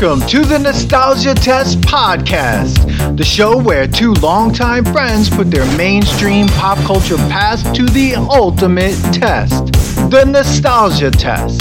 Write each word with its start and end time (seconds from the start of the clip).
Welcome 0.00 0.28
to 0.28 0.44
the 0.44 0.60
Nostalgia 0.60 1.34
Test 1.34 1.80
Podcast, 1.80 3.16
the 3.16 3.24
show 3.24 3.60
where 3.60 3.88
two 3.88 4.12
longtime 4.12 4.84
friends 4.84 5.28
put 5.28 5.50
their 5.50 5.66
mainstream 5.76 6.46
pop 6.46 6.78
culture 6.86 7.16
past 7.16 7.74
to 7.74 7.84
the 7.84 8.14
ultimate 8.14 8.94
test 9.12 9.72
the 10.08 10.24
Nostalgia 10.24 11.10
Test. 11.10 11.60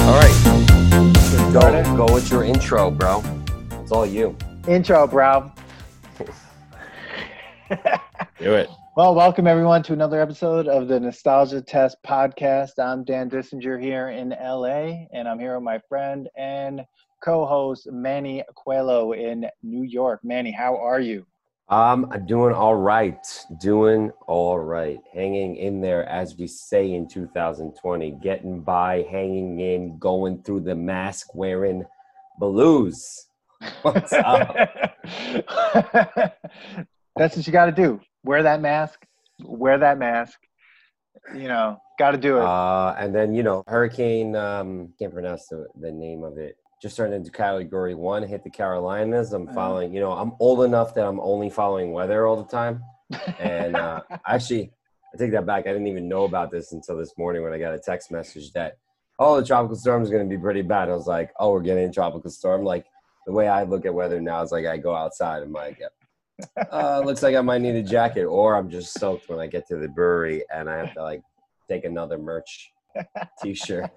All 0.00 0.14
right. 0.14 1.52
Go, 1.52 2.06
go 2.06 2.14
with 2.14 2.30
your 2.30 2.44
intro, 2.44 2.90
bro. 2.90 3.22
It's 3.82 3.92
all 3.92 4.06
you. 4.06 4.34
Intro, 4.66 5.06
bro. 5.06 5.52
Do 8.40 8.54
it. 8.54 8.70
Well, 8.98 9.14
welcome 9.14 9.46
everyone 9.46 9.84
to 9.84 9.92
another 9.92 10.20
episode 10.20 10.66
of 10.66 10.88
the 10.88 10.98
Nostalgia 10.98 11.62
Test 11.62 11.98
podcast. 12.04 12.80
I'm 12.80 13.04
Dan 13.04 13.30
Dissinger 13.30 13.80
here 13.80 14.08
in 14.08 14.30
LA, 14.30 15.06
and 15.12 15.28
I'm 15.28 15.38
here 15.38 15.54
with 15.54 15.62
my 15.62 15.80
friend 15.88 16.28
and 16.36 16.84
co-host 17.22 17.86
Manny 17.92 18.42
Aquelo 18.50 19.16
in 19.16 19.46
New 19.62 19.84
York. 19.84 20.18
Manny, 20.24 20.50
how 20.50 20.76
are 20.76 20.98
you? 20.98 21.24
Um, 21.68 22.10
I'm 22.10 22.26
doing 22.26 22.52
all 22.52 22.74
right. 22.74 23.24
Doing 23.60 24.10
all 24.26 24.58
right. 24.58 24.98
Hanging 25.14 25.54
in 25.54 25.80
there, 25.80 26.04
as 26.08 26.36
we 26.36 26.48
say 26.48 26.92
in 26.92 27.06
2020. 27.06 28.18
Getting 28.20 28.62
by, 28.62 29.06
hanging 29.08 29.60
in, 29.60 29.96
going 30.00 30.42
through 30.42 30.62
the 30.62 30.74
mask 30.74 31.36
wearing 31.36 31.84
blues. 32.40 33.28
What's 33.82 34.12
up? 34.12 34.56
That's 37.14 37.36
what 37.36 37.46
you 37.46 37.52
got 37.52 37.66
to 37.66 37.72
do 37.72 38.00
wear 38.28 38.42
that 38.42 38.60
mask, 38.60 39.06
wear 39.40 39.78
that 39.78 39.98
mask. 39.98 40.38
You 41.34 41.48
know, 41.48 41.80
got 41.98 42.10
to 42.10 42.18
do 42.18 42.36
it. 42.36 42.44
Uh, 42.44 42.94
and 42.98 43.14
then 43.14 43.34
you 43.34 43.42
know, 43.42 43.64
Hurricane. 43.66 44.36
Um, 44.36 44.92
can't 44.98 45.12
pronounce 45.12 45.46
the, 45.48 45.66
the 45.80 45.90
name 45.90 46.22
of 46.22 46.36
it. 46.36 46.56
Just 46.80 46.96
turned 46.96 47.14
into 47.14 47.30
Category 47.30 47.94
One. 47.94 48.22
Hit 48.22 48.44
the 48.44 48.50
Carolinas. 48.50 49.32
I'm 49.32 49.44
uh-huh. 49.44 49.54
following. 49.54 49.94
You 49.94 50.00
know, 50.00 50.12
I'm 50.12 50.32
old 50.40 50.62
enough 50.62 50.94
that 50.94 51.06
I'm 51.06 51.20
only 51.20 51.48
following 51.48 51.92
weather 51.92 52.26
all 52.26 52.36
the 52.42 52.50
time. 52.50 52.82
And 53.38 53.74
uh, 53.74 54.02
actually, 54.26 54.70
I 55.14 55.16
take 55.16 55.32
that 55.32 55.46
back. 55.46 55.66
I 55.66 55.72
didn't 55.72 55.86
even 55.86 56.08
know 56.08 56.24
about 56.24 56.50
this 56.50 56.72
until 56.72 56.98
this 56.98 57.16
morning 57.16 57.42
when 57.42 57.54
I 57.54 57.58
got 57.58 57.72
a 57.72 57.78
text 57.78 58.10
message 58.10 58.52
that, 58.52 58.76
oh, 59.18 59.40
the 59.40 59.46
tropical 59.46 59.76
storm 59.76 60.02
is 60.02 60.10
going 60.10 60.28
to 60.28 60.28
be 60.28 60.40
pretty 60.40 60.60
bad. 60.60 60.90
I 60.90 60.94
was 60.94 61.06
like, 61.06 61.30
oh, 61.40 61.52
we're 61.52 61.62
getting 61.62 61.88
a 61.88 61.92
tropical 61.92 62.30
storm. 62.30 62.64
Like 62.64 62.84
the 63.26 63.32
way 63.32 63.48
I 63.48 63.62
look 63.62 63.86
at 63.86 63.94
weather 63.94 64.20
now 64.20 64.42
is 64.42 64.52
like 64.52 64.66
I 64.66 64.76
go 64.76 64.94
outside. 64.94 65.38
And 65.38 65.46
I'm 65.46 65.52
like, 65.54 65.80
uh, 66.72 67.00
looks 67.04 67.22
like 67.22 67.34
I 67.34 67.40
might 67.40 67.60
need 67.60 67.74
a 67.74 67.82
jacket, 67.82 68.24
or 68.24 68.56
I'm 68.56 68.70
just 68.70 68.98
soaked 68.98 69.28
when 69.28 69.38
I 69.38 69.46
get 69.46 69.66
to 69.68 69.76
the 69.76 69.88
brewery 69.88 70.44
and 70.52 70.68
I 70.68 70.76
have 70.76 70.94
to 70.94 71.02
like 71.02 71.22
take 71.68 71.84
another 71.84 72.18
merch 72.18 72.72
t-shirt, 73.42 73.90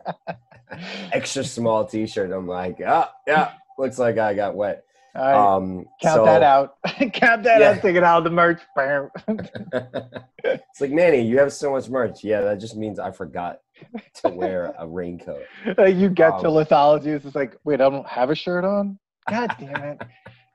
extra 1.14 1.44
small 1.44 1.86
t-shirt. 1.86 2.32
I'm 2.32 2.48
like, 2.48 2.80
oh, 2.82 3.08
yeah, 3.28 3.54
looks 3.78 4.00
like 4.00 4.18
I 4.18 4.34
got 4.34 4.56
wet. 4.56 4.84
Right. 5.14 5.34
Um, 5.34 5.86
Count 6.02 6.16
so, 6.16 6.26
that 6.26 6.42
out. 6.42 6.78
Count 7.14 7.44
that 7.44 7.60
yeah. 7.60 7.72
out. 7.72 7.82
Take 7.82 7.96
it 7.96 8.04
out 8.04 8.20
of 8.20 8.24
the 8.24 8.30
merch. 8.30 8.62
it's 10.44 10.82
like 10.82 10.92
Manny, 10.92 11.22
you 11.22 11.38
have 11.38 11.52
so 11.52 11.72
much 11.72 11.90
merch. 11.90 12.24
Yeah, 12.24 12.42
that 12.42 12.60
just 12.60 12.78
means 12.78 12.98
I 12.98 13.12
forgot 13.12 13.60
to 14.16 14.30
wear 14.30 14.74
a 14.78 14.88
raincoat. 14.88 15.44
you 15.66 16.10
get 16.10 16.34
um, 16.34 16.42
to 16.42 16.48
lithology. 16.48 17.08
It's 17.08 17.36
like, 17.36 17.58
wait, 17.66 17.82
I 17.82 17.90
don't 17.90 18.08
have 18.08 18.30
a 18.30 18.36
shirt 18.36 18.64
on. 18.64 18.98
God 19.30 19.54
damn 19.60 19.84
it. 19.84 20.02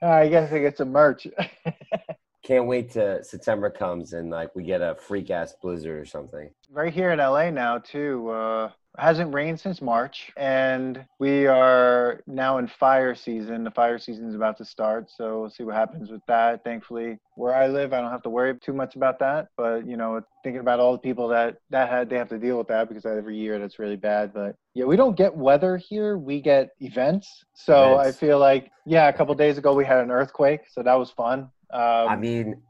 I 0.02 0.28
guess 0.28 0.52
I 0.52 0.58
get 0.58 0.76
some 0.76 0.92
merch. 0.92 1.26
Can't 2.44 2.66
wait 2.66 2.92
till 2.92 3.24
September 3.24 3.70
comes 3.70 4.12
and 4.12 4.30
like 4.30 4.54
we 4.54 4.62
get 4.62 4.80
a 4.80 4.94
freak 4.94 5.30
ass 5.30 5.54
blizzard 5.60 5.98
or 5.98 6.04
something. 6.04 6.50
Right 6.70 6.92
here 6.92 7.10
in 7.10 7.18
LA 7.18 7.50
now 7.50 7.78
too. 7.78 8.28
Uh, 8.30 8.70
hasn't 8.98 9.34
rained 9.34 9.60
since 9.60 9.80
March, 9.82 10.32
and 10.36 11.04
we 11.18 11.46
are 11.46 12.22
now 12.26 12.58
in 12.58 12.66
fire 12.66 13.14
season. 13.14 13.64
The 13.64 13.70
fire 13.70 13.98
season 13.98 14.28
is 14.28 14.34
about 14.34 14.56
to 14.58 14.64
start, 14.64 15.10
so 15.10 15.40
we'll 15.40 15.50
see 15.50 15.62
what 15.62 15.74
happens 15.74 16.10
with 16.10 16.22
that. 16.26 16.64
Thankfully, 16.64 17.18
where 17.34 17.54
I 17.54 17.66
live, 17.68 17.92
I 17.92 18.00
don't 18.00 18.10
have 18.10 18.22
to 18.22 18.30
worry 18.30 18.56
too 18.58 18.72
much 18.72 18.96
about 18.96 19.18
that. 19.20 19.48
But 19.56 19.86
you 19.86 19.96
know, 19.96 20.20
thinking 20.42 20.60
about 20.60 20.80
all 20.80 20.92
the 20.92 20.98
people 20.98 21.28
that 21.28 21.58
that 21.70 21.88
had 21.88 22.08
they 22.10 22.16
have 22.16 22.28
to 22.30 22.38
deal 22.38 22.58
with 22.58 22.68
that 22.68 22.88
because 22.88 23.04
every 23.04 23.36
year 23.36 23.58
that's 23.58 23.78
really 23.78 23.96
bad. 23.96 24.32
But 24.32 24.56
yeah, 24.74 24.84
we 24.84 24.96
don't 24.96 25.16
get 25.16 25.36
weather 25.36 25.76
here; 25.76 26.18
we 26.18 26.40
get 26.40 26.70
events. 26.80 27.44
So 27.54 27.94
events. 27.94 28.16
I 28.16 28.20
feel 28.20 28.38
like 28.38 28.70
yeah, 28.84 29.08
a 29.08 29.12
couple 29.12 29.34
days 29.34 29.58
ago 29.58 29.74
we 29.74 29.84
had 29.84 29.98
an 29.98 30.10
earthquake, 30.10 30.60
so 30.70 30.82
that 30.82 30.94
was 30.94 31.10
fun. 31.10 31.50
Um, 31.72 32.08
I 32.08 32.16
mean, 32.16 32.62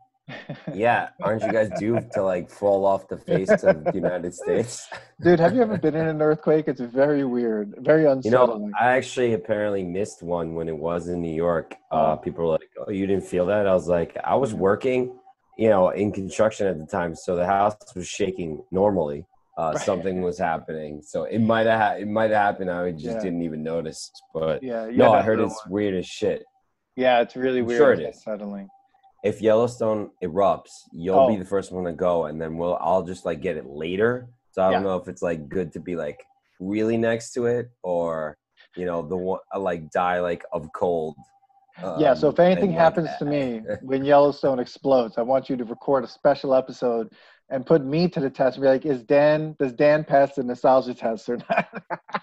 yeah, 0.74 1.10
aren't 1.22 1.42
you 1.42 1.52
guys 1.52 1.70
due 1.78 2.00
to 2.12 2.22
like 2.22 2.50
fall 2.50 2.84
off 2.84 3.08
the 3.08 3.16
face 3.16 3.50
of 3.62 3.84
the 3.84 3.92
United 3.94 4.34
States? 4.34 4.88
Dude, 5.22 5.38
have 5.38 5.54
you 5.54 5.62
ever 5.62 5.78
been 5.78 5.94
in 5.94 6.06
an 6.08 6.20
earthquake? 6.20 6.66
It's 6.66 6.80
very 6.80 7.24
weird, 7.24 7.74
very 7.78 8.06
unsettling. 8.06 8.62
You 8.62 8.66
know, 8.68 8.72
I 8.78 8.96
actually 8.96 9.34
apparently 9.34 9.84
missed 9.84 10.22
one 10.22 10.54
when 10.54 10.68
it 10.68 10.76
was 10.76 11.08
in 11.08 11.22
New 11.22 11.34
York. 11.34 11.74
Uh, 11.92 12.12
oh. 12.12 12.16
people 12.16 12.44
were 12.44 12.52
like, 12.52 12.70
"Oh, 12.78 12.90
you 12.90 13.06
didn't 13.06 13.24
feel 13.24 13.46
that?" 13.46 13.66
I 13.66 13.74
was 13.74 13.88
like, 13.88 14.16
"I 14.24 14.34
was 14.34 14.52
working, 14.52 15.16
you 15.56 15.68
know, 15.68 15.90
in 15.90 16.10
construction 16.12 16.66
at 16.66 16.78
the 16.78 16.86
time, 16.86 17.14
so 17.14 17.36
the 17.36 17.46
house 17.46 17.76
was 17.94 18.08
shaking 18.08 18.62
normally. 18.72 19.26
Uh, 19.58 19.72
right. 19.74 19.84
Something 19.84 20.20
was 20.22 20.38
happening, 20.38 21.02
so 21.02 21.24
it 21.24 21.38
might 21.38 21.66
have 21.66 21.80
ha- 21.80 21.96
it 21.98 22.08
might 22.08 22.30
have 22.30 22.42
happened. 22.42 22.70
I 22.70 22.90
just 22.90 23.04
yeah. 23.04 23.22
didn't 23.22 23.42
even 23.42 23.62
notice. 23.62 24.10
But 24.34 24.62
yeah, 24.62 24.88
no, 24.92 25.12
I 25.12 25.22
heard 25.22 25.40
it's 25.40 25.64
one. 25.64 25.72
weird 25.72 25.94
as 25.94 26.06
shit. 26.06 26.44
Yeah, 26.96 27.20
it's 27.20 27.36
really 27.36 27.62
weird. 27.62 27.78
Sure, 27.78 27.92
it 27.92 28.00
is 28.00 28.16
unsettling 28.16 28.68
if 29.26 29.42
Yellowstone 29.42 30.10
erupts, 30.22 30.70
you'll 30.92 31.18
oh. 31.18 31.28
be 31.28 31.36
the 31.36 31.44
first 31.44 31.72
one 31.72 31.84
to 31.84 31.92
go, 31.92 32.26
and 32.26 32.40
then 32.40 32.56
we'll 32.56 32.78
I'll 32.80 33.02
just 33.02 33.24
like 33.24 33.42
get 33.42 33.56
it 33.56 33.66
later. 33.66 34.28
So 34.52 34.62
I 34.62 34.70
don't 34.70 34.82
yeah. 34.82 34.88
know 34.88 34.96
if 34.96 35.08
it's 35.08 35.20
like 35.20 35.48
good 35.48 35.72
to 35.72 35.80
be 35.80 35.96
like 35.96 36.24
really 36.60 36.96
next 36.96 37.32
to 37.32 37.44
it 37.46 37.70
or 37.82 38.38
you 38.76 38.86
know 38.86 39.02
the 39.02 39.16
one 39.16 39.40
uh, 39.54 39.58
like 39.58 39.90
die 39.90 40.20
like 40.20 40.44
of 40.52 40.68
cold. 40.74 41.16
Um, 41.82 42.00
yeah. 42.00 42.14
So 42.14 42.28
if 42.28 42.38
um, 42.38 42.46
anything 42.46 42.70
happens 42.70 43.08
like 43.08 43.18
to 43.18 43.24
me 43.24 43.62
when 43.82 44.04
Yellowstone 44.04 44.60
explodes, 44.60 45.18
I 45.18 45.22
want 45.22 45.50
you 45.50 45.56
to 45.56 45.64
record 45.64 46.04
a 46.04 46.08
special 46.08 46.54
episode 46.54 47.12
and 47.50 47.66
put 47.66 47.84
me 47.84 48.08
to 48.08 48.20
the 48.20 48.30
test. 48.30 48.56
And 48.56 48.62
be 48.62 48.68
like, 48.68 48.86
is 48.86 49.02
Dan 49.02 49.56
does 49.58 49.72
Dan 49.72 50.04
pass 50.04 50.36
the 50.36 50.44
nostalgia 50.44 50.94
test 50.94 51.28
or 51.28 51.38
not? 51.50 51.66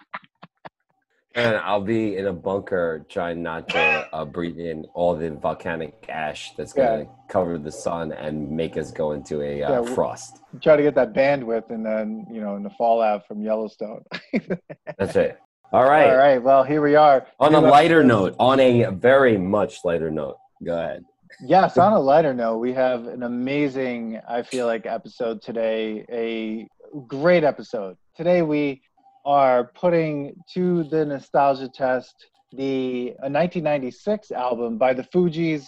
And 1.35 1.55
I'll 1.57 1.81
be 1.81 2.17
in 2.17 2.27
a 2.27 2.33
bunker 2.33 3.05
trying 3.09 3.41
not 3.41 3.67
to 3.69 4.07
uh, 4.13 4.23
breathe 4.23 4.59
in 4.59 4.85
all 4.93 5.15
the 5.15 5.31
volcanic 5.31 6.05
ash 6.07 6.53
that's 6.55 6.73
going 6.73 6.99
to 6.99 7.05
yeah. 7.05 7.11
cover 7.27 7.57
the 7.57 7.71
sun 7.71 8.11
and 8.11 8.51
make 8.51 8.77
us 8.77 8.91
go 8.91 9.13
into 9.13 9.41
a 9.41 9.63
uh, 9.63 9.81
yeah, 9.81 9.95
frost. 9.95 10.41
Try 10.61 10.75
to 10.75 10.83
get 10.83 10.93
that 10.93 11.13
bandwidth 11.13 11.71
and 11.71 11.83
then, 11.83 12.27
you 12.31 12.39
know, 12.39 12.55
in 12.55 12.61
the 12.61 12.69
fallout 12.71 13.27
from 13.27 13.41
Yellowstone. 13.41 14.03
that's 14.97 15.15
it. 15.15 15.39
All 15.71 15.89
right. 15.89 16.11
All 16.11 16.17
right. 16.17 16.37
Well, 16.37 16.63
here 16.63 16.83
we 16.83 16.93
are. 16.93 17.25
On 17.39 17.55
a 17.55 17.59
lighter 17.59 18.03
note, 18.03 18.35
on 18.37 18.59
a 18.59 18.91
very 18.91 19.39
much 19.39 19.79
lighter 19.83 20.11
note, 20.11 20.37
go 20.63 20.77
ahead. 20.77 21.03
Yes, 21.41 21.79
on 21.79 21.93
a 21.93 21.99
lighter 21.99 22.35
note, 22.35 22.59
we 22.59 22.73
have 22.73 23.07
an 23.07 23.23
amazing, 23.23 24.21
I 24.29 24.43
feel 24.43 24.67
like, 24.67 24.85
episode 24.85 25.41
today. 25.41 26.05
A 26.11 26.67
great 27.07 27.43
episode. 27.43 27.97
Today, 28.15 28.43
we 28.43 28.83
are 29.25 29.71
putting 29.75 30.35
to 30.53 30.83
the 30.85 31.05
nostalgia 31.05 31.69
test 31.69 32.27
the 32.51 33.05
1996 33.21 34.31
album 34.31 34.77
by 34.77 34.93
the 34.93 35.03
Fugees, 35.03 35.67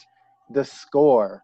The 0.52 0.64
Score. 0.64 1.42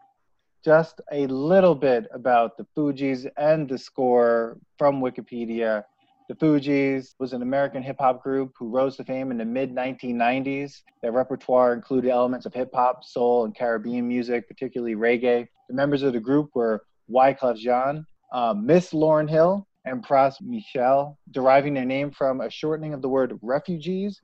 Just 0.63 1.01
a 1.11 1.25
little 1.27 1.73
bit 1.73 2.05
about 2.13 2.57
the 2.57 2.67
Fugees 2.77 3.27
and 3.38 3.67
the 3.67 3.77
score 3.77 4.59
from 4.77 5.01
Wikipedia. 5.01 5.83
The 6.29 6.35
Fugees 6.35 7.16
was 7.17 7.33
an 7.33 7.41
American 7.41 7.81
hip 7.81 7.97
hop 7.99 8.22
group 8.22 8.53
who 8.59 8.69
rose 8.69 8.97
to 8.97 9.03
fame 9.03 9.31
in 9.31 9.39
the 9.39 9.45
mid 9.45 9.73
1990s. 9.73 10.83
Their 11.01 11.11
repertoire 11.11 11.73
included 11.73 12.11
elements 12.11 12.45
of 12.45 12.53
hip 12.53 12.69
hop, 12.73 13.03
soul, 13.03 13.45
and 13.45 13.55
Caribbean 13.55 14.07
music, 14.07 14.47
particularly 14.47 14.95
reggae. 14.95 15.47
The 15.67 15.75
members 15.75 16.03
of 16.03 16.14
the 16.14 16.19
group 16.19 16.52
were 16.53 16.84
Wyclef 17.09 17.57
Jean, 17.57 18.05
uh, 18.31 18.53
Miss 18.53 18.91
Lauryn 18.91 19.29
Hill, 19.29 19.67
and 19.85 20.05
Pras 20.05 20.35
Michel, 20.41 21.17
deriving 21.31 21.73
their 21.73 21.85
name 21.85 22.11
from 22.11 22.41
a 22.41 22.49
shortening 22.49 22.93
of 22.93 23.01
the 23.01 23.09
word 23.09 23.37
refugees. 23.41 24.19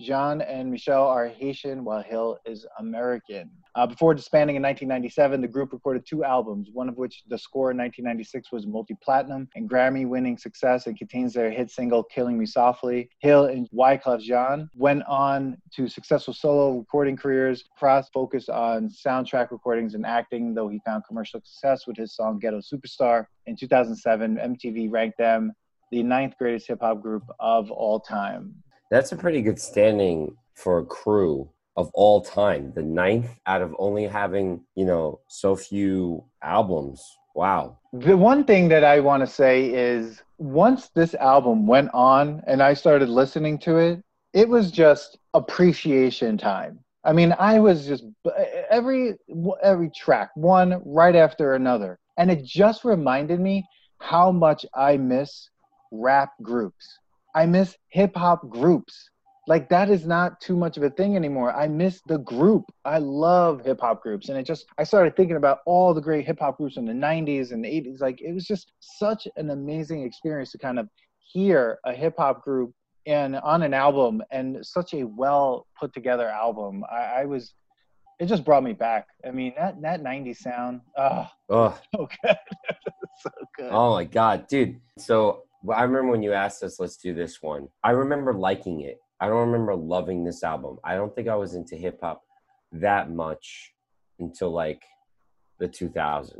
Jean 0.00 0.40
and 0.40 0.70
Michel 0.70 1.06
are 1.06 1.28
Haitian, 1.28 1.84
while 1.84 2.02
Hill 2.02 2.38
is 2.46 2.66
American. 2.78 3.50
Uh, 3.74 3.86
before 3.86 4.14
disbanding 4.14 4.56
in 4.56 4.62
1997, 4.62 5.40
the 5.40 5.46
group 5.46 5.72
recorded 5.72 6.04
two 6.06 6.24
albums, 6.24 6.70
one 6.72 6.88
of 6.88 6.96
which, 6.96 7.22
The 7.28 7.36
Score 7.36 7.70
in 7.70 7.76
1996, 7.76 8.50
was 8.50 8.66
multi 8.66 8.96
platinum 9.02 9.48
and 9.54 9.68
Grammy 9.68 10.08
winning 10.08 10.38
success 10.38 10.86
and 10.86 10.96
contains 10.96 11.34
their 11.34 11.50
hit 11.50 11.70
single, 11.70 12.02
Killing 12.02 12.38
Me 12.38 12.46
Softly. 12.46 13.10
Hill 13.18 13.44
and 13.44 13.68
Wyclef 13.72 14.22
Jean 14.22 14.70
went 14.74 15.02
on 15.06 15.58
to 15.74 15.86
successful 15.86 16.32
solo 16.32 16.78
recording 16.78 17.16
careers. 17.16 17.64
Pras 17.80 18.06
focused 18.12 18.48
on 18.48 18.88
soundtrack 18.88 19.50
recordings 19.50 19.94
and 19.94 20.06
acting, 20.06 20.54
though 20.54 20.68
he 20.68 20.80
found 20.84 21.04
commercial 21.06 21.40
success 21.44 21.86
with 21.86 21.96
his 21.96 22.16
song 22.16 22.38
Ghetto 22.38 22.60
Superstar. 22.60 23.26
In 23.46 23.54
2007, 23.54 24.36
MTV 24.36 24.90
ranked 24.90 25.18
them 25.18 25.52
the 25.90 26.02
ninth 26.02 26.34
greatest 26.38 26.68
hip 26.68 26.80
hop 26.80 27.02
group 27.02 27.24
of 27.38 27.70
all 27.70 28.00
time. 28.00 28.54
That's 28.90 29.12
a 29.12 29.16
pretty 29.16 29.42
good 29.42 29.58
standing 29.58 30.36
for 30.54 30.78
a 30.78 30.84
crew 30.84 31.50
of 31.76 31.90
all 31.94 32.20
time, 32.20 32.72
the 32.74 32.82
ninth 32.82 33.30
out 33.46 33.62
of 33.62 33.74
only 33.78 34.06
having, 34.06 34.64
you 34.74 34.84
know, 34.84 35.20
so 35.28 35.56
few 35.56 36.24
albums 36.42 37.02
Wow. 37.34 37.78
The 37.92 38.16
one 38.16 38.44
thing 38.44 38.68
that 38.68 38.84
I 38.84 39.00
want 39.00 39.20
to 39.20 39.26
say 39.26 39.66
is 39.66 40.22
once 40.38 40.88
this 40.88 41.14
album 41.14 41.66
went 41.66 41.90
on 41.94 42.42
and 42.46 42.62
I 42.62 42.74
started 42.74 43.08
listening 43.08 43.58
to 43.60 43.78
it, 43.78 44.02
it 44.32 44.48
was 44.48 44.70
just 44.70 45.18
appreciation 45.34 46.36
time. 46.36 46.80
I 47.04 47.12
mean, 47.12 47.34
I 47.38 47.58
was 47.58 47.86
just 47.86 48.04
every 48.70 49.14
every 49.62 49.90
track 49.96 50.30
one 50.34 50.82
right 50.84 51.16
after 51.16 51.54
another, 51.54 51.98
and 52.18 52.30
it 52.30 52.44
just 52.44 52.84
reminded 52.84 53.40
me 53.40 53.64
how 53.98 54.30
much 54.30 54.66
I 54.74 54.98
miss 54.98 55.48
rap 55.90 56.32
groups. 56.42 56.98
I 57.34 57.46
miss 57.46 57.76
hip 57.88 58.16
hop 58.16 58.48
groups 58.48 59.10
like 59.50 59.68
that 59.70 59.90
is 59.90 60.06
not 60.06 60.40
too 60.40 60.56
much 60.56 60.76
of 60.76 60.84
a 60.84 60.90
thing 60.90 61.16
anymore. 61.16 61.52
I 61.52 61.66
miss 61.66 62.00
the 62.06 62.18
group. 62.18 62.66
I 62.84 62.98
love 62.98 63.64
hip 63.64 63.80
hop 63.80 64.00
groups, 64.00 64.28
and 64.28 64.38
it 64.38 64.44
just 64.44 64.66
I 64.78 64.84
started 64.84 65.16
thinking 65.16 65.36
about 65.36 65.58
all 65.66 65.92
the 65.92 66.00
great 66.00 66.24
hip 66.24 66.38
hop 66.38 66.58
groups 66.58 66.76
in 66.76 66.84
the 66.84 66.92
'90s 66.92 67.50
and 67.50 67.64
the 67.64 67.68
'80s. 67.68 68.00
Like 68.00 68.20
it 68.20 68.32
was 68.32 68.46
just 68.46 68.72
such 68.78 69.26
an 69.36 69.50
amazing 69.50 70.02
experience 70.02 70.52
to 70.52 70.58
kind 70.58 70.78
of 70.78 70.88
hear 71.18 71.80
a 71.84 71.92
hip 71.92 72.14
hop 72.16 72.44
group 72.44 72.72
and 73.06 73.34
on 73.36 73.62
an 73.62 73.74
album 73.74 74.22
and 74.30 74.64
such 74.64 74.94
a 74.94 75.04
well 75.04 75.66
put 75.78 75.92
together 75.94 76.28
album. 76.28 76.84
I, 76.88 77.22
I 77.22 77.24
was 77.24 77.54
it 78.20 78.26
just 78.26 78.44
brought 78.44 78.62
me 78.62 78.74
back. 78.74 79.08
I 79.26 79.32
mean 79.32 79.54
that 79.56 79.82
that 79.82 80.00
'90s 80.00 80.36
sound, 80.36 80.82
oh, 80.96 81.26
oh. 81.48 81.76
so 81.94 82.08
good, 82.22 82.36
so 83.20 83.30
good. 83.56 83.70
Oh 83.72 83.94
my 83.94 84.04
god, 84.04 84.46
dude! 84.46 84.80
So 84.96 85.44
I 85.68 85.82
remember 85.82 86.10
when 86.10 86.22
you 86.22 86.32
asked 86.32 86.62
us, 86.62 86.80
let's 86.80 86.96
do 86.96 87.14
this 87.14 87.42
one. 87.42 87.68
I 87.84 87.90
remember 87.90 88.32
liking 88.32 88.80
it. 88.80 88.98
I 89.20 89.26
don't 89.26 89.50
remember 89.50 89.74
loving 89.74 90.24
this 90.24 90.42
album. 90.42 90.78
I 90.82 90.94
don't 90.94 91.14
think 91.14 91.28
I 91.28 91.34
was 91.34 91.54
into 91.54 91.76
hip 91.76 91.98
hop 92.02 92.22
that 92.72 93.10
much 93.10 93.74
until 94.18 94.50
like 94.50 94.82
the 95.58 95.68
2000s. 95.68 96.32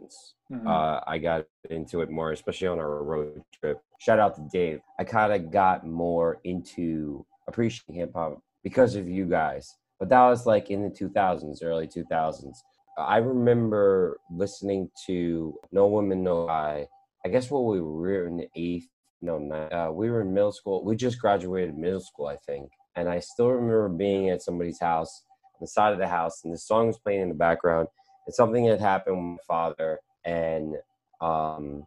Mm-hmm. 0.50 0.66
Uh, 0.66 1.00
I 1.06 1.18
got 1.18 1.44
into 1.68 2.00
it 2.00 2.10
more, 2.10 2.32
especially 2.32 2.68
on 2.68 2.78
our 2.78 3.02
road 3.02 3.42
trip. 3.60 3.80
Shout 3.98 4.18
out 4.18 4.34
to 4.36 4.48
Dave. 4.50 4.80
I 4.98 5.04
kind 5.04 5.32
of 5.32 5.52
got 5.52 5.86
more 5.86 6.40
into 6.44 7.26
appreciating 7.46 7.96
hip 7.96 8.12
hop 8.14 8.40
because 8.64 8.96
of 8.96 9.08
you 9.08 9.26
guys. 9.26 9.76
But 9.98 10.08
that 10.08 10.22
was 10.22 10.46
like 10.46 10.70
in 10.70 10.82
the 10.82 10.88
2000s, 10.88 11.62
early 11.62 11.86
2000s. 11.86 12.56
I 12.98 13.18
remember 13.18 14.18
listening 14.30 14.90
to 15.06 15.54
No 15.70 15.86
Woman, 15.86 16.24
No 16.24 16.48
I. 16.48 16.86
I 17.24 17.28
guess 17.28 17.50
what 17.50 17.64
we 17.64 17.80
were 17.80 18.26
in 18.26 18.38
the 18.38 18.48
eighth 18.56 18.88
no, 19.22 19.36
uh, 19.50 19.90
we 19.92 20.10
were 20.10 20.22
in 20.22 20.32
middle 20.32 20.52
school. 20.52 20.84
We 20.84 20.96
just 20.96 21.20
graduated 21.20 21.76
middle 21.76 22.00
school, 22.00 22.26
I 22.26 22.36
think. 22.36 22.70
And 22.96 23.08
I 23.08 23.20
still 23.20 23.48
remember 23.48 23.88
being 23.88 24.30
at 24.30 24.42
somebody's 24.42 24.80
house, 24.80 25.24
on 25.54 25.58
the 25.60 25.66
side 25.66 25.92
of 25.92 25.98
the 25.98 26.08
house, 26.08 26.42
and 26.44 26.52
the 26.52 26.58
song 26.58 26.86
was 26.86 26.98
playing 26.98 27.22
in 27.22 27.28
the 27.28 27.34
background. 27.34 27.88
And 28.26 28.34
something 28.34 28.66
had 28.66 28.80
happened 28.80 29.16
with 29.16 29.38
my 29.38 29.44
father, 29.46 29.98
and 30.24 30.76
um, 31.20 31.84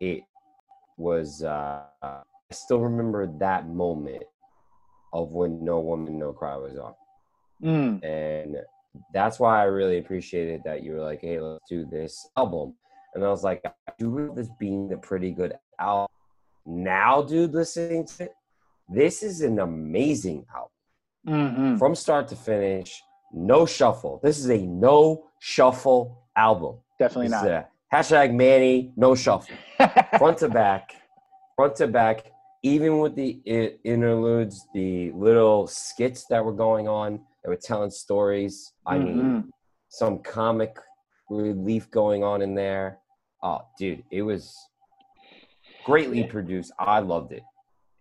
it 0.00 0.22
was. 0.96 1.42
Uh, 1.42 1.82
I 2.02 2.22
still 2.52 2.80
remember 2.80 3.26
that 3.38 3.68
moment 3.68 4.24
of 5.12 5.32
when 5.32 5.64
No 5.64 5.80
Woman, 5.80 6.18
No 6.18 6.32
Cry 6.32 6.56
was 6.56 6.76
on. 6.76 6.94
Mm. 7.62 8.04
And 8.04 8.56
that's 9.12 9.38
why 9.38 9.60
I 9.60 9.64
really 9.64 9.98
appreciated 9.98 10.62
that 10.64 10.82
you 10.82 10.92
were 10.92 11.02
like, 11.02 11.20
hey, 11.20 11.40
let's 11.40 11.68
do 11.68 11.86
this 11.86 12.28
album. 12.36 12.74
And 13.14 13.24
I 13.24 13.28
was 13.28 13.42
like, 13.42 13.62
I 13.64 13.70
do 13.98 14.08
remember 14.08 14.42
this 14.42 14.50
being 14.58 14.92
a 14.92 14.98
pretty 14.98 15.32
good 15.32 15.54
album. 15.78 16.08
Now, 16.66 17.22
dude, 17.22 17.52
listening 17.52 18.06
to 18.06 18.24
it, 18.24 18.32
this 18.88 19.22
is 19.22 19.40
an 19.40 19.58
amazing 19.58 20.46
album. 20.54 20.70
Mm-hmm. 21.26 21.76
From 21.76 21.94
start 21.94 22.28
to 22.28 22.36
finish, 22.36 23.02
no 23.32 23.66
shuffle. 23.66 24.20
This 24.22 24.38
is 24.38 24.48
a 24.50 24.58
no 24.58 25.26
shuffle 25.38 26.24
album. 26.36 26.76
Definitely 26.98 27.28
this 27.28 27.42
not. 27.42 27.70
hashtag 27.92 28.34
Manny, 28.34 28.92
no 28.96 29.14
shuffle. 29.14 29.54
front 30.18 30.38
to 30.38 30.48
back, 30.48 30.94
front 31.56 31.76
to 31.76 31.86
back, 31.86 32.30
even 32.62 32.98
with 32.98 33.14
the 33.14 33.40
interludes, 33.84 34.66
the 34.74 35.12
little 35.12 35.66
skits 35.66 36.26
that 36.30 36.44
were 36.44 36.52
going 36.52 36.88
on 36.88 37.20
that 37.42 37.50
were 37.50 37.56
telling 37.56 37.90
stories. 37.90 38.72
I 38.86 38.96
mm-hmm. 38.96 39.16
mean, 39.16 39.50
some 39.88 40.20
comic 40.20 40.76
relief 41.28 41.90
going 41.90 42.22
on 42.24 42.42
in 42.42 42.54
there. 42.54 42.98
Oh, 43.42 43.60
dude, 43.78 44.04
it 44.10 44.22
was 44.22 44.54
greatly 45.84 46.24
produced. 46.24 46.72
I 46.78 47.00
loved 47.00 47.32
it. 47.32 47.42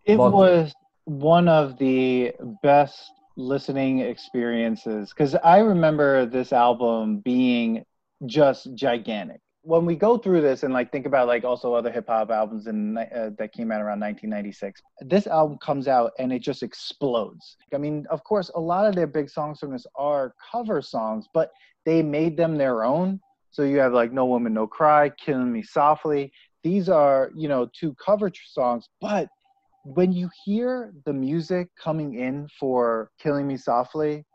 It 0.06 0.18
loved 0.18 0.36
was 0.36 0.70
it. 0.70 0.76
one 1.06 1.48
of 1.48 1.78
the 1.78 2.34
best 2.62 3.12
listening 3.38 4.00
experiences 4.00 5.10
because 5.10 5.36
I 5.36 5.60
remember 5.60 6.26
this 6.26 6.52
album 6.52 7.20
being 7.20 7.86
just 8.26 8.74
gigantic. 8.76 9.40
When 9.62 9.86
we 9.86 9.96
go 9.96 10.18
through 10.18 10.42
this 10.42 10.64
and 10.64 10.74
like 10.74 10.92
think 10.92 11.06
about 11.06 11.28
like 11.28 11.44
also 11.44 11.74
other 11.74 11.92
hip 11.92 12.08
hop 12.08 12.32
albums 12.32 12.68
and 12.68 12.98
uh, 12.98 13.30
that 13.38 13.54
came 13.54 13.72
out 13.72 13.82
around 13.82 14.00
1996, 14.00 14.82
this 15.02 15.28
album 15.28 15.58
comes 15.60 15.88
out 15.88 16.12
and 16.20 16.34
it 16.34 16.42
just 16.42 16.64
explodes. 16.64 17.58
I 17.74 17.78
mean, 17.78 18.06
of 18.10 18.24
course, 18.24 18.50
a 18.56 18.60
lot 18.60 18.88
of 18.88 18.96
their 18.96 19.08
big 19.08 19.30
songs 19.30 19.60
from 19.60 19.72
this 19.72 19.86
are 19.96 20.34
cover 20.52 20.82
songs, 20.82 21.28
but 21.34 21.52
they 21.86 22.02
made 22.02 22.36
them 22.36 22.58
their 22.58 22.84
own. 22.84 23.20
So 23.51 23.63
you 23.63 23.80
have 23.80 23.94
like 23.94 24.12
No 24.12 24.25
Woman, 24.25 24.54
No 24.54 24.68
Cry, 24.68 25.10
Killing 25.10 25.51
Me 25.51 25.62
Softly. 25.62 26.31
These 26.63 26.90
are, 26.90 27.31
you 27.36 27.48
know, 27.48 27.69
two 27.78 27.96
cover 27.96 28.31
songs, 28.48 28.88
but 29.00 29.30
when 29.84 30.12
you 30.12 30.30
hear 30.46 30.94
the 31.06 31.13
music 31.13 31.69
coming 31.81 32.16
in 32.16 32.48
for 32.60 33.12
Killing 33.19 33.48
Me 33.48 33.57
Softly, 33.57 34.25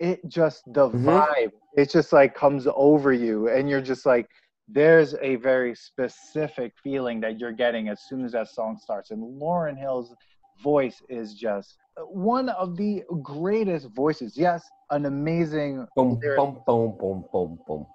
it 0.00 0.20
just 0.28 0.62
the 0.66 0.88
mm-hmm. 0.88 1.08
vibe, 1.08 1.52
it 1.76 1.90
just 1.90 2.12
like 2.12 2.34
comes 2.34 2.66
over 2.74 3.12
you 3.12 3.48
and 3.48 3.68
you're 3.68 3.80
just 3.80 4.06
like 4.06 4.28
there's 4.68 5.14
a 5.22 5.36
very 5.36 5.74
specific 5.74 6.74
feeling 6.82 7.20
that 7.20 7.38
you're 7.40 7.52
getting 7.52 7.88
as 7.88 8.02
soon 8.06 8.24
as 8.24 8.32
that 8.32 8.48
song 8.48 8.78
starts. 8.78 9.10
And 9.10 9.40
Lauryn 9.40 9.78
Hill's 9.78 10.14
voice 10.62 11.00
is 11.08 11.34
just 11.34 11.78
one 11.96 12.50
of 12.50 12.76
the 12.76 13.02
greatest 13.22 13.88
voices. 13.94 14.36
Yes, 14.36 14.68
an 14.90 15.06
amazing. 15.06 15.86
Boom, 15.96 16.20
boom, 16.20 16.60
boom, 16.66 16.96
boom, 16.98 17.24
boom, 17.32 17.58
boom. 17.66 17.86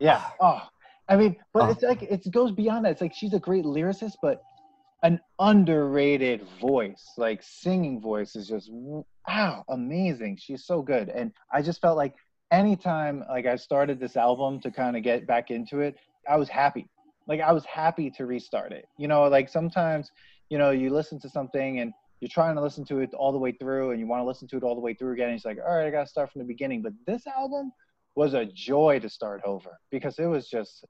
Yeah. 0.00 0.24
Oh, 0.40 0.62
I 1.08 1.16
mean, 1.16 1.36
but 1.52 1.64
oh. 1.64 1.70
it's 1.70 1.82
like 1.82 2.02
it 2.02 2.30
goes 2.30 2.52
beyond 2.52 2.84
that. 2.84 2.92
It's 2.92 3.00
like 3.00 3.14
she's 3.14 3.34
a 3.34 3.38
great 3.38 3.64
lyricist, 3.64 4.14
but 4.22 4.42
an 5.02 5.20
underrated 5.38 6.46
voice, 6.60 7.12
like 7.16 7.42
singing 7.42 8.00
voice, 8.00 8.34
is 8.34 8.48
just 8.48 8.70
wow, 8.72 9.64
amazing. 9.68 10.38
She's 10.40 10.64
so 10.64 10.82
good, 10.82 11.08
and 11.10 11.32
I 11.52 11.62
just 11.62 11.80
felt 11.80 11.96
like 11.96 12.14
anytime 12.50 13.24
like 13.28 13.46
I 13.46 13.56
started 13.56 14.00
this 14.00 14.16
album 14.16 14.60
to 14.60 14.70
kind 14.70 14.96
of 14.96 15.02
get 15.02 15.26
back 15.26 15.50
into 15.50 15.80
it, 15.80 15.96
I 16.28 16.36
was 16.36 16.48
happy. 16.48 16.88
Like 17.28 17.40
I 17.40 17.52
was 17.52 17.64
happy 17.64 18.10
to 18.12 18.26
restart 18.26 18.72
it. 18.72 18.86
You 18.98 19.08
know, 19.08 19.24
like 19.24 19.48
sometimes, 19.48 20.10
you 20.48 20.58
know, 20.58 20.70
you 20.70 20.90
listen 20.90 21.20
to 21.20 21.28
something 21.28 21.80
and 21.80 21.92
you're 22.20 22.28
trying 22.28 22.54
to 22.56 22.60
listen 22.60 22.84
to 22.86 22.98
it 22.98 23.14
all 23.14 23.32
the 23.32 23.38
way 23.38 23.52
through 23.52 23.92
and 23.92 24.00
you 24.00 24.06
want 24.06 24.20
to 24.20 24.26
listen 24.26 24.48
to 24.48 24.56
it 24.56 24.62
all 24.62 24.74
the 24.74 24.80
way 24.80 24.94
through 24.94 25.12
again. 25.12 25.28
And 25.28 25.36
it's 25.36 25.44
like, 25.44 25.58
all 25.58 25.76
right, 25.76 25.86
I 25.86 25.90
got 25.90 26.02
to 26.02 26.08
start 26.08 26.32
from 26.32 26.40
the 26.40 26.46
beginning. 26.46 26.82
But 26.82 26.92
this 27.06 27.26
album 27.26 27.72
was 28.16 28.34
a 28.34 28.44
joy 28.46 28.98
to 29.00 29.08
start 29.08 29.40
over 29.44 29.78
because 29.90 30.18
it 30.18 30.26
was 30.26 30.48
just 30.48 30.84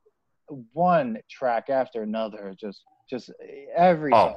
one 0.73 1.19
track 1.31 1.71
after 1.71 2.03
another, 2.03 2.55
just 2.59 2.83
just 3.09 3.31
every 3.77 4.13
oh. 4.13 4.17
song, 4.17 4.37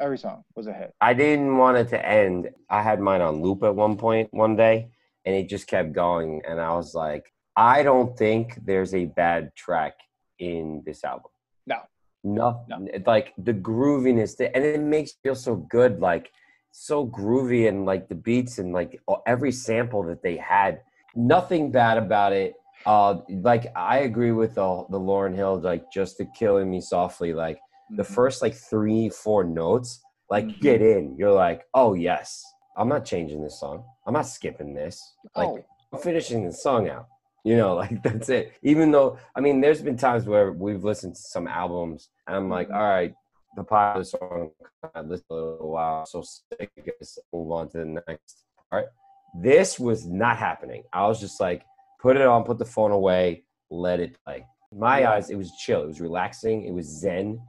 every 0.00 0.18
song 0.18 0.44
was 0.54 0.66
a 0.66 0.72
hit. 0.72 0.94
I 1.00 1.14
didn't 1.14 1.56
want 1.56 1.78
it 1.78 1.88
to 1.88 2.06
end. 2.06 2.50
I 2.70 2.82
had 2.82 3.00
mine 3.00 3.20
on 3.20 3.42
loop 3.42 3.62
at 3.62 3.74
one 3.74 3.96
point 3.96 4.28
one 4.32 4.56
day, 4.56 4.90
and 5.24 5.34
it 5.34 5.48
just 5.48 5.66
kept 5.66 5.92
going, 5.92 6.42
and 6.46 6.60
I 6.60 6.74
was 6.74 6.94
like, 6.94 7.32
I 7.56 7.82
don't 7.82 8.16
think 8.16 8.58
there's 8.64 8.94
a 8.94 9.06
bad 9.06 9.54
track 9.54 9.94
in 10.38 10.82
this 10.86 11.04
album. 11.04 11.30
No. 11.66 11.78
No, 12.24 12.64
no. 12.68 12.86
like 13.04 13.32
the 13.36 13.54
grooviness, 13.54 14.38
and 14.38 14.64
it 14.64 14.80
makes 14.80 15.12
feel 15.22 15.34
so 15.34 15.56
good, 15.56 16.00
like 16.00 16.30
so 16.70 17.06
groovy, 17.06 17.68
and 17.68 17.84
like 17.84 18.08
the 18.08 18.14
beats 18.14 18.58
and 18.58 18.72
like 18.72 19.00
every 19.26 19.50
sample 19.52 20.04
that 20.04 20.22
they 20.22 20.36
had 20.36 20.82
nothing 21.14 21.70
bad 21.70 21.98
about 21.98 22.32
it. 22.32 22.54
Uh, 22.84 23.18
like 23.28 23.66
I 23.76 24.00
agree 24.00 24.32
with 24.32 24.56
the 24.56 24.84
the 24.90 24.98
Lauryn 24.98 25.34
Hill, 25.34 25.60
like 25.60 25.90
just 25.92 26.16
to 26.18 26.24
killing 26.36 26.70
me 26.70 26.80
softly. 26.80 27.32
Like 27.32 27.58
the 27.90 28.02
mm-hmm. 28.02 28.14
first 28.14 28.42
like 28.42 28.54
three 28.54 29.08
four 29.08 29.44
notes, 29.44 30.02
like 30.30 30.46
mm-hmm. 30.46 30.60
get 30.60 30.82
in. 30.82 31.16
You're 31.16 31.32
like, 31.32 31.62
oh 31.74 31.94
yes, 31.94 32.44
I'm 32.76 32.88
not 32.88 33.04
changing 33.04 33.42
this 33.42 33.60
song. 33.60 33.84
I'm 34.06 34.14
not 34.14 34.26
skipping 34.26 34.74
this. 34.74 35.14
Like 35.36 35.48
oh. 35.48 35.64
I'm 35.92 36.00
finishing 36.00 36.44
the 36.44 36.52
song 36.52 36.88
out. 36.88 37.06
You 37.44 37.56
know, 37.56 37.74
like 37.82 38.02
that's 38.02 38.28
it. 38.28 38.52
Even 38.62 38.90
though 38.90 39.18
I 39.36 39.40
mean, 39.40 39.60
there's 39.60 39.82
been 39.82 39.96
times 39.96 40.26
where 40.26 40.52
we've 40.52 40.84
listened 40.84 41.14
to 41.14 41.20
some 41.20 41.46
albums, 41.46 42.08
and 42.26 42.36
I'm 42.36 42.48
like, 42.48 42.68
mm-hmm. 42.68 42.76
all 42.76 42.88
right, 42.88 43.14
the 43.56 43.64
popular 43.64 44.04
song 44.04 44.50
I 44.94 45.02
listened 45.02 45.26
a 45.30 45.34
little 45.34 45.70
while, 45.70 46.06
so 46.06 46.22
sick. 46.22 46.70
Let's 46.76 47.18
move 47.32 47.50
on 47.52 47.68
to 47.70 47.78
the 47.78 48.02
next 48.08 48.44
part. 48.70 48.92
This 49.34 49.78
was 49.78 50.06
not 50.06 50.36
happening. 50.36 50.82
I 50.92 51.06
was 51.06 51.20
just 51.20 51.40
like, 51.40 51.64
put 52.00 52.16
it 52.16 52.22
on, 52.22 52.44
put 52.44 52.58
the 52.58 52.64
phone 52.64 52.90
away, 52.90 53.44
let 53.70 54.00
it 54.00 54.16
play. 54.24 54.46
In 54.72 54.78
my 54.78 55.00
yeah. 55.00 55.12
eyes, 55.12 55.30
it 55.30 55.36
was 55.36 55.52
chill. 55.52 55.82
It 55.82 55.88
was 55.88 56.00
relaxing. 56.00 56.64
It 56.64 56.72
was 56.72 56.86
zen. 56.86 57.40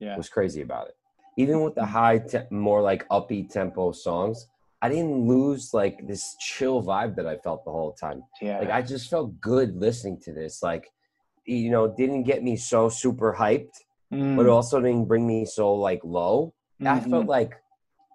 Yeah. 0.00 0.14
I 0.14 0.16
was 0.16 0.28
crazy 0.28 0.62
about 0.62 0.88
it. 0.88 0.96
Even 1.36 1.62
with 1.62 1.74
the 1.74 1.84
high, 1.84 2.18
te- 2.18 2.38
more 2.50 2.80
like 2.80 3.06
upbeat 3.08 3.50
tempo 3.50 3.92
songs, 3.92 4.46
I 4.80 4.88
didn't 4.88 5.26
lose 5.26 5.74
like 5.74 6.06
this 6.06 6.36
chill 6.38 6.82
vibe 6.82 7.16
that 7.16 7.26
I 7.26 7.36
felt 7.38 7.64
the 7.64 7.70
whole 7.70 7.92
time. 7.92 8.22
Yeah. 8.40 8.60
Like 8.60 8.70
I 8.70 8.82
just 8.82 9.10
felt 9.10 9.38
good 9.40 9.76
listening 9.76 10.20
to 10.20 10.32
this. 10.32 10.62
Like 10.62 10.90
you 11.46 11.70
know 11.70 11.86
didn't 11.88 12.24
get 12.24 12.42
me 12.42 12.56
so 12.56 12.88
super 12.88 13.34
hyped, 13.38 13.82
Mm, 14.12 14.36
but 14.36 14.46
also 14.46 14.80
didn't 14.80 15.06
bring 15.06 15.26
me 15.26 15.44
so 15.44 15.74
like 15.74 16.00
low. 16.04 16.54
I 16.80 16.84
mhm. 16.84 17.10
felt 17.10 17.26
like 17.26 17.54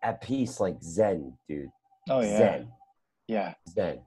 at 0.04 0.22
peace, 0.22 0.60
like 0.60 0.82
Zen, 0.82 1.38
dude. 1.50 1.70
oh 2.10 2.22
yeah, 2.22 2.38
Zen, 2.38 2.72
yeah, 3.32 3.54
Zen. 3.70 4.00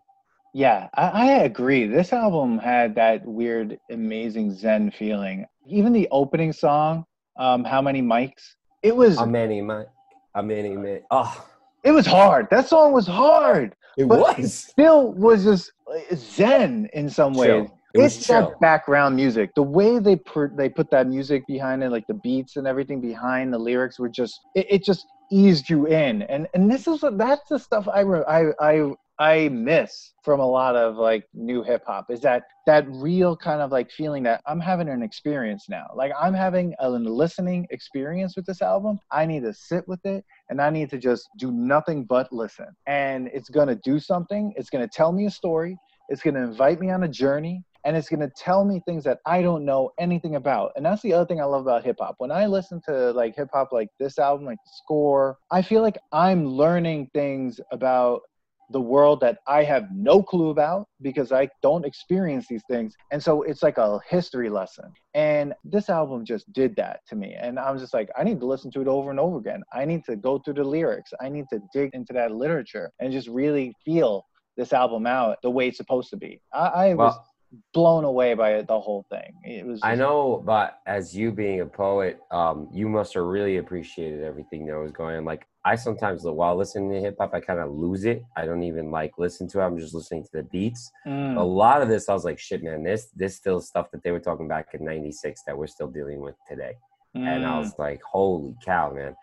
yeah. 0.52 0.88
I, 0.95 1.09
I 1.09 1.26
agree. 1.45 1.87
This 1.87 2.12
album 2.12 2.59
had 2.59 2.95
that 2.97 3.25
weird, 3.25 3.78
amazing 3.90 4.52
Zen 4.52 4.90
feeling. 4.90 5.47
Even 5.66 5.95
the 5.95 6.07
opening 6.11 6.52
song, 6.52 7.07
um, 7.38 7.64
"How 7.64 7.81
Many 7.81 8.02
Mics," 8.02 8.57
it 8.83 8.95
was 8.95 9.16
I'm 9.16 9.33
many 9.33 9.62
man. 9.62 9.87
I'm 10.35 10.49
many 10.49 10.76
man. 10.76 11.00
Oh, 11.11 11.47
it 11.85 11.93
was 11.93 12.07
hard. 12.07 12.49
That 12.50 12.69
song 12.69 12.93
was 12.93 13.07
hard. 13.07 13.75
it 13.97 14.04
was 14.04 14.52
Still 14.52 15.12
was 15.12 15.45
just 15.45 15.73
uh, 15.90 16.14
Zen 16.14 16.90
in 16.93 17.09
some 17.09 17.33
ways. 17.33 17.47
chill. 17.47 17.78
It 17.95 18.00
was 18.00 18.16
it's 18.16 18.26
chill. 18.26 18.50
that 18.50 18.61
background 18.61 19.16
music. 19.16 19.54
The 19.54 19.62
way 19.62 19.99
they 20.00 20.16
put 20.16 20.54
they 20.54 20.69
put 20.69 20.90
that 20.90 21.07
music 21.07 21.47
behind 21.47 21.83
it, 21.83 21.90
like 21.90 22.07
the 22.09 22.14
beats 22.14 22.57
and 22.57 22.66
everything 22.66 23.00
behind 23.00 23.54
the 23.54 23.59
lyrics, 23.59 23.99
were 23.99 24.11
just 24.11 24.38
it, 24.54 24.66
it 24.69 24.85
just 24.85 25.07
eased 25.31 25.71
you 25.71 25.87
in. 25.87 26.23
And 26.23 26.47
and 26.54 26.71
this 26.71 26.87
is 26.87 27.02
what 27.02 27.16
that's 27.16 27.49
the 27.49 27.59
stuff 27.59 27.88
I 27.88 28.00
re- 28.00 28.25
I 28.28 28.50
I 28.61 28.93
I 29.18 29.49
miss 29.49 30.12
from 30.25 30.40
a 30.40 30.47
lot 30.47 30.75
of 30.75 30.97
like 30.97 31.26
new 31.35 31.62
hip 31.62 31.85
hop 31.87 32.11
is 32.11 32.21
that 32.21 32.44
that 32.66 32.85
real 32.88 33.37
kind 33.37 33.61
of 33.61 33.71
like 33.71 33.90
feeling 33.90 34.23
that 34.25 34.40
I'm 34.47 34.61
having 34.61 34.88
an 34.88 35.02
experience 35.02 35.66
now. 35.68 35.87
Like 35.94 36.12
I'm 36.21 36.35
having 36.35 36.75
a 36.80 36.90
listening 36.90 37.66
experience 37.71 38.35
with 38.37 38.47
this 38.47 38.62
album. 38.62 38.99
I 39.12 39.26
need 39.26 39.42
to 39.44 39.54
sit 39.54 39.87
with 39.87 40.04
it 40.04 40.25
and 40.49 40.61
I 40.61 40.71
need 40.71 40.90
to 40.90 40.99
just 40.99 41.28
do 41.38 41.52
nothing 41.52 42.04
but 42.04 42.33
listen. 42.33 42.68
And 42.87 43.28
it's 43.33 43.50
gonna 43.50 43.76
do 43.85 44.00
something. 44.00 44.52
It's 44.56 44.71
gonna 44.71 44.88
tell 44.88 45.12
me 45.12 45.26
a 45.26 45.30
story. 45.30 45.76
It's 46.09 46.23
gonna 46.23 46.42
invite 46.42 46.80
me 46.80 46.90
on 46.90 47.04
a 47.04 47.09
journey 47.09 47.62
and 47.85 47.97
it's 47.97 48.09
going 48.09 48.21
to 48.21 48.30
tell 48.37 48.64
me 48.64 48.80
things 48.87 49.04
that 49.04 49.18
I 49.26 49.42
don't 49.42 49.64
know 49.64 49.90
anything 49.99 50.37
about. 50.37 50.73
And 50.75 50.85
that's 50.85 51.02
the 51.02 51.12
other 51.12 51.26
thing 51.26 51.40
I 51.40 51.44
love 51.44 51.62
about 51.62 51.85
hip 51.85 51.97
hop. 52.00 52.14
When 52.18 52.33
I 52.33 52.47
listen 52.47 52.80
to 52.87 53.12
like 53.12 53.37
hip 53.37 53.50
hop, 53.52 53.73
like 53.73 53.88
this 54.00 54.18
album, 54.18 54.47
like 54.47 54.59
score, 54.64 55.37
I 55.50 55.61
feel 55.61 55.83
like 55.83 55.99
I'm 56.11 56.47
learning 56.47 57.11
things 57.12 57.61
about 57.73 58.23
the 58.71 58.80
world 58.80 59.21
that 59.21 59.38
I 59.47 59.62
have 59.64 59.88
no 59.94 60.23
clue 60.23 60.50
about 60.50 60.87
because 61.02 61.33
I 61.33 61.49
don't 61.62 61.85
experience 61.85 62.47
these 62.49 62.62
things. 62.68 62.94
And 63.11 63.23
so 63.23 63.42
it's 63.42 63.62
like 63.62 63.78
a 63.78 64.00
history 64.09 64.49
lesson. 64.49 64.92
And 65.14 65.54
this 65.64 65.90
album 65.90 66.25
just 66.25 66.50
did 66.52 66.75
that 66.76 67.00
to 67.09 67.16
me. 67.16 67.35
And 67.38 67.59
I 67.59 67.71
was 67.71 67.80
just 67.80 67.94
like, 67.94 68.09
I 68.18 68.25
need 68.25 68.40
to 68.40 68.47
listen 68.47 68.71
to 68.73 68.80
it 68.80 68.88
over 68.88 69.11
and 69.11 69.21
over 69.21 69.38
again. 69.38 69.62
I 69.73 69.85
need 69.85 70.04
to 70.04 70.16
go 70.16 70.38
through 70.38 70.54
the 70.54 70.64
lyrics. 70.64 71.12
I 71.21 71.28
need 71.28 71.47
to 71.52 71.61
dig 71.73 71.90
into 71.94 72.12
that 72.14 72.33
literature 72.33 72.90
and 73.00 73.12
just 73.12 73.28
really 73.28 73.75
feel 73.85 74.25
this 74.56 74.73
album 74.73 75.06
out 75.06 75.38
the 75.42 75.50
way 75.50 75.68
it's 75.68 75.76
supposed 75.76 76.11
to 76.11 76.16
be. 76.16 76.40
I, 76.52 76.66
I 76.66 76.94
was 76.94 77.14
Well, 77.14 77.26
blown 77.73 78.04
away 78.04 78.34
by 78.34 78.62
the 78.62 78.80
whole 78.80 79.04
thing. 79.11 79.34
It 79.44 79.66
was. 79.66 79.80
I 79.82 79.94
know, 79.94 80.42
but 80.44 80.80
as 80.87 81.16
you 81.16 81.32
being 81.32 81.61
a 81.61 81.66
poet, 81.66 82.20
um, 82.30 82.68
you 82.73 82.88
must 82.88 83.14
have 83.14 83.25
really 83.25 83.58
appreciated 83.58 84.23
everything 84.23 84.66
that 84.66 84.76
was 84.78 84.92
going 84.92 85.16
on. 85.16 85.25
Like 85.25 85.46
I 85.64 85.76
sometimes, 85.76 86.25
while 86.25 86.56
listening 86.56 86.90
to 86.92 87.00
hip 87.00 87.16
hop, 87.18 87.34
I 87.34 87.40
kind 87.40 87.61
of 87.61 87.73
lose 87.73 88.04
it. 88.04 88.23
I 88.37 88.44
don't 88.44 88.62
even 88.62 88.90
like 88.90 89.18
listen 89.18 89.49
to 89.49 89.61
it. 89.61 89.64
I'm 89.64 89.78
just 89.78 89.94
listening 89.94 90.25
to 90.25 90.30
the 90.32 90.42
beats. 90.44 90.90
Mm, 91.06 91.37
A 91.38 91.42
lot 91.42 91.82
of 91.82 91.88
this, 91.88 92.08
I 92.08 92.14
was 92.14 92.25
like, 92.25 92.38
shit, 92.38 92.62
man, 92.62 92.82
this 92.82 93.08
this 93.14 93.37
still 93.37 93.61
stuff 93.61 93.90
that 93.92 94.02
they 94.02 94.11
were 94.11 94.20
talking 94.20 94.49
back 94.49 94.68
in 94.75 94.84
'96 94.84 95.42
that 95.46 95.56
we're 95.56 95.66
still 95.66 95.88
dealing 95.88 96.20
with 96.20 96.37
today. 96.49 96.75
And 97.14 97.46
I 97.46 97.58
mm, 97.58 97.58
was 97.58 97.75
like, 97.78 98.02
holy 98.02 98.54
cow, 98.64 98.92
man. 98.92 99.16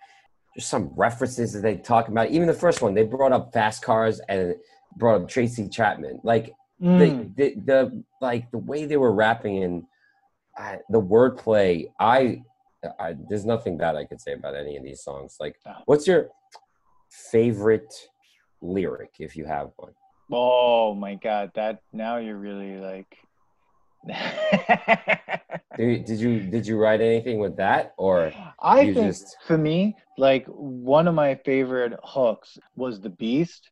Just 0.56 0.70
some 0.70 0.92
references 0.96 1.54
that 1.54 1.62
they 1.62 1.78
talk 1.78 2.08
about. 2.08 2.30
Even 2.30 2.48
the 2.48 2.54
first 2.54 2.82
one, 2.82 2.94
they 2.94 3.04
brought 3.04 3.32
up 3.32 3.54
fast 3.54 3.84
cars 3.84 4.20
and 4.30 4.56
brought 4.98 5.22
up 5.22 5.28
Tracy 5.30 5.68
Chapman. 5.70 6.20
Like 6.24 6.54
mm, 6.82 7.36
the, 7.36 7.54
the 7.54 7.62
the 7.66 8.04
like 8.22 8.50
the 8.52 8.58
way 8.58 8.86
they 8.86 8.98
were 8.98 9.14
rapping 9.14 9.64
and 9.64 9.84
I, 10.58 10.80
the 10.90 11.02
wordplay 11.02 11.88
I, 12.00 12.42
I 13.00 13.16
there's 13.30 13.46
nothing 13.46 13.78
bad 13.78 13.96
i 13.96 14.06
could 14.06 14.20
say 14.20 14.34
about 14.34 14.56
any 14.56 14.76
of 14.78 14.84
these 14.84 15.02
songs 15.02 15.38
like 15.40 15.56
what's 15.86 16.08
your 16.08 16.30
favorite 17.32 17.94
lyric 18.62 19.12
if 19.20 19.36
you 19.36 19.46
have 19.46 19.70
one 19.78 19.94
Oh 20.34 20.96
my 20.96 21.16
God! 21.16 21.52
That 21.56 21.82
now 21.92 22.16
you're 22.16 22.38
really 22.38 22.78
like. 22.78 23.18
did 24.08 25.78
you, 25.78 26.00
did 26.00 26.20
you 26.20 26.40
did 26.40 26.66
you 26.66 26.78
write 26.78 27.02
anything 27.02 27.40
with 27.40 27.58
that 27.58 27.94
or 27.98 28.34
I 28.62 28.86
think 28.86 28.96
just- 28.96 29.36
for 29.46 29.58
me, 29.58 29.96
like 30.18 30.46
one 30.48 31.08
of 31.10 31.16
my 31.16 31.36
favorite 31.36 32.00
hooks 32.04 32.58
was 32.76 33.02
the 33.02 33.10
Beast, 33.10 33.70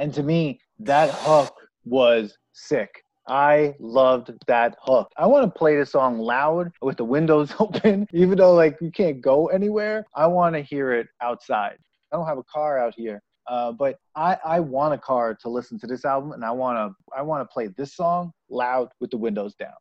and 0.00 0.12
to 0.14 0.22
me, 0.24 0.60
that 0.80 1.10
hook 1.10 1.54
was 1.84 2.36
sick. 2.52 3.04
I 3.28 3.74
loved 3.78 4.32
that 4.48 4.76
hook. 4.82 5.08
I 5.16 5.26
want 5.26 5.44
to 5.44 5.58
play 5.58 5.76
the 5.76 5.86
song 5.86 6.18
loud 6.18 6.72
with 6.80 6.96
the 6.96 7.04
windows 7.04 7.52
open, 7.60 8.06
even 8.12 8.38
though 8.38 8.54
like 8.54 8.78
you 8.80 8.90
can't 8.90 9.20
go 9.20 9.46
anywhere. 9.46 10.04
I 10.14 10.26
want 10.26 10.54
to 10.56 10.62
hear 10.62 10.92
it 10.92 11.06
outside. 11.20 11.76
I 12.12 12.16
don't 12.16 12.26
have 12.26 12.38
a 12.38 12.44
car 12.44 12.78
out 12.78 12.94
here, 12.96 13.22
uh, 13.46 13.72
but 13.72 13.96
I, 14.16 14.36
I 14.44 14.60
want 14.60 14.94
a 14.94 14.98
car 14.98 15.34
to 15.40 15.48
listen 15.48 15.78
to 15.80 15.86
this 15.86 16.04
album, 16.04 16.32
and 16.32 16.44
I 16.44 16.50
want 16.50 16.76
to 16.76 17.16
I 17.16 17.22
want 17.22 17.48
to 17.48 17.52
play 17.52 17.68
this 17.68 17.94
song 17.94 18.32
loud 18.50 18.88
with 19.00 19.10
the 19.10 19.18
windows 19.18 19.54
down. 19.54 19.74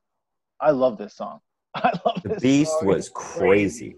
I 0.60 0.72
love 0.72 0.98
this 0.98 1.16
song. 1.16 1.40
I 1.76 1.92
love 2.06 2.22
the 2.24 2.40
beast 2.42 2.72
song. 2.80 2.88
was 2.88 3.10
crazy 3.10 3.96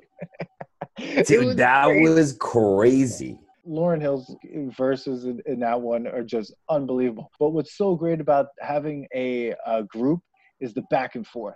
dude 1.25 1.45
was 1.45 1.55
that 1.55 1.85
crazy. 1.85 2.13
was 2.13 2.33
crazy 2.33 3.39
Lauryn 3.67 4.01
Hill's 4.01 4.35
verses 4.77 5.25
in, 5.25 5.41
in 5.45 5.59
that 5.61 5.79
one 5.81 6.07
are 6.07 6.23
just 6.23 6.53
unbelievable. 6.69 7.31
But 7.39 7.49
what's 7.49 7.77
so 7.77 7.95
great 7.95 8.19
about 8.19 8.47
having 8.59 9.07
a, 9.15 9.53
uh 9.65 9.81
group 9.83 10.19
is 10.59 10.73
the 10.73 10.83
back 10.89 11.15
and 11.15 11.25
forth. 11.25 11.55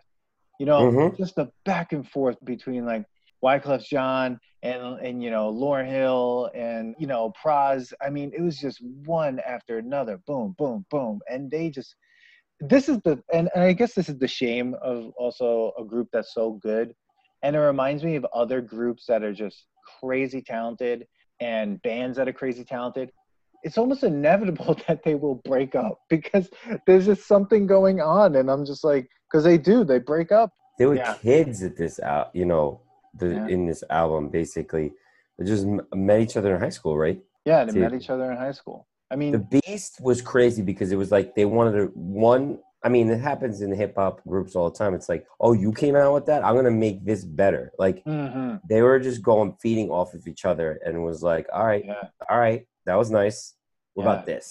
You 0.60 0.66
know, 0.66 0.92
Mhm. 0.92 1.18
just 1.18 1.36
the 1.36 1.50
back 1.66 1.94
and 1.94 2.08
forth 2.10 2.38
between 2.44 2.86
like 2.86 3.06
Wyclef 3.44 3.86
Jean 3.86 4.40
and 4.64 5.00
and 5.00 5.24
you 5.24 5.30
know 5.30 5.52
Lauryn 5.54 5.88
Hill 5.88 6.50
and 6.56 6.96
you 6.98 7.08
know 7.08 7.32
Pras. 7.44 7.94
I 8.02 8.10
mean, 8.10 8.32
it 8.36 8.42
was 8.42 8.58
just 8.58 8.82
one 9.06 9.40
after 9.40 9.78
another, 9.78 10.20
boom, 10.26 10.56
boom, 10.58 10.86
boom, 10.90 11.22
and 11.30 11.52
they 11.52 11.70
just. 11.70 11.96
This 12.60 12.90
is 12.90 13.00
the 13.04 13.22
and, 13.32 13.50
and 13.54 13.64
I 13.64 13.74
guess 13.74 13.94
this 13.94 14.10
is 14.10 14.18
the 14.18 14.28
shame 14.28 14.76
of 14.82 15.12
also 15.16 15.74
a 15.78 15.84
group 15.86 16.08
that's 16.12 16.34
so 16.34 16.54
good, 16.54 16.96
and 17.44 17.56
it 17.56 17.60
reminds 17.60 18.04
me 18.04 18.16
of 18.16 18.26
other 18.34 18.62
groups 18.62 19.06
that 19.08 19.22
are 19.24 19.34
just 19.34 19.68
crazy 20.02 20.42
talented 20.42 21.06
and 21.40 21.82
bands 21.82 22.18
that 22.18 22.28
are 22.28 22.34
crazy 22.34 22.64
talented, 22.64 23.12
it's 23.64 23.78
almost 23.78 24.04
inevitable 24.04 24.76
that 24.88 25.04
they 25.04 25.16
will 25.16 25.36
break 25.46 25.76
up 25.76 26.00
because 26.10 26.50
there's 26.86 27.06
just 27.06 27.28
something 27.28 27.68
going 27.68 28.02
on. 28.02 28.36
And 28.36 28.50
I'm 28.50 28.66
just 28.66 28.84
like, 28.84 29.10
because 29.30 29.44
they 29.44 29.58
do, 29.58 29.84
they 29.84 30.00
break 30.00 30.32
up. 30.32 30.52
they 30.80 30.86
were 30.86 30.96
Yeah. 30.96 31.16
kids 31.16 31.64
at 31.64 31.76
this 31.76 32.00
out 32.00 32.30
you 32.36 32.46
know 32.46 32.82
the 33.16 33.30
Yeah. 33.34 33.48
in 33.48 33.66
this 33.66 33.84
album 33.90 34.30
basically 34.30 34.94
they 35.38 35.46
just 35.46 35.66
m- 35.66 35.82
met 35.96 36.22
each 36.22 36.38
other 36.38 36.54
in 36.54 36.62
high 36.62 36.70
school 36.80 36.96
right 36.98 37.20
Yeah, 37.46 37.66
they 37.66 37.72
Dude. 37.74 37.82
met 37.82 37.94
each 38.00 38.10
other 38.12 38.32
in 38.32 38.38
high 38.38 38.52
school. 38.52 38.86
I 39.10 39.16
mean, 39.16 39.32
the 39.32 39.46
beast 39.64 40.00
was 40.02 40.22
crazy 40.22 40.62
because 40.62 40.92
it 40.92 40.98
was 40.98 41.12
like 41.12 41.34
they 41.34 41.46
wanted 41.46 41.74
to 41.80 41.86
one 41.96 42.60
i 42.88 42.90
mean 42.90 43.10
it 43.10 43.20
happens 43.20 43.62
in 43.62 43.70
hip 43.82 43.96
hop 43.98 44.16
groups 44.32 44.56
all 44.56 44.70
the 44.70 44.78
time. 44.78 44.94
It's 44.98 45.10
like 45.14 45.24
oh 45.42 45.52
you 45.64 45.72
came 45.74 45.96
out 45.98 46.14
with 46.14 46.26
that? 46.28 46.46
I'm 46.46 46.56
gonna 46.56 46.72
make 46.88 47.04
this 47.04 47.22
better. 47.26 47.64
Like 47.78 47.98
mhm, 48.06 48.62
they 48.70 48.82
were 48.82 48.98
just 49.10 49.22
going 49.22 49.50
feeding 49.62 49.90
off 49.90 50.14
of 50.14 50.26
each 50.32 50.46
other 50.52 50.70
and 50.86 51.04
was 51.04 51.22
like 51.22 51.48
all 51.54 51.66
right 51.66 51.84
yeah, 51.86 52.08
all 52.30 52.40
right 52.40 52.62
that 52.86 52.96
was 52.96 53.12
nice. 53.12 53.40
What 53.94 54.04
Yeah. 54.06 54.10
about 54.14 54.26
this 54.26 54.48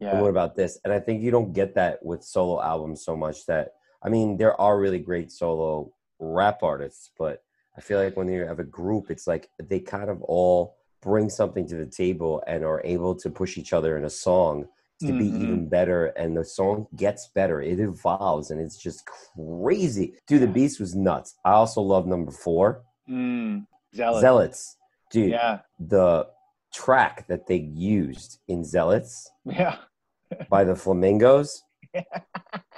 yeah, 0.00 0.20
what 0.20 0.28
about 0.36 0.54
this? 0.54 0.72
And 0.84 0.92
i 0.92 1.00
think 1.04 1.16
you 1.24 1.32
don't 1.36 1.52
get 1.60 1.74
that 1.80 1.94
with 2.08 2.22
solo 2.22 2.56
albums 2.72 3.04
so 3.08 3.16
much 3.24 3.38
that 3.46 3.66
i 4.04 4.08
mean 4.14 4.36
there 4.36 4.54
are 4.60 4.78
really 4.84 5.02
great 5.10 5.28
solo 5.32 5.92
rap 6.20 6.58
artists 6.62 7.10
but 7.22 7.36
i 7.76 7.80
feel 7.86 7.98
like 8.02 8.16
when 8.16 8.28
you 8.28 8.44
have 8.52 8.60
a 8.66 8.70
group 8.80 9.04
it's 9.10 9.26
like 9.32 9.44
they 9.70 9.80
kind 9.80 10.10
of 10.14 10.18
all 10.36 10.76
bring 11.08 11.28
something 11.40 11.66
to 11.68 11.76
the 11.82 11.90
table 12.04 12.32
and 12.46 12.64
are 12.64 12.82
able 12.94 13.14
to 13.22 13.28
push 13.40 13.52
each 13.60 13.72
other 13.78 13.92
in 13.98 14.04
a 14.04 14.10
song 14.28 14.56
to 15.06 15.12
be 15.12 15.24
Mhm. 15.30 15.42
even 15.42 15.68
better 15.68 16.06
and 16.16 16.36
the 16.36 16.44
song 16.44 16.86
gets 16.96 17.28
better 17.28 17.60
it 17.60 17.78
evolves 17.80 18.50
and 18.50 18.60
it's 18.60 18.76
just 18.76 19.04
crazy 19.06 20.14
dude 20.26 20.42
the 20.42 20.46
beast 20.46 20.80
was 20.80 20.94
nuts 20.94 21.34
i 21.44 21.52
also 21.52 21.80
love 21.80 22.06
number 22.06 22.30
four 22.32 22.82
mm, 23.08 23.66
zealot. 23.94 24.20
zealots 24.20 24.76
dude 25.10 25.30
Yeah, 25.32 25.60
the 25.78 26.26
track 26.72 27.26
that 27.28 27.46
they 27.46 27.56
used 27.56 28.38
in 28.48 28.64
zealots 28.64 29.30
yeah, 29.44 29.76
by 30.48 30.64
the 30.64 30.74
Flamingos, 30.74 31.62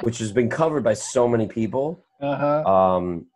which 0.03 0.19
has 0.19 0.33
been 0.33 0.51
covered 0.51 0.85
by 0.85 0.93
so 0.95 1.27
many 1.29 1.47
people. 1.47 1.99
uh 2.21 2.37
huh. 2.37 2.71
Um, 2.71 3.27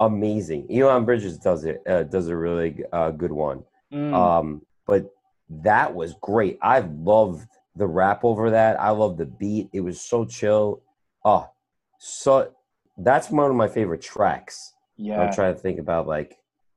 amazing. 0.00 0.66
Leon 0.68 1.04
Bridges 1.04 1.38
does 1.38 1.64
it. 1.64 1.82
Uh, 1.86 2.02
does 2.04 2.28
a 2.28 2.36
really 2.36 2.82
uh, 2.92 3.10
good 3.12 3.30
one. 3.32 3.62
Mm, 3.92 4.12
Um, 4.14 4.62
but 4.86 5.10
that 5.50 5.94
was 5.94 6.14
great. 6.20 6.58
I 6.62 6.80
loved 6.80 7.48
the 7.78 7.86
rap 7.86 8.24
over 8.24 8.50
that. 8.50 8.80
I 8.80 8.90
love 8.90 9.16
the 9.16 9.26
beat. 9.26 9.68
It 9.72 9.80
was 9.80 10.00
so 10.00 10.24
chill. 10.24 10.82
Oh, 11.24 11.48
so 11.98 12.52
that's 12.98 13.30
one 13.30 13.50
of 13.50 13.56
my 13.56 13.68
favorite 13.68 14.02
tracks. 14.02 14.74
Yeah. 14.96 15.20
I'm 15.20 15.32
trying 15.32 15.54
to 15.54 15.60
think 15.60 15.78
about 15.78 16.06
like 16.06 16.36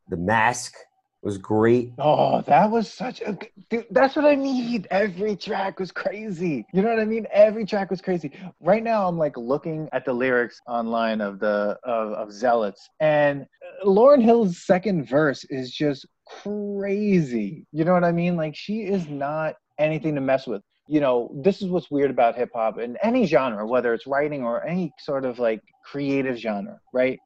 the 0.10 0.18
mask. 0.18 0.76
was 1.24 1.38
great. 1.38 1.94
Oh, 2.00 2.42
that 2.42 2.70
was 2.72 2.92
such 2.92 3.22
a 3.22 3.38
dude, 3.70 3.86
that's 3.92 4.16
what 4.16 4.26
I 4.26 4.36
mean. 4.36 4.86
Every 4.90 5.36
track 5.36 5.80
was 5.80 5.92
crazy. 5.92 6.66
You 6.74 6.82
know 6.82 6.90
what 6.90 7.00
I 7.00 7.06
mean? 7.06 7.28
Every 7.32 7.66
track 7.66 7.92
was 7.92 8.02
crazy. 8.02 8.32
Right 8.60 8.84
now 8.84 9.08
I'm 9.08 9.18
like 9.18 9.38
looking 9.38 9.88
at 9.94 10.04
the 10.06 10.14
lyrics 10.14 10.60
online 10.68 11.22
of 11.22 11.40
the 11.40 11.78
of, 11.84 12.14
of 12.14 12.32
Zealots 12.32 12.90
and 13.00 13.44
uh, 13.44 13.86
Lauryn 13.86 14.22
Hill's 14.24 14.66
second 14.66 15.08
verse 15.08 15.44
is 15.50 15.72
just 15.72 16.08
crazy. 16.28 17.66
You 17.72 17.86
know 17.86 17.94
what 17.94 18.04
I 18.04 18.12
mean? 18.12 18.36
Like 18.36 18.56
she 18.56 18.82
is 18.82 19.08
not 19.08 19.56
anything 19.78 20.16
to 20.16 20.22
mess 20.22 20.48
with. 20.48 20.64
You 20.92 21.00
know, 21.00 21.32
this 21.34 21.62
is 21.62 21.70
what's 21.70 21.90
weird 21.90 22.12
about 22.12 22.36
hip 22.36 22.52
hop 22.54 22.78
and 22.78 22.98
any 23.02 23.26
genre, 23.26 23.66
whether 23.66 23.94
it's 23.94 24.06
writing 24.06 24.44
or 24.44 24.66
any 24.66 24.92
sort 25.00 25.24
of 25.24 25.40
like 25.40 25.62
creative 25.86 26.38
genre, 26.38 26.80
right? 26.94 27.18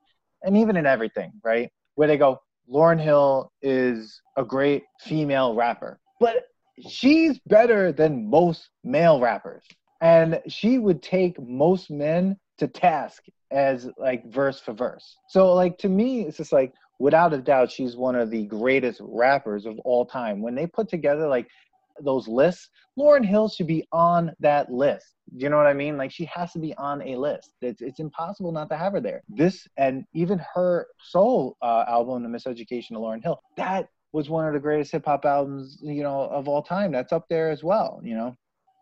And 0.43 0.55
even 0.57 0.77
in 0.77 0.85
everything, 0.85 1.31
right? 1.43 1.71
Where 1.95 2.07
they 2.07 2.17
go, 2.17 2.39
Lauryn 2.71 3.01
Hill 3.01 3.51
is 3.63 4.21
a 4.37 4.43
great 4.45 4.83
female 5.01 5.55
rapper, 5.55 5.99
but 6.19 6.43
she's 6.87 7.39
better 7.47 7.91
than 7.91 8.29
most 8.29 8.69
male 8.83 9.19
rappers. 9.19 9.63
And 9.99 10.41
she 10.47 10.77
would 10.77 11.01
take 11.01 11.41
most 11.41 11.89
men 11.89 12.37
to 12.59 12.67
task 12.67 13.23
as 13.49 13.89
like 13.97 14.31
verse 14.31 14.59
for 14.59 14.73
verse. 14.73 15.17
So 15.29 15.53
like 15.53 15.79
to 15.79 15.89
me, 15.89 16.21
it's 16.21 16.37
just 16.37 16.51
like 16.51 16.71
without 16.99 17.33
a 17.33 17.37
doubt, 17.37 17.71
she's 17.71 17.95
one 17.95 18.15
of 18.15 18.29
the 18.29 18.45
greatest 18.45 19.01
rappers 19.03 19.65
of 19.65 19.79
all 19.79 20.05
time. 20.05 20.41
When 20.41 20.55
they 20.55 20.67
put 20.67 20.89
together 20.89 21.27
like 21.27 21.47
those 22.01 22.27
lists, 22.27 22.69
Lauryn 22.97 23.25
Hill 23.25 23.49
should 23.49 23.67
be 23.67 23.85
on 23.91 24.31
that 24.39 24.71
list. 24.71 25.05
Do 25.35 25.43
you 25.43 25.49
know 25.49 25.57
what 25.57 25.67
I 25.67 25.73
mean? 25.73 25.97
Like 25.97 26.11
she 26.11 26.25
has 26.25 26.51
to 26.53 26.59
be 26.59 26.73
on 26.75 27.01
a 27.01 27.15
list. 27.15 27.51
It's 27.61 27.81
it's 27.81 27.99
impossible 27.99 28.51
not 28.51 28.69
to 28.69 28.77
have 28.77 28.93
her 28.93 29.01
there. 29.01 29.21
This 29.27 29.67
and 29.77 30.03
even 30.13 30.39
her 30.53 30.87
soul 31.01 31.57
uh, 31.61 31.85
album, 31.87 32.23
The 32.23 32.29
Miseducation 32.29 32.91
of 32.91 33.01
Lauryn 33.01 33.23
Hill, 33.23 33.39
that 33.57 33.87
was 34.13 34.29
one 34.29 34.47
of 34.47 34.53
the 34.53 34.59
greatest 34.59 34.91
hip 34.91 35.05
hop 35.05 35.25
albums, 35.25 35.79
you 35.81 36.03
know, 36.03 36.21
of 36.21 36.47
all 36.47 36.61
time. 36.61 36.91
That's 36.91 37.11
up 37.11 37.25
there 37.29 37.49
as 37.49 37.63
well. 37.63 37.99
You 38.03 38.15
know. 38.15 38.35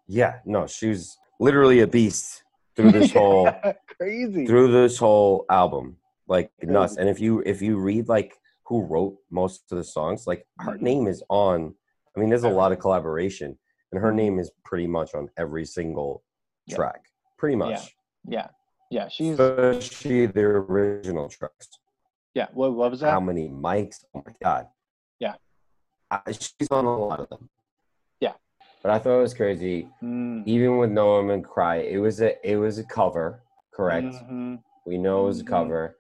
Yeah, 0.07 0.39
no, 0.45 0.67
she's 0.67 1.17
literally 1.39 1.79
a 1.79 1.87
beast 1.87 2.43
through 2.75 2.91
this 2.91 3.11
whole 3.13 3.49
crazy 3.87 4.45
through 4.45 4.71
this 4.71 4.97
whole 4.97 5.45
album, 5.49 5.97
like 6.27 6.51
nuts. 6.61 6.97
And 6.97 7.07
if 7.09 7.19
you 7.19 7.41
if 7.45 7.61
you 7.61 7.77
read 7.77 8.09
like 8.09 8.35
who 8.65 8.83
wrote 8.83 9.17
most 9.31 9.71
of 9.71 9.77
the 9.77 9.83
songs, 9.83 10.27
like 10.27 10.45
her 10.59 10.73
Mm-hmm. 10.73 10.83
name 10.85 11.07
is 11.07 11.23
on. 11.29 11.75
I 12.15 12.19
mean, 12.19 12.29
there's 12.29 12.43
a 12.43 12.49
lot 12.49 12.71
of 12.71 12.79
collaboration, 12.79 13.57
and 13.91 14.01
her 14.01 14.11
name 14.11 14.39
is 14.39 14.51
pretty 14.63 14.87
much 14.87 15.13
on 15.15 15.29
every 15.37 15.65
single 15.65 16.23
Yeah. 16.67 16.75
track, 16.75 17.05
pretty 17.37 17.55
much. 17.55 17.95
Yeah, 18.25 18.49
yeah. 18.89 19.07
She's 19.09 19.39
Especially 19.39 20.27
the 20.27 20.41
original 20.41 21.27
tracks. 21.29 21.69
yeah. 22.35 22.47
What 22.53 22.73
what 22.73 22.91
was 22.91 22.99
that? 23.01 23.09
How 23.11 23.19
many 23.19 23.49
mics? 23.49 24.05
Oh 24.13 24.23
my 24.25 24.33
god. 24.41 24.67
Yeah. 25.19 25.35
I, 26.11 26.31
she's 26.31 26.69
on 26.71 26.85
a 26.85 26.97
lot 26.97 27.19
of 27.19 27.29
them. 27.29 27.49
Yeah. 28.19 28.33
But 28.83 28.91
I 28.91 28.99
thought 28.99 29.17
it 29.17 29.21
was 29.21 29.33
crazy. 29.33 29.89
Mm, 30.03 30.43
Even 30.45 30.77
with 30.77 30.91
No 30.91 31.07
Woman 31.17 31.41
Cry, 31.41 31.77
it 31.77 31.97
was 31.97 32.21
a 32.21 32.31
it 32.49 32.57
was 32.57 32.77
a 32.77 32.83
cover, 32.83 33.43
correct? 33.73 34.05
mhm. 34.07 34.61
We 34.85 34.97
know 34.97 35.23
it 35.23 35.27
was 35.27 35.39
a 35.41 35.43
Mhm. 35.43 35.47
cover, 35.47 35.97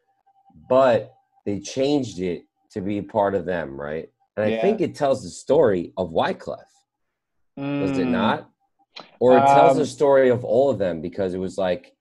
but 0.69 1.15
they 1.45 1.59
changed 1.59 2.19
it 2.19 2.45
to 2.71 2.81
be 2.81 3.01
part 3.01 3.33
of 3.35 3.45
them, 3.45 3.79
right? 3.79 4.09
And 4.35 4.45
I 4.45 4.51
Yeah. 4.51 4.61
think 4.61 4.81
it 4.81 4.95
tells 4.95 5.23
the 5.23 5.29
story 5.29 5.93
of 5.97 6.09
Wyclef, 6.11 6.65
does 7.79 7.97
it 7.97 8.07
Mm. 8.07 8.11
not? 8.11 8.49
Or 9.19 9.37
it 9.37 9.47
tells 9.47 9.73
Um, 9.73 9.77
the 9.79 9.85
story 9.85 10.29
of 10.29 10.43
all 10.43 10.69
of 10.69 10.77
them 10.79 11.01
because 11.01 11.33
it 11.33 11.39
was 11.39 11.57
like 11.57 11.95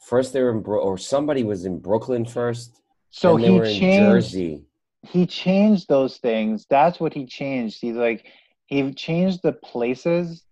first 0.00 0.32
they 0.32 0.42
were 0.42 0.50
in 0.50 0.60
Bro- 0.60 0.82
or 0.82 0.98
somebody 0.98 1.42
was 1.44 1.64
in 1.64 1.78
Brooklyn 1.78 2.24
first, 2.24 2.80
So 3.10 3.36
he 3.36 3.46
changed. 3.60 3.80
Jersey. 3.98 4.64
He 5.02 5.26
changed 5.26 5.88
those 5.88 6.18
things. 6.18 6.66
That's 6.68 6.98
what 6.98 7.12
he 7.14 7.26
changed. 7.26 7.80
He's 7.80 7.96
like 7.96 8.26
he 8.66 8.92
changed 8.94 9.40
the 9.42 9.52
places 9.52 10.44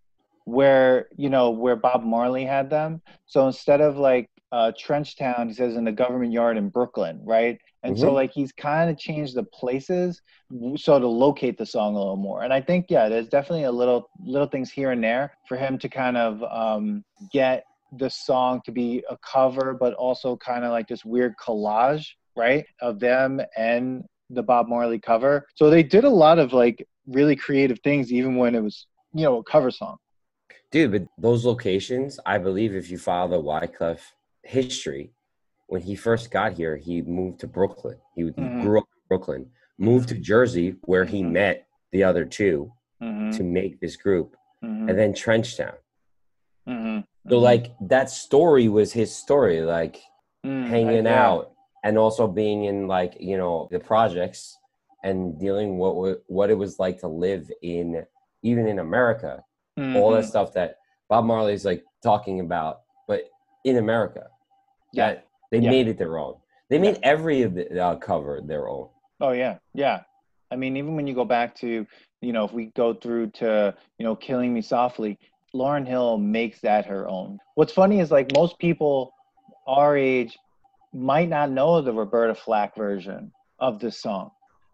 where 0.45 1.09
you 1.17 1.31
know 1.31 1.50
where 1.50 1.76
Bob 1.76 2.02
Marley 2.05 2.45
had 2.45 2.69
them. 2.71 3.00
So 3.26 3.47
instead 3.47 3.81
of 3.81 3.97
like 3.97 4.29
uh, 4.52 4.71
Trenchtown, 4.78 5.49
he 5.49 5.54
says 5.54 5.76
in 5.76 5.85
the 5.85 5.92
government 5.92 6.32
yard 6.32 6.56
in 6.59 6.68
Brooklyn, 6.68 7.21
right? 7.25 7.59
And 7.82 7.99
so 7.99 8.09
Mhm. 8.09 8.14
like 8.14 8.32
he's 8.32 8.52
kind 8.52 8.90
of 8.90 8.99
changed 8.99 9.35
the 9.35 9.44
places 9.44 10.21
so 10.76 10.99
to 10.99 11.08
locate 11.08 11.56
the 11.56 11.67
song 11.67 11.95
a 11.95 11.99
little 11.99 12.17
more. 12.17 12.43
And 12.43 12.52
I 12.52 12.60
think 12.60 12.86
yeah, 12.91 13.08
there's 13.08 13.28
definitely 13.28 13.65
a 13.65 13.73
little 13.73 14.10
little 14.25 14.47
things 14.47 14.71
here 14.71 14.91
and 14.91 15.02
there 15.02 15.32
for 15.49 15.56
him 15.56 15.78
to 15.78 15.88
kind 15.88 16.17
of 16.17 16.43
um, 16.45 17.02
get 17.32 17.65
the 17.99 18.10
song 18.10 18.60
to 18.67 18.73
be 18.73 19.02
a 19.08 19.17
cover, 19.19 19.75
but 19.75 19.95
also 19.95 20.36
kind 20.36 20.65
of 20.65 20.71
like 20.71 20.86
this 20.88 21.04
weird 21.04 21.34
collage, 21.36 22.06
right, 22.36 22.65
of 22.80 23.00
them 23.00 23.41
and 23.56 24.04
the 24.30 24.43
Bob 24.43 24.69
Marley 24.69 24.99
cover. 24.99 25.47
So 25.54 25.71
they 25.71 25.82
did 25.82 26.04
a 26.04 26.10
lot 26.10 26.38
of 26.38 26.52
like 26.52 26.86
really 27.06 27.36
creative 27.36 27.78
things, 27.80 28.12
even 28.12 28.36
when 28.36 28.54
it 28.54 28.62
was 28.62 28.86
you 29.15 29.25
know 29.25 29.38
a 29.38 29.45
cover 29.45 29.71
song. 29.71 29.97
Dude, 30.71 30.93
but 30.93 31.02
those 31.19 31.45
locations, 31.45 32.21
I 32.25 32.38
believe 32.38 32.75
if 32.75 32.91
you 32.91 32.99
follow 32.99 33.30
the 33.30 33.43
Wyclef 33.43 34.00
history, 34.45 35.13
when 35.67 35.83
he 35.83 35.95
first 35.95 36.31
got 36.31 36.52
here, 36.55 36.76
he 36.76 37.02
moved 37.02 37.41
to 37.41 37.47
Brooklyn. 37.47 37.99
He 38.15 38.23
Mhm. 38.25 38.61
grew 38.61 38.78
up 38.78 38.89
in 38.97 39.02
Brooklyn, 39.09 39.50
moved 39.78 40.09
to 40.11 40.19
Jersey, 40.19 40.76
where 40.83 41.05
he 41.05 41.23
Mhm. 41.23 41.31
met 41.33 41.67
the 41.93 42.05
other 42.05 42.25
two 42.25 42.73
Mm-hmm. 43.00 43.31
to 43.31 43.43
make 43.43 43.81
this 43.81 43.97
group, 43.97 44.37
Mm-hmm. 44.65 44.89
and 44.89 44.99
then 44.99 45.13
Trenchtown. 45.13 45.76
mm-hmm. 46.69 47.00
So, 47.31 47.39
like, 47.39 47.75
that 47.81 48.11
story 48.11 48.69
was 48.69 48.93
his 48.93 49.15
story, 49.15 49.63
like 49.63 50.00
Mm, 50.45 50.67
hanging 50.67 51.07
out 51.07 51.52
and 51.85 51.97
also 51.97 52.26
being 52.26 52.65
in, 52.65 52.89
like, 52.89 53.17
you 53.21 53.37
know, 53.37 53.69
the 53.71 53.78
projects 53.78 54.59
and 55.05 55.39
dealing 55.39 55.78
what 55.78 56.21
what 56.28 56.50
it 56.50 56.55
was 56.59 56.78
like 56.81 56.99
to 57.00 57.09
live 57.09 57.50
in, 57.63 58.05
even 58.43 58.67
in 58.67 58.78
America, 58.81 59.45
all 59.97 60.11
that 60.13 60.25
stuff 60.25 60.52
that 60.55 60.78
Bob 61.09 61.25
Marley's 61.25 61.65
like 61.65 61.85
talking 62.02 62.41
about, 62.41 62.83
in 63.65 63.77
America. 63.79 64.27
Yeah. 64.93 65.09
That 65.09 65.27
they 65.51 65.59
Yeah. 65.59 65.71
made 65.71 65.89
it 65.89 65.99
their 65.99 66.19
own. 66.19 66.37
They 66.71 66.79
made 66.79 66.99
every 67.03 67.43
of 67.43 67.55
the 67.55 67.79
uh, 67.79 67.97
cover 67.97 68.41
their 68.41 68.69
own. 68.69 68.89
Oh 69.21 69.33
yeah, 69.33 69.59
yeah. 69.75 70.01
I 70.51 70.57
mean, 70.57 70.77
even 70.77 70.97
when 70.97 71.07
you 71.07 71.15
go 71.15 71.25
back 71.25 71.55
to, 71.57 71.87
you 72.21 72.33
know, 72.33 72.45
if 72.45 72.53
we 72.53 72.67
go 72.77 72.95
through 72.95 73.31
to, 73.33 73.75
you 73.99 74.05
know, 74.07 74.17
Killing 74.17 74.53
Me 74.53 74.63
Softly, 74.63 75.19
Lauryn 75.55 75.87
Hill 75.87 76.19
makes 76.19 76.61
that 76.61 76.87
her 76.87 77.09
own. 77.09 77.39
What's 77.55 77.73
funny 77.73 78.01
is 78.01 78.11
like 78.11 78.33
most 78.35 78.59
people 78.59 79.13
our 79.67 79.97
age 79.97 80.39
might 80.93 81.29
not 81.29 81.51
know 81.51 81.81
the 81.81 81.93
Roberta 81.93 82.35
Flack 82.35 82.77
version 82.77 83.33
of 83.59 83.79
this 83.79 84.01
song. 84.01 84.31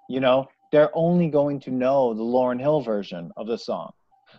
You 0.09 0.20
know, 0.20 0.46
they're 0.72 0.90
only 0.94 1.29
going 1.29 1.61
to 1.61 1.70
know 1.70 2.14
the 2.14 2.22
Lauryn 2.22 2.61
Hill 2.61 2.81
version 2.81 3.31
of 3.37 3.46
the 3.46 3.59
song. 3.59 3.90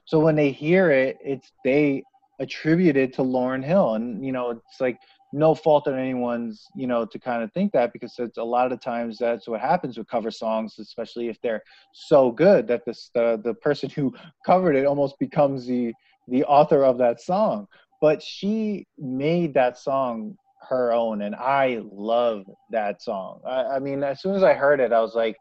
So 0.05 0.19
when 0.19 0.35
they 0.35 0.51
hear 0.51 0.91
it, 0.91 1.17
it's 1.23 1.51
they 1.63 2.03
attribute 2.39 2.97
it 2.97 3.13
to 3.13 3.21
Lauryn 3.21 3.63
Hill, 3.63 3.95
and 3.95 4.25
you 4.25 4.31
know, 4.31 4.51
it's 4.51 4.81
like 4.81 4.97
no 5.31 5.53
fault 5.53 5.87
on 5.87 5.97
anyone's, 5.97 6.67
you 6.75 6.87
know, 6.87 7.05
to 7.05 7.19
kind 7.19 7.43
of 7.43 7.51
think 7.53 7.71
that 7.73 7.93
because 7.93 8.15
it's 8.17 8.37
a 8.37 8.43
lot 8.43 8.71
of 8.71 8.81
times 8.81 9.17
that's 9.17 9.47
what 9.47 9.61
happens 9.61 9.97
with 9.97 10.07
cover 10.07 10.31
songs, 10.31 10.75
especially 10.79 11.27
if 11.27 11.39
they're 11.41 11.61
so 11.93 12.31
good 12.31 12.67
that 12.67 12.83
this 12.85 13.11
the 13.13 13.39
the 13.43 13.53
person 13.55 13.89
who 13.89 14.13
covered 14.45 14.75
it 14.75 14.85
almost 14.85 15.19
becomes 15.19 15.67
the 15.67 15.93
the 16.27 16.43
author 16.45 16.83
of 16.83 16.97
that 16.97 17.21
song. 17.21 17.67
But 18.01 18.23
she 18.23 18.87
made 18.97 19.53
that 19.55 19.77
song 19.77 20.35
her 20.69 20.93
own, 20.93 21.21
and 21.21 21.35
I 21.35 21.81
love 21.91 22.45
that 22.71 23.01
song. 23.01 23.41
I, 23.45 23.63
I 23.63 23.79
mean, 23.79 24.03
as 24.03 24.21
soon 24.21 24.35
as 24.35 24.43
I 24.43 24.53
heard 24.53 24.79
it, 24.79 24.93
I 24.93 25.01
was 25.01 25.15
like, 25.15 25.35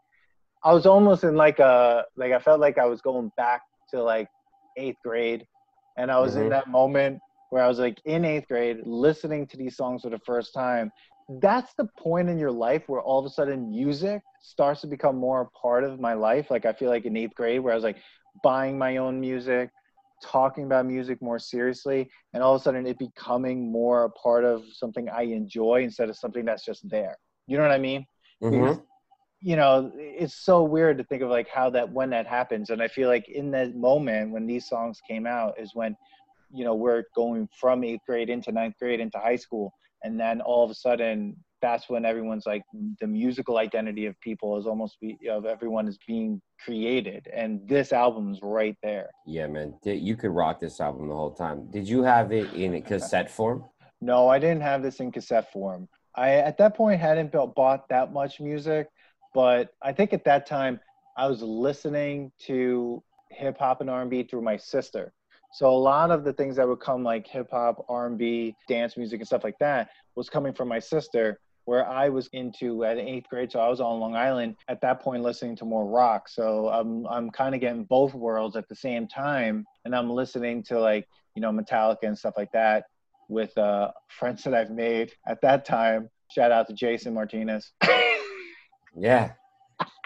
I 0.64 0.72
was 0.72 0.86
almost 0.86 1.24
in 1.24 1.36
like 1.36 1.60
a 1.60 2.04
like 2.16 2.32
I 2.32 2.40
felt 2.40 2.60
like 2.60 2.78
I 2.78 2.86
was 2.86 3.00
going 3.00 3.30
back 3.36 3.62
to 3.90 4.02
like 4.02 4.28
eighth 4.76 4.98
grade, 5.04 5.46
and 5.98 6.10
I 6.10 6.20
was 6.20 6.36
in 6.36 6.48
Mhm. 6.48 6.50
that 6.50 6.68
moment 6.68 7.20
where 7.50 7.62
I 7.62 7.68
was 7.68 7.78
like 7.78 8.00
in 8.06 8.24
eighth 8.24 8.48
grade 8.48 8.78
listening 8.84 9.46
to 9.48 9.58
these 9.58 9.76
songs 9.76 10.02
for 10.02 10.10
the 10.10 10.20
first 10.20 10.54
time. 10.54 10.92
That's 11.40 11.74
the 11.74 11.88
point 11.98 12.28
in 12.30 12.38
your 12.38 12.52
life 12.52 12.84
where 12.88 13.02
all 13.02 13.20
of 13.20 13.26
a 13.26 13.30
sudden 13.30 13.70
music 13.70 14.22
starts 14.40 14.80
to 14.82 14.86
become 14.86 15.16
more 15.16 15.42
a 15.42 15.50
part 15.58 15.84
of 15.84 16.00
my 16.00 16.14
life. 16.14 16.50
Like 16.50 16.66
I 16.66 16.72
feel 16.72 16.90
like 16.90 17.04
in 17.06 17.16
eighth 17.16 17.34
grade 17.34 17.60
where 17.60 17.72
I 17.72 17.76
was 17.76 17.84
like 17.84 17.98
buying 18.42 18.78
my 18.78 18.98
own 18.98 19.20
music, 19.20 19.70
talking 20.22 20.64
about 20.64 20.86
music 20.86 21.22
more 21.22 21.38
seriously, 21.38 22.10
and 22.34 22.42
all 22.42 22.54
of 22.54 22.60
a 22.60 22.64
sudden 22.64 22.86
it 22.86 22.98
becoming 22.98 23.70
more 23.70 24.04
a 24.04 24.10
part 24.10 24.44
of 24.44 24.64
something 24.72 25.08
I 25.08 25.22
enjoy 25.22 25.82
instead 25.82 26.08
of 26.10 26.16
something 26.16 26.44
that's 26.44 26.64
just 26.64 26.88
there. 26.88 27.16
You 27.46 27.56
know 27.56 27.62
what 27.64 27.72
I 27.72 27.78
mean? 27.78 28.06
Mhm. 28.42 28.82
You 29.40 29.56
know 29.56 29.92
it's 29.94 30.34
so 30.34 30.62
weird 30.62 30.98
to 30.98 31.04
think 31.04 31.22
of 31.22 31.30
like 31.30 31.48
how 31.48 31.70
that 31.70 31.90
when 31.90 32.10
that 32.10 32.26
happens 32.26 32.70
and 32.70 32.82
i 32.82 32.88
feel 32.88 33.08
like 33.08 33.28
in 33.28 33.50
that 33.50 33.74
moment 33.74 34.30
when 34.30 34.46
these 34.46 34.68
songs 34.68 35.00
came 35.06 35.26
out 35.26 35.54
is 35.58 35.72
when 35.74 35.96
you 36.52 36.64
know 36.64 36.74
we're 36.74 37.04
going 37.14 37.48
from 37.58 37.84
eighth 37.84 38.00
grade 38.06 38.30
into 38.30 38.50
ninth 38.50 38.74
grade 38.80 39.00
into 39.00 39.18
high 39.18 39.36
school 39.36 39.72
and 40.02 40.18
then 40.18 40.40
all 40.40 40.64
of 40.64 40.70
a 40.70 40.74
sudden 40.74 41.36
that's 41.60 41.88
when 41.88 42.04
everyone's 42.04 42.46
like 42.46 42.62
the 43.00 43.06
musical 43.06 43.58
identity 43.58 44.06
of 44.06 44.18
people 44.20 44.56
is 44.58 44.66
almost 44.66 44.96
be 45.00 45.18
of 45.28 45.44
everyone 45.44 45.88
is 45.88 45.98
being 46.06 46.40
created 46.64 47.28
and 47.34 47.60
this 47.68 47.92
album's 47.92 48.38
right 48.42 48.76
there 48.82 49.10
Yeah, 49.26 49.48
man. 49.48 49.74
You 49.82 50.14
could 50.14 50.30
rock 50.30 50.60
this 50.60 50.80
album 50.80 51.08
the 51.08 51.14
whole 51.14 51.32
time. 51.32 51.68
Did 51.70 51.88
you 51.88 52.04
have 52.04 52.30
it 52.30 52.52
in 52.54 52.74
a 52.74 52.80
cassette 52.80 53.28
form? 53.38 53.64
no 54.00 54.28
i 54.28 54.38
didn't 54.38 54.60
have 54.62 54.80
this 54.82 55.00
in 55.00 55.10
cassette 55.10 55.52
form 55.52 55.88
i 56.14 56.34
at 56.34 56.56
that 56.58 56.76
point 56.76 57.00
hadn't 57.00 57.32
built, 57.32 57.54
bought 57.56 57.88
that 57.88 58.12
much 58.12 58.38
music 58.40 58.88
but 59.34 59.70
i 59.82 59.92
think 59.92 60.12
at 60.12 60.24
that 60.24 60.46
time 60.46 60.80
I 61.18 61.26
was 61.26 61.42
listening 61.42 62.30
to 62.46 63.02
hip 63.32 63.58
hop 63.58 63.80
and 63.80 63.90
R&B 63.90 64.22
through 64.22 64.42
my 64.42 64.56
sister. 64.56 65.12
So 65.52 65.68
a 65.68 65.76
lot 65.76 66.12
of 66.12 66.22
the 66.22 66.32
things 66.32 66.54
that 66.56 66.68
would 66.68 66.78
come 66.78 67.02
like 67.02 67.26
hip 67.26 67.48
hop, 67.50 67.84
R&B, 67.88 68.54
dance 68.68 68.96
music 68.96 69.18
and 69.18 69.26
stuff 69.26 69.42
like 69.42 69.58
that 69.58 69.90
was 70.14 70.30
coming 70.30 70.52
from 70.52 70.68
my 70.68 70.78
sister 70.78 71.40
where 71.64 71.86
I 71.86 72.08
was 72.08 72.28
into 72.32 72.84
at 72.84 72.98
eighth 72.98 73.28
grade. 73.28 73.50
So 73.50 73.58
I 73.58 73.68
was 73.68 73.80
on 73.80 73.98
Long 73.98 74.14
Island 74.14 74.56
at 74.68 74.80
that 74.82 75.00
point 75.00 75.22
listening 75.24 75.56
to 75.56 75.64
more 75.64 75.86
rock. 75.86 76.28
So 76.28 76.68
I'm 76.68 77.06
I'm 77.08 77.30
kind 77.30 77.54
of 77.54 77.60
getting 77.60 77.84
both 77.84 78.14
worlds 78.14 78.56
at 78.56 78.68
the 78.68 78.76
same 78.76 79.06
time, 79.06 79.66
and 79.84 79.94
I'm 79.94 80.08
listening 80.08 80.62
to 80.64 80.80
like 80.80 81.06
you 81.34 81.42
know 81.42 81.50
Metallica 81.50 82.04
and 82.04 82.16
stuff 82.16 82.34
like 82.38 82.52
that 82.52 82.84
with 83.28 83.56
uh, 83.58 83.90
friends 84.08 84.44
that 84.44 84.54
I've 84.54 84.70
made 84.70 85.12
at 85.26 85.42
that 85.42 85.66
time. 85.66 86.08
Shout 86.30 86.52
out 86.52 86.68
to 86.68 86.74
Jason 86.74 87.12
Martinez. 87.12 87.72
yeah, 88.98 89.32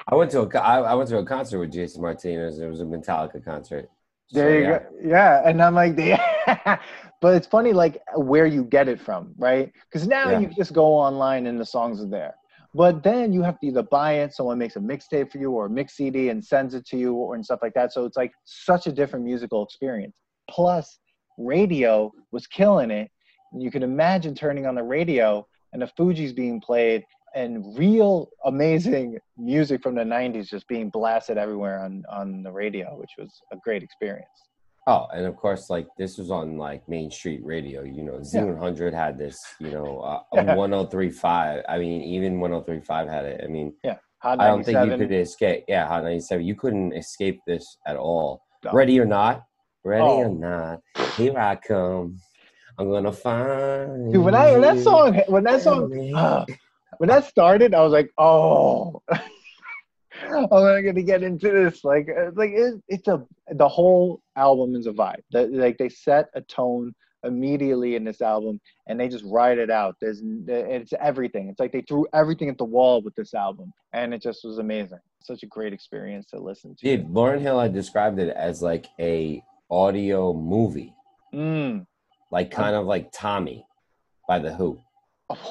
I 0.08 0.14
went 0.14 0.30
to 0.32 0.42
a 0.42 0.58
I, 0.58 0.80
I 0.80 0.94
went 0.94 1.08
to 1.10 1.18
a 1.18 1.24
concert 1.24 1.58
with 1.58 1.72
Jason 1.72 2.02
Martinez. 2.02 2.58
It 2.58 2.66
was 2.66 2.80
a 2.80 2.84
Metallica 2.84 3.44
concert. 3.44 3.88
There 4.32 4.50
so, 4.50 4.56
you 4.56 4.62
yeah. 4.62 4.78
go. 4.78 4.84
Yeah, 5.02 5.48
and 5.48 5.62
I'm 5.62 5.74
like, 5.74 5.94
yeah. 5.98 6.78
but 7.20 7.34
it's 7.34 7.46
funny, 7.46 7.72
like 7.72 8.00
where 8.16 8.46
you 8.46 8.64
get 8.64 8.88
it 8.88 9.00
from, 9.00 9.34
right? 9.36 9.72
Because 9.88 10.08
now 10.08 10.30
yeah. 10.30 10.40
you 10.40 10.48
just 10.48 10.72
go 10.72 10.86
online 10.86 11.46
and 11.46 11.60
the 11.60 11.66
songs 11.66 12.02
are 12.02 12.08
there. 12.08 12.34
But 12.74 13.02
then 13.02 13.34
you 13.34 13.42
have 13.42 13.60
to 13.60 13.66
either 13.66 13.82
buy 13.82 14.14
it, 14.14 14.32
someone 14.32 14.56
makes 14.56 14.76
a 14.76 14.80
mixtape 14.80 15.30
for 15.30 15.36
you, 15.36 15.50
or 15.50 15.66
a 15.66 15.70
mix 15.70 15.94
CD 15.94 16.30
and 16.30 16.42
sends 16.42 16.72
it 16.74 16.86
to 16.86 16.96
you, 16.96 17.14
or 17.14 17.34
and 17.34 17.44
stuff 17.44 17.60
like 17.62 17.74
that. 17.74 17.92
So 17.92 18.06
it's 18.06 18.16
like 18.16 18.32
such 18.44 18.86
a 18.86 18.92
different 18.92 19.24
musical 19.24 19.62
experience. 19.62 20.14
Plus, 20.48 20.98
radio 21.36 22.10
was 22.30 22.46
killing 22.46 22.90
it. 22.90 23.10
You 23.58 23.70
can 23.70 23.82
imagine 23.82 24.34
turning 24.34 24.66
on 24.66 24.74
the 24.74 24.82
radio 24.82 25.46
and 25.74 25.82
the 25.82 25.90
Fugees 25.98 26.34
being 26.34 26.60
played, 26.60 27.04
and 27.34 27.76
real 27.76 28.28
amazing 28.44 29.18
music 29.36 29.82
from 29.82 29.94
the 29.94 30.02
90s 30.02 30.48
just 30.48 30.66
being 30.68 30.90
blasted 30.90 31.38
everywhere 31.38 31.80
on 31.80 32.02
on 32.10 32.42
the 32.42 32.50
radio 32.50 32.96
which 32.98 33.12
was 33.18 33.30
a 33.52 33.56
great 33.64 33.82
experience 33.82 34.28
oh 34.86 35.06
and 35.14 35.26
of 35.26 35.36
course 35.36 35.70
like 35.70 35.86
this 35.98 36.18
was 36.18 36.30
on 36.30 36.56
like 36.56 36.86
main 36.88 37.10
street 37.10 37.40
radio 37.44 37.82
you 37.82 38.02
know 38.02 38.14
z100 38.14 38.92
yeah. 38.92 39.04
had 39.04 39.18
this 39.18 39.38
you 39.60 39.70
know 39.70 40.00
uh, 40.00 40.20
yeah. 40.34 40.54
1035 40.54 41.64
i 41.68 41.78
mean 41.78 42.02
even 42.02 42.40
1035 42.40 43.08
had 43.08 43.24
it 43.24 43.40
i 43.44 43.46
mean 43.46 43.72
yeah 43.84 43.96
hot 44.18 44.40
i 44.40 44.48
don't 44.48 44.64
think 44.64 44.78
you 44.84 44.96
could 44.96 45.12
escape 45.12 45.64
yeah 45.68 45.86
hot 45.86 46.02
97 46.02 46.44
you 46.44 46.54
couldn't 46.54 46.92
escape 46.92 47.40
this 47.46 47.76
at 47.86 47.96
all 47.96 48.42
no. 48.64 48.72
ready 48.72 48.98
or 48.98 49.06
not 49.06 49.44
ready 49.84 50.02
oh. 50.02 50.22
or 50.22 50.28
not 50.28 50.80
here 51.16 51.38
i 51.38 51.56
come 51.56 52.16
i'm 52.78 52.90
gonna 52.90 53.12
find 53.12 54.12
Dude, 54.12 54.24
when 54.24 54.34
i 54.34 54.52
when 54.52 54.60
that 54.62 54.78
song 54.78 55.20
when 55.28 55.44
that 55.44 55.62
song 55.62 56.14
uh, 56.14 56.44
when 56.98 57.08
that 57.08 57.24
started, 57.24 57.74
I 57.74 57.82
was 57.82 57.92
like, 57.92 58.10
oh, 58.18 59.02
I'm 60.22 60.48
going 60.48 60.94
to 60.94 61.02
get 61.02 61.22
into 61.22 61.50
this. 61.50 61.84
Like, 61.84 62.08
uh, 62.08 62.30
like 62.34 62.50
it, 62.50 62.82
it's 62.88 63.08
a 63.08 63.24
the 63.50 63.68
whole 63.68 64.22
album 64.36 64.74
is 64.74 64.86
a 64.86 64.92
vibe. 64.92 65.22
That 65.32 65.52
like 65.52 65.78
they 65.78 65.88
set 65.88 66.26
a 66.34 66.40
tone 66.42 66.94
immediately 67.24 67.94
in 67.94 68.04
this 68.04 68.20
album, 68.20 68.60
and 68.88 68.98
they 68.98 69.08
just 69.08 69.24
ride 69.24 69.58
it 69.58 69.70
out. 69.70 69.96
There's 70.00 70.22
it's 70.46 70.92
everything. 71.00 71.48
It's 71.48 71.60
like 71.60 71.72
they 71.72 71.82
threw 71.82 72.06
everything 72.12 72.48
at 72.48 72.58
the 72.58 72.64
wall 72.64 73.02
with 73.02 73.14
this 73.14 73.34
album, 73.34 73.72
and 73.92 74.12
it 74.14 74.22
just 74.22 74.44
was 74.44 74.58
amazing. 74.58 75.00
Such 75.22 75.42
a 75.42 75.46
great 75.46 75.72
experience 75.72 76.26
to 76.26 76.40
listen 76.40 76.74
to. 76.76 76.96
Dude, 76.96 77.08
Lauryn 77.08 77.40
Hill 77.40 77.60
had 77.60 77.72
described 77.72 78.18
it 78.18 78.34
as 78.36 78.62
like 78.62 78.86
a 78.98 79.42
audio 79.70 80.32
movie, 80.32 80.94
mm. 81.34 81.86
like 82.30 82.50
kind 82.50 82.76
of 82.76 82.86
like 82.86 83.10
Tommy 83.12 83.64
by 84.28 84.38
the 84.38 84.52
Who. 84.54 84.80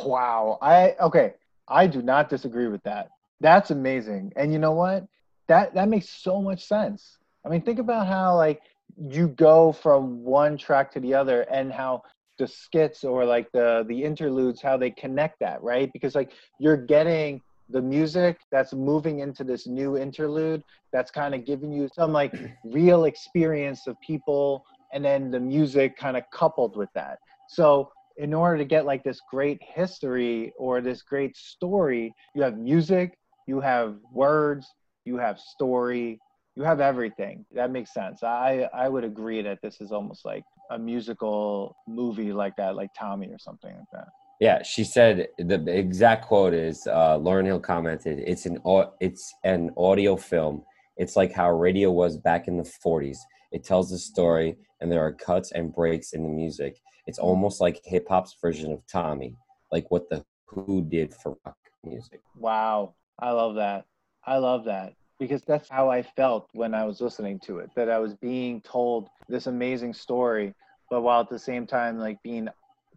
Wow. 0.06 0.58
I 0.62 0.96
okay. 1.00 1.34
I 1.67 1.88
do 1.88 2.02
not 2.02 2.30
disagree 2.30 2.67
with 2.67 2.84
that. 2.84 3.10
That's 3.39 3.72
amazing. 3.72 4.34
And 4.36 4.52
you 4.52 4.60
know 4.60 4.74
what? 4.74 5.06
That 5.48 5.74
that 5.76 5.89
makes 5.89 6.10
so 6.10 6.41
much 6.41 6.65
sense. 6.65 7.17
I 7.46 7.50
mean, 7.50 7.62
think 7.62 7.80
about 7.80 8.08
how 8.08 8.36
like 8.36 8.62
you 8.98 9.30
go 9.30 9.72
from 9.72 10.24
one 10.24 10.58
track 10.58 10.91
to 10.91 11.00
the 11.00 11.13
other 11.13 11.41
and 11.44 11.72
how 11.72 12.04
the 12.38 12.48
skits 12.48 13.04
or 13.04 13.26
like 13.26 13.52
the 13.52 13.86
the 13.88 14.04
interludes 14.04 14.62
how 14.62 14.78
they 14.78 14.91
connect 14.91 15.39
that, 15.39 15.62
right? 15.62 15.91
Because 15.94 16.15
like 16.15 16.32
you're 16.60 16.78
getting 16.78 17.41
the 17.70 17.82
music 17.82 18.39
that's 18.52 18.74
moving 18.74 19.20
into 19.20 19.44
this 19.44 19.65
new 19.65 19.98
interlude 19.98 20.63
that's 20.91 21.10
kind 21.10 21.34
of 21.34 21.46
giving 21.46 21.72
you 21.72 21.89
some 21.94 22.12
like 22.12 22.34
real 22.65 23.06
experience 23.06 23.88
of 23.88 24.00
people 24.02 24.65
and 24.94 25.06
then 25.06 25.32
the 25.32 25.39
music 25.39 25.98
kind 25.98 26.17
of 26.17 26.24
coupled 26.32 26.76
with 26.76 26.89
that. 26.94 27.20
So 27.48 27.91
in 28.17 28.34
order 28.34 28.58
to 28.58 28.65
get 28.65 28.86
like 28.86 29.04
this 29.04 29.19
great 29.30 29.60
history 29.62 30.54
or 30.58 30.82
this 30.82 31.02
great 31.02 31.36
story, 31.36 32.13
you 32.36 32.41
have 32.41 32.58
music, 32.58 33.17
you 33.47 33.60
have 33.60 33.95
words, 34.12 34.67
you 35.06 35.17
have 35.17 35.39
story, 35.39 36.19
you 36.56 36.63
have 36.63 36.80
everything. 36.80 37.45
That 37.54 37.71
makes 37.71 37.93
sense. 37.93 38.24
I 38.24 38.67
I 38.74 38.89
would 38.89 39.04
agree 39.04 39.41
that 39.41 39.60
this 39.62 39.82
is 39.82 39.91
almost 39.91 40.26
like 40.26 40.43
a 40.69 40.78
musical 40.78 41.76
movie 41.88 42.34
like 42.34 42.56
that, 42.58 42.76
like 42.76 42.89
Tommy 42.97 43.28
or 43.28 43.39
something 43.39 43.74
like 43.76 43.91
that. 43.93 44.08
Yeah, 44.39 44.63
she 44.63 44.84
said 44.84 45.28
the 45.38 45.63
exact 45.67 46.26
quote 46.26 46.54
is 46.54 46.88
uh, 46.88 47.17
Lauryn 47.19 47.45
Hill 47.45 47.60
commented, 47.60 48.24
"It's 48.26 48.45
an 48.45 48.60
it's 49.00 49.34
an 49.43 49.69
audio 49.78 50.15
film. 50.15 50.63
It's 50.97 51.15
like 51.15 51.32
how 51.32 51.52
radio 51.52 51.91
was 51.91 52.17
back 52.17 52.47
in 52.47 52.58
the 52.58 52.69
'40s. 52.86 53.17
It 53.52 53.63
tells 53.63 53.91
a 53.91 54.00
story, 54.00 54.56
and 54.80 54.91
there 54.91 55.06
are 55.06 55.13
cuts 55.13 55.52
and 55.52 55.74
breaks 55.74 56.13
in 56.13 56.24
the 56.24 56.30
music. 56.30 56.82
It's 57.08 57.20
almost 57.20 57.62
like 57.62 57.82
hip 57.84 58.08
hop's 58.10 58.36
version 58.42 58.72
of 58.72 58.82
Tommy, 58.88 59.36
like 59.72 59.90
what 59.90 60.10
the 60.10 60.24
Who 60.46 60.82
did 60.82 61.14
for 61.14 61.38
rock 61.46 61.58
music. 61.84 62.22
Wow, 62.36 62.94
I 63.20 63.32
love 63.32 63.56
that. 63.56 63.86
I 64.26 64.38
love 64.38 64.66
that 64.66 64.94
because 65.20 65.44
that's 65.44 65.70
how 65.70 65.90
I 65.90 66.04
felt 66.04 66.50
when 66.54 66.74
I 66.74 66.84
was 66.84 67.02
listening 67.02 67.40
to 67.42 67.60
it. 67.60 67.70
That 67.76 67.90
I 67.90 68.00
was 68.00 68.16
being 68.16 68.62
told 68.62 69.10
this 69.30 69.48
amazing 69.48 69.94
story, 69.94 70.54
but 70.90 71.02
while 71.02 71.22
at 71.22 71.30
the 71.30 71.40
same 71.40 71.66
time 71.66 71.98
like 71.98 72.22
being 72.24 72.50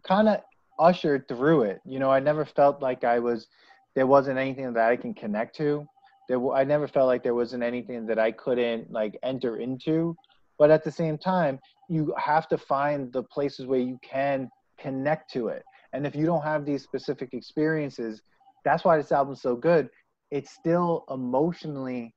kind 0.03 0.27
of 0.27 0.41
ushered 0.79 1.27
through 1.27 1.63
it. 1.63 1.81
You 1.85 1.99
know, 1.99 2.11
I 2.11 2.19
never 2.19 2.45
felt 2.45 2.81
like 2.81 3.03
I 3.03 3.19
was 3.19 3.47
there 3.95 4.07
wasn't 4.07 4.37
anything 4.37 4.73
that 4.73 4.89
I 4.89 4.97
can 4.97 5.13
connect 5.13 5.55
to. 5.57 5.87
There, 6.27 6.51
I 6.51 6.63
never 6.63 6.87
felt 6.87 7.07
like 7.07 7.23
there 7.23 7.35
wasn't 7.35 7.63
anything 7.63 8.05
that 8.07 8.19
I 8.19 8.31
couldn't 8.31 8.91
like 8.91 9.17
enter 9.23 9.57
into 9.57 10.15
but 10.57 10.71
at 10.71 10.83
the 10.83 10.91
same 10.91 11.17
time 11.17 11.59
you 11.89 12.13
have 12.17 12.47
to 12.47 12.57
find 12.57 13.11
the 13.13 13.23
places 13.23 13.65
where 13.65 13.79
you 13.79 13.99
can 14.01 14.49
connect 14.79 15.31
to 15.31 15.47
it. 15.47 15.63
And 15.93 16.05
if 16.05 16.15
you 16.15 16.25
don't 16.25 16.41
have 16.43 16.65
these 16.65 16.83
specific 16.83 17.33
experiences 17.33 18.21
that's 18.63 18.83
why 18.83 18.97
this 18.97 19.11
album's 19.11 19.41
so 19.41 19.55
good. 19.55 19.89
It 20.31 20.47
still 20.47 21.05
emotionally 21.09 22.13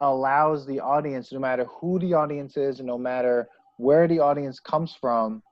allows 0.00 0.64
the 0.66 0.80
audience 0.80 1.32
no 1.32 1.40
matter 1.40 1.66
who 1.66 1.98
the 1.98 2.14
audience 2.14 2.56
is 2.56 2.80
no 2.80 2.96
matter 2.96 3.48
where 3.76 4.08
the 4.08 4.20
audience 4.20 4.60
comes 4.60 4.96
from 4.98 5.42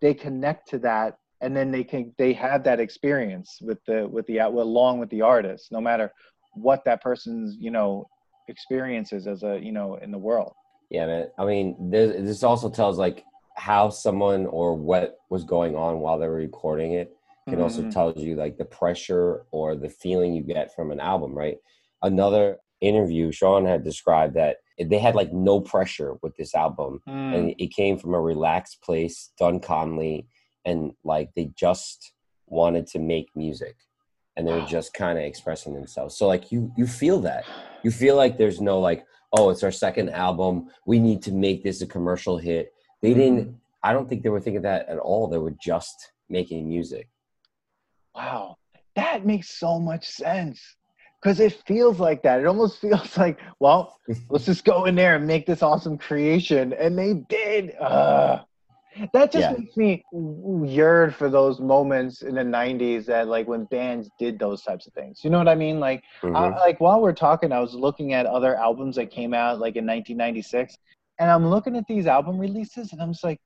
they 0.00 0.12
connect 0.12 0.68
to 0.68 0.78
that. 0.80 1.16
And 1.40 1.56
then 1.56 1.70
they 1.70 1.84
can 1.84 2.14
they 2.18 2.32
have 2.34 2.64
that 2.64 2.80
experience 2.80 3.58
with 3.62 3.78
the 3.86 4.08
with 4.08 4.26
the 4.26 4.38
along 4.38 4.98
with 4.98 5.10
the 5.10 5.22
artist 5.22 5.70
no 5.70 5.80
matter 5.80 6.10
what 6.54 6.84
that 6.84 7.02
person's 7.02 7.56
you 7.58 7.70
know 7.70 8.06
experiences 8.48 9.26
as 9.26 9.42
a 9.42 9.58
you 9.62 9.72
know 9.72 9.96
in 9.96 10.10
the 10.10 10.18
world 10.18 10.54
yeah, 10.94 11.06
man. 11.06 11.26
I 11.38 11.44
mean, 11.44 11.90
this, 11.90 12.14
this 12.24 12.42
also 12.44 12.70
tells 12.70 12.98
like 12.98 13.24
how 13.56 13.88
someone 13.88 14.46
or 14.46 14.74
what 14.74 15.18
was 15.28 15.44
going 15.44 15.74
on 15.74 15.98
while 15.98 16.18
they 16.18 16.28
were 16.28 16.34
recording 16.34 16.92
it. 16.92 17.16
Can 17.46 17.54
mm-hmm. 17.54 17.62
also 17.62 17.90
tell 17.90 18.12
you 18.16 18.36
like 18.36 18.56
the 18.56 18.64
pressure 18.64 19.44
or 19.50 19.74
the 19.74 19.90
feeling 19.90 20.34
you 20.34 20.42
get 20.42 20.74
from 20.74 20.90
an 20.90 21.00
album, 21.00 21.34
right? 21.34 21.58
Another 22.02 22.58
interview, 22.80 23.32
Sean 23.32 23.66
had 23.66 23.84
described 23.84 24.34
that 24.34 24.58
they 24.78 24.98
had 24.98 25.14
like 25.14 25.32
no 25.32 25.60
pressure 25.60 26.14
with 26.22 26.36
this 26.36 26.54
album, 26.54 27.00
mm. 27.08 27.34
and 27.34 27.54
it 27.58 27.74
came 27.74 27.98
from 27.98 28.14
a 28.14 28.20
relaxed 28.20 28.80
place, 28.82 29.30
done 29.38 29.60
calmly, 29.60 30.26
and 30.64 30.92
like 31.04 31.30
they 31.36 31.50
just 31.56 32.12
wanted 32.46 32.86
to 32.86 32.98
make 32.98 33.28
music 33.34 33.76
and 34.36 34.46
they 34.46 34.52
were 34.52 34.66
just 34.66 34.94
kind 34.94 35.18
of 35.18 35.24
expressing 35.24 35.74
themselves. 35.74 36.16
So 36.16 36.26
like 36.26 36.50
you 36.50 36.72
you 36.76 36.86
feel 36.86 37.20
that. 37.20 37.44
You 37.82 37.90
feel 37.90 38.16
like 38.16 38.38
there's 38.38 38.60
no 38.60 38.80
like 38.80 39.04
oh, 39.36 39.50
it's 39.50 39.62
our 39.62 39.72
second 39.72 40.10
album. 40.10 40.68
We 40.86 40.98
need 40.98 41.22
to 41.22 41.32
make 41.32 41.62
this 41.62 41.82
a 41.82 41.86
commercial 41.86 42.38
hit. 42.38 42.72
They 43.02 43.10
mm-hmm. 43.10 43.18
didn't, 43.18 43.60
I 43.82 43.92
don't 43.92 44.08
think 44.08 44.22
they 44.22 44.28
were 44.28 44.40
thinking 44.40 44.62
that 44.62 44.88
at 44.88 44.98
all. 44.98 45.28
They 45.28 45.38
were 45.38 45.54
just 45.60 46.12
making 46.28 46.68
music. 46.68 47.08
Wow. 48.14 48.56
That 48.96 49.26
makes 49.26 49.50
so 49.50 49.80
much 49.80 50.06
sense. 50.06 50.60
Because 51.20 51.40
it 51.40 51.62
feels 51.66 51.98
like 51.98 52.22
that. 52.22 52.40
It 52.40 52.46
almost 52.46 52.80
feels 52.80 53.16
like, 53.16 53.40
well, 53.58 53.98
let's 54.28 54.46
just 54.46 54.64
go 54.64 54.84
in 54.84 54.94
there 54.94 55.16
and 55.16 55.26
make 55.26 55.46
this 55.46 55.62
awesome 55.62 55.98
creation. 55.98 56.72
And 56.72 56.98
they 56.98 57.14
did. 57.28 57.74
Uh, 57.76 58.42
that 59.12 59.32
just 59.32 59.50
yeah. 59.50 59.56
makes 59.56 59.76
me 59.76 60.04
yearn 60.64 61.10
for 61.10 61.28
those 61.28 61.60
moments 61.60 62.22
in 62.22 62.34
the 62.34 62.42
90s 62.42 63.06
that 63.06 63.28
like 63.28 63.46
when 63.46 63.64
bands 63.64 64.10
did 64.18 64.38
those 64.38 64.62
types 64.62 64.86
of 64.86 64.92
things 64.92 65.20
you 65.24 65.30
know 65.30 65.38
what 65.38 65.48
i 65.48 65.54
mean 65.54 65.80
like 65.80 66.02
mm-hmm. 66.22 66.36
I, 66.36 66.48
like 66.60 66.80
while 66.80 67.00
we're 67.00 67.12
talking 67.12 67.52
i 67.52 67.60
was 67.60 67.74
looking 67.74 68.12
at 68.12 68.26
other 68.26 68.56
albums 68.56 68.96
that 68.96 69.10
came 69.10 69.34
out 69.34 69.58
like 69.58 69.76
in 69.76 69.86
1996 69.86 70.76
and 71.18 71.30
i'm 71.30 71.46
looking 71.48 71.76
at 71.76 71.86
these 71.86 72.06
album 72.06 72.38
releases 72.38 72.92
and 72.92 73.02
i'm 73.02 73.12
just 73.12 73.24
like 73.24 73.40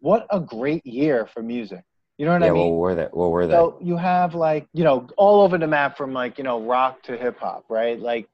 what 0.00 0.26
a 0.30 0.40
great 0.40 0.84
year 0.86 1.26
for 1.26 1.42
music 1.42 1.82
you 2.18 2.24
know 2.24 2.32
what 2.32 2.42
yeah, 2.42 2.48
I 2.48 2.52
mean? 2.52 2.70
What 2.70 2.78
were 2.78 2.94
that? 2.94 3.14
What 3.14 3.30
were 3.30 3.46
that? 3.46 3.52
So 3.52 3.78
you 3.78 3.96
have 3.98 4.34
like, 4.34 4.66
you 4.72 4.84
know, 4.84 5.06
all 5.18 5.42
over 5.42 5.58
the 5.58 5.66
map 5.66 5.98
from 5.98 6.14
like, 6.14 6.38
you 6.38 6.44
know, 6.44 6.62
rock 6.62 7.02
to 7.02 7.16
hip 7.16 7.38
hop, 7.38 7.66
right? 7.68 8.00
Like 8.00 8.26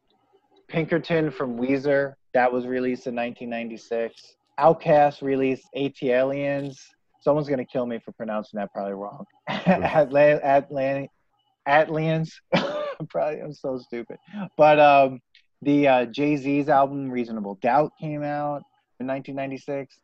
Pinkerton 0.69 1.31
from 1.31 1.59
Weezer, 1.59 2.15
that 2.33 2.53
was 2.53 2.67
released 2.67 3.07
in 3.07 3.17
1996. 3.17 4.37
OutKast 4.59 5.23
released 5.23 5.65
ATLiens. 5.77 6.77
Someone's 7.21 7.49
gonna 7.49 7.65
kill 7.65 7.87
me 7.87 7.99
for 8.05 8.13
pronouncing 8.13 8.59
that 8.59 8.73
probably 8.73 8.95
wrong. 8.95 9.25
Atlant, 9.49 10.45
Atlant, 10.45 11.09
Atlians. 11.69 12.33
Probably 13.09 13.41
I'm 13.41 13.53
so 13.53 13.79
stupid. 13.79 14.19
But 14.57 14.79
um, 14.79 15.21
the 15.63 15.89
uh, 15.89 16.05
Jay 16.07 16.37
Z's 16.37 16.69
album 16.69 17.11
Reasonable 17.11 17.59
Doubt 17.63 17.93
came 18.01 18.23
out 18.23 18.63
in 19.01 19.07
1996. 19.07 19.99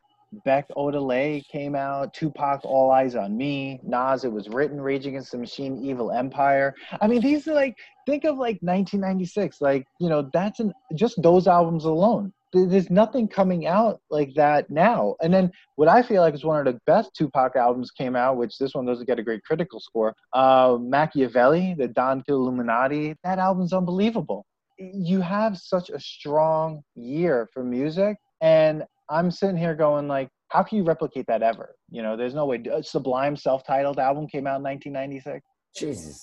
Beck 0.45 0.69
Odelay 0.77 1.43
came 1.49 1.75
out. 1.75 2.13
Tupac 2.13 2.61
All 2.65 2.91
Eyez 2.91 3.21
on 3.21 3.37
Me. 3.37 3.81
Nas 3.83 4.25
It 4.25 4.33
Was 4.33 4.49
Written. 4.49 4.81
Rage 4.81 5.07
Against 5.07 5.33
the 5.33 5.39
Machine. 5.39 5.83
Evil 5.85 6.11
Empire. 6.11 6.75
I 7.01 7.07
mean, 7.07 7.23
these 7.23 7.49
are 7.49 7.55
like 7.55 7.77
think 8.07 8.25
of 8.25 8.33
like 8.33 8.59
1996. 8.61 9.61
Like 9.61 9.87
you 9.99 10.09
know 10.09 10.29
that's 10.33 10.61
an 10.61 10.73
just 10.95 11.21
those 11.23 11.47
albums 11.47 11.85
alone 11.85 12.33
there's 12.53 12.91
nothing 12.91 13.29
coming 13.29 13.67
out 13.67 14.01
like 14.11 14.35
that 14.35 14.71
now. 14.71 15.17
And 15.21 15.33
then 15.33 15.51
what 15.77 15.89
I 15.89 16.03
feel 16.03 16.23
like 16.23 16.35
is 16.35 16.45
one 16.45 16.59
of 16.59 16.73
the 16.73 16.81
best 16.87 17.15
Tupac 17.15 17.57
albums 17.57 17.91
came 17.91 18.17
out, 18.17 18.37
which 18.37 18.59
this 18.59 18.75
one 18.75 18.87
doesn't 18.87 19.07
get 19.07 19.19
a 19.19 19.23
great 19.23 19.45
critical 19.45 19.81
score. 19.81 20.15
Uh, 20.33 20.71
Makaveli, 20.71 21.77
the 21.77 21.89
Don 21.89 22.23
Illuminati, 22.27 23.15
that 23.25 23.39
album's 23.39 23.73
unbelievable. 23.73 24.47
You 24.79 25.21
have 25.21 25.59
such 25.59 25.91
a 25.91 26.01
strong 26.01 26.83
year 26.95 27.49
for 27.53 27.65
music, 27.65 28.17
and 28.41 28.85
I'm 29.11 29.31
sitting 29.31 29.57
here 29.57 29.75
going 29.75 30.09
like, 30.09 30.29
how 30.49 30.63
can 30.63 30.79
you 30.79 30.85
replicate 30.85 31.27
that 31.27 31.43
ever? 31.43 31.75
You 31.91 32.03
know, 32.03 32.17
there's 32.17 32.35
no 32.35 32.47
way. 32.47 32.63
Sublime 32.83 33.37
self-titled 33.37 33.99
album 33.99 34.29
came 34.29 34.47
out 34.47 34.59
in 34.59 34.63
1996. 34.63 35.45
Jesus, 35.77 36.23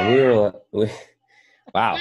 we 0.00 0.22
were, 0.22 0.52
we, 0.70 0.90
wow. 1.74 1.98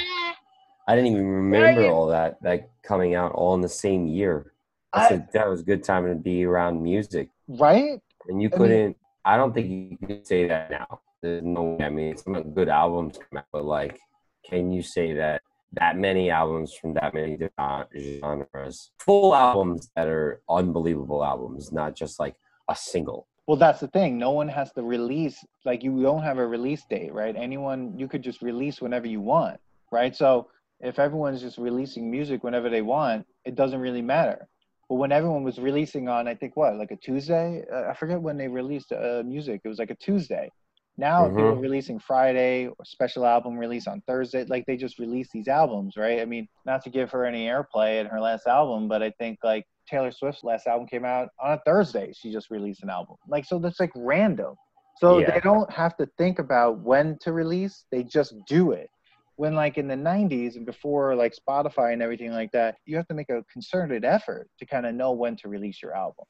I 0.88 0.96
didn't 0.96 1.12
even 1.12 1.28
remember 1.28 1.86
all 1.88 2.08
that 2.08 2.42
that 2.44 2.70
coming 2.88 3.16
out 3.16 3.34
all 3.34 3.54
in 3.56 3.62
the 3.62 3.70
same 3.70 4.08
year. 4.08 4.54
I, 4.94 5.08
a, 5.08 5.22
that 5.34 5.50
was 5.50 5.62
a 5.62 5.64
good 5.64 5.84
time 5.84 6.08
to 6.08 6.16
be 6.16 6.46
around 6.46 6.82
music, 6.82 7.30
right? 7.48 8.00
And 8.28 8.42
you 8.42 8.50
couldn't. 8.50 8.72
I, 8.72 8.86
mean, 8.88 8.96
I 9.26 9.38
don't 9.38 9.54
think 9.54 9.70
you 9.70 10.08
could 10.08 10.26
say 10.26 10.48
that 10.48 10.72
now. 10.72 11.02
There's 11.22 11.44
no. 11.44 11.76
Way. 11.76 11.86
I 11.86 11.90
mean, 11.90 12.18
some 12.18 12.54
good 12.54 12.70
albums 12.70 13.18
come 13.18 13.40
out, 13.40 13.46
but 13.52 13.66
like, 13.66 14.00
can 14.46 14.72
you 14.72 14.82
say 14.82 15.14
that 15.14 15.42
that 15.74 15.98
many 15.98 16.30
albums 16.30 16.74
from 16.74 16.94
that 16.94 17.14
many 17.14 17.38
different 17.38 17.90
genres, 18.22 18.92
full 19.00 19.36
albums 19.36 19.92
that 19.96 20.08
are 20.08 20.42
unbelievable 20.50 21.24
albums, 21.24 21.72
not 21.72 21.96
just 21.96 22.20
like 22.20 22.36
a 22.70 22.76
single? 22.76 23.28
Well, 23.46 23.58
that's 23.58 23.80
the 23.80 23.88
thing. 23.88 24.18
No 24.18 24.32
one 24.32 24.48
has 24.50 24.72
to 24.74 24.84
release. 24.84 25.44
Like, 25.66 25.84
you 25.84 26.02
don't 26.02 26.24
have 26.24 26.38
a 26.38 26.46
release 26.46 26.84
date, 26.90 27.14
right? 27.14 27.36
Anyone, 27.36 27.98
you 27.98 28.08
could 28.08 28.22
just 28.22 28.42
release 28.42 28.82
whenever 28.82 29.08
you 29.08 29.22
want, 29.22 29.60
right? 29.92 30.14
So 30.14 30.50
if 30.80 31.00
everyone's 31.00 31.42
just 31.42 31.58
releasing 31.58 32.10
music 32.10 32.44
whenever 32.44 32.70
they 32.70 32.82
want, 32.82 33.26
it 33.46 33.56
doesn't 33.56 33.80
really 33.80 34.02
matter. 34.02 34.48
But 34.90 34.96
when 34.96 35.12
everyone 35.12 35.44
was 35.44 35.60
releasing 35.60 36.08
on, 36.08 36.28
I 36.28 36.36
think 36.36 36.56
what, 36.56 36.76
like 36.76 36.92
a 36.92 36.96
Tuesday? 36.96 37.64
Uh, 37.72 37.90
I 37.90 37.94
forget 37.94 38.22
when 38.22 38.38
they 38.38 38.48
released 38.48 38.92
uh, 38.92 39.24
music. 39.26 39.62
It 39.64 39.68
was 39.68 39.80
like 39.80 39.90
a 39.90 39.96
Tuesday. 39.96 40.50
Now 40.98 41.26
mm-hmm. 41.26 41.36
people 41.36 41.56
releasing 41.56 42.00
Friday 42.00 42.68
or 42.68 42.86
special 42.86 43.26
album 43.26 43.58
release 43.58 43.88
on 43.88 44.02
Thursday. 44.08 44.46
Like 44.46 44.66
they 44.66 44.78
just 44.78 44.98
release 44.98 45.30
these 45.32 45.48
albums, 45.48 45.96
right? 45.98 46.20
I 46.22 46.26
mean, 46.26 46.48
not 46.66 46.84
to 46.84 46.90
give 46.90 47.12
her 47.12 47.26
any 47.26 47.48
airplay 47.48 48.00
in 48.00 48.08
her 48.08 48.20
last 48.20 48.48
album, 48.48 48.88
but 48.88 49.04
I 49.04 49.12
think 49.20 49.40
like 49.44 49.66
Taylor 49.90 50.12
Swift's 50.12 50.44
last 50.44 50.68
album 50.68 50.88
came 50.88 51.06
out 51.06 51.30
on 51.40 51.54
a 51.54 51.62
Thursday. 51.66 52.14
She 52.16 52.32
just 52.32 52.50
released 52.50 52.82
an 52.84 52.90
album. 52.90 53.18
Like 53.28 53.46
so, 53.46 53.60
that's 53.60 53.80
like 53.80 53.92
random. 53.96 54.56
So 55.00 55.20
yeah. 55.20 55.32
they 55.32 55.40
don't 55.42 55.72
have 55.72 55.96
to 55.98 56.08
think 56.18 56.40
about 56.40 56.80
when 56.80 57.18
to 57.22 57.32
release. 57.32 57.86
They 57.92 58.04
just 58.04 58.34
do 58.48 58.72
it 58.72 58.90
when 59.38 59.54
like 59.54 59.78
in 59.78 59.88
the 59.88 59.96
90s 59.96 60.56
and 60.56 60.66
before 60.66 61.16
like 61.16 61.34
spotify 61.34 61.94
and 61.94 62.02
everything 62.02 62.32
like 62.32 62.52
that 62.52 62.76
you 62.86 62.98
have 62.98 63.08
to 63.08 63.14
make 63.14 63.30
a 63.30 63.44
concerted 63.52 64.04
effort 64.04 64.50
to 64.60 64.66
kind 64.66 64.86
of 64.86 64.94
know 64.94 65.14
when 65.14 65.36
to 65.38 65.48
release 65.48 65.82
your 65.82 65.96
album. 65.96 66.26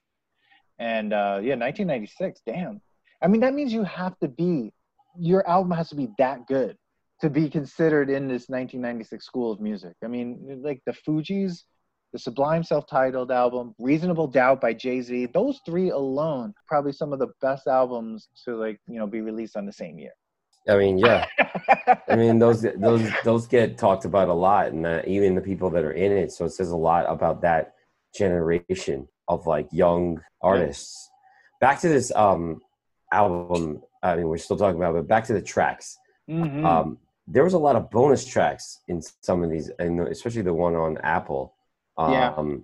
And 0.77 1.11
uh, 1.11 1.39
yeah 1.41 1.55
1996 1.55 2.41
damn. 2.45 2.81
I 3.21 3.27
mean 3.27 3.41
that 3.41 3.53
means 3.53 3.73
you 3.73 3.83
have 3.83 4.17
to 4.19 4.27
be 4.27 4.71
your 5.17 5.47
album 5.49 5.71
has 5.71 5.89
to 5.89 5.95
be 5.95 6.09
that 6.19 6.45
good 6.47 6.77
to 7.21 7.29
be 7.31 7.49
considered 7.49 8.11
in 8.11 8.27
this 8.27 8.47
1996 8.49 9.25
school 9.25 9.51
of 9.51 9.59
music. 9.59 9.95
I 10.03 10.07
mean 10.07 10.61
like 10.63 10.81
the 10.85 10.93
fugees 10.93 11.63
the 12.13 12.19
sublime 12.19 12.63
self-titled 12.63 13.31
album 13.31 13.75
reasonable 13.79 14.27
doubt 14.27 14.61
by 14.61 14.73
jay-z 14.73 15.25
those 15.33 15.59
three 15.65 15.89
alone 15.89 16.53
probably 16.65 16.93
some 16.93 17.11
of 17.11 17.19
the 17.19 17.27
best 17.41 17.67
albums 17.67 18.29
to 18.45 18.55
like 18.55 18.79
you 18.87 18.97
know 18.97 19.05
be 19.05 19.19
released 19.19 19.57
on 19.57 19.65
the 19.65 19.73
same 19.73 19.99
year 19.99 20.13
I 20.67 20.77
mean, 20.77 20.97
yeah. 20.97 21.27
I 22.07 22.15
mean, 22.15 22.39
those 22.43 22.61
those 22.61 23.09
those 23.23 23.47
get 23.47 23.77
talked 23.77 24.05
about 24.05 24.29
a 24.29 24.33
lot, 24.33 24.67
and 24.67 24.85
uh, 24.85 25.01
even 25.05 25.35
the 25.35 25.41
people 25.41 25.69
that 25.71 25.83
are 25.83 25.91
in 25.91 26.11
it. 26.11 26.31
So 26.31 26.45
it 26.45 26.51
says 26.51 26.71
a 26.71 26.75
lot 26.75 27.05
about 27.07 27.41
that 27.41 27.73
generation 28.15 29.07
of 29.27 29.47
like 29.47 29.67
young 29.71 30.21
artists. 30.41 31.09
Back 31.59 31.81
to 31.81 31.89
this 31.89 32.11
um 32.15 32.61
album. 33.11 33.81
I 34.03 34.15
mean, 34.15 34.27
we're 34.27 34.37
still 34.37 34.57
talking 34.57 34.79
about, 34.79 34.93
but 34.93 35.07
back 35.07 35.25
to 35.25 35.33
the 35.33 35.41
tracks. 35.41 35.97
Mm-hmm. 36.29 36.65
Um, 36.65 36.97
there 37.27 37.43
was 37.43 37.53
a 37.53 37.59
lot 37.59 37.75
of 37.75 37.89
bonus 37.89 38.25
tracks 38.25 38.81
in 38.87 39.01
some 39.21 39.43
of 39.43 39.49
these, 39.49 39.69
and 39.79 39.99
especially 40.07 40.43
the 40.43 40.53
one 40.53 40.75
on 40.75 40.97
Apple, 40.99 41.55
um, 41.97 42.13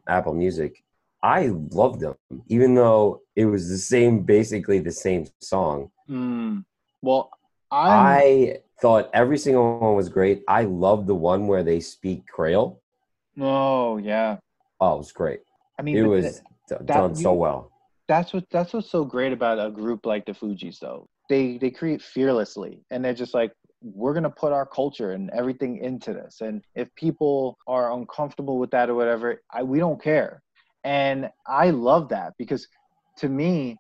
yeah. 0.08 0.16
Apple 0.16 0.34
Music. 0.34 0.84
I 1.22 1.48
loved 1.72 2.02
them, 2.02 2.16
even 2.48 2.76
though 2.76 3.22
it 3.36 3.46
was 3.46 3.70
the 3.70 3.78
same, 3.78 4.24
basically 4.24 4.80
the 4.80 4.92
same 4.92 5.26
song. 5.40 5.90
Mm. 6.10 6.66
Well, 7.02 7.32
I'm... 7.74 7.92
i 7.92 8.58
thought 8.82 9.10
every 9.14 9.38
single 9.38 9.80
one 9.80 9.96
was 9.96 10.10
great. 10.10 10.44
I 10.48 10.64
love 10.64 11.08
the 11.08 11.16
one 11.16 11.48
where 11.48 11.64
they 11.64 11.80
speak 11.80 12.28
Creole. 12.28 12.82
Oh 13.40 13.98
yeah. 13.98 14.38
Oh, 14.80 14.96
it 14.96 14.98
was 15.00 15.12
great. 15.12 15.40
I 15.80 15.82
mean, 15.82 15.98
it 15.98 16.04
was 16.04 16.42
that, 16.70 16.86
done 16.86 17.16
so 17.16 17.34
well. 17.34 17.72
That's 18.08 18.34
what 18.34 18.46
that's 18.52 18.74
what's 18.74 18.90
so 18.90 19.04
great 19.04 19.34
about 19.34 19.66
a 19.66 19.72
group 19.72 20.06
like 20.06 20.26
the 20.26 20.34
Fugees, 20.34 20.80
though. 20.80 21.08
They 21.30 21.58
they 21.58 21.72
create 21.72 22.02
fearlessly, 22.02 22.84
and 22.92 23.04
they're 23.04 23.14
just 23.14 23.34
like, 23.34 23.54
we're 23.82 24.14
gonna 24.14 24.30
put 24.30 24.52
our 24.54 24.66
culture 24.66 25.14
and 25.14 25.32
everything 25.32 25.78
into 25.78 26.14
this. 26.14 26.42
And 26.42 26.62
if 26.76 26.94
people 26.96 27.58
are 27.66 27.94
uncomfortable 27.94 28.60
with 28.60 28.70
that 28.72 28.90
or 28.90 28.96
whatever, 28.96 29.42
I 29.52 29.64
we 29.64 29.80
don't 29.80 30.02
care. 30.02 30.44
And 30.84 31.30
I 31.48 31.70
love 31.70 32.10
that 32.10 32.34
because 32.38 32.68
to 33.18 33.30
me, 33.30 33.78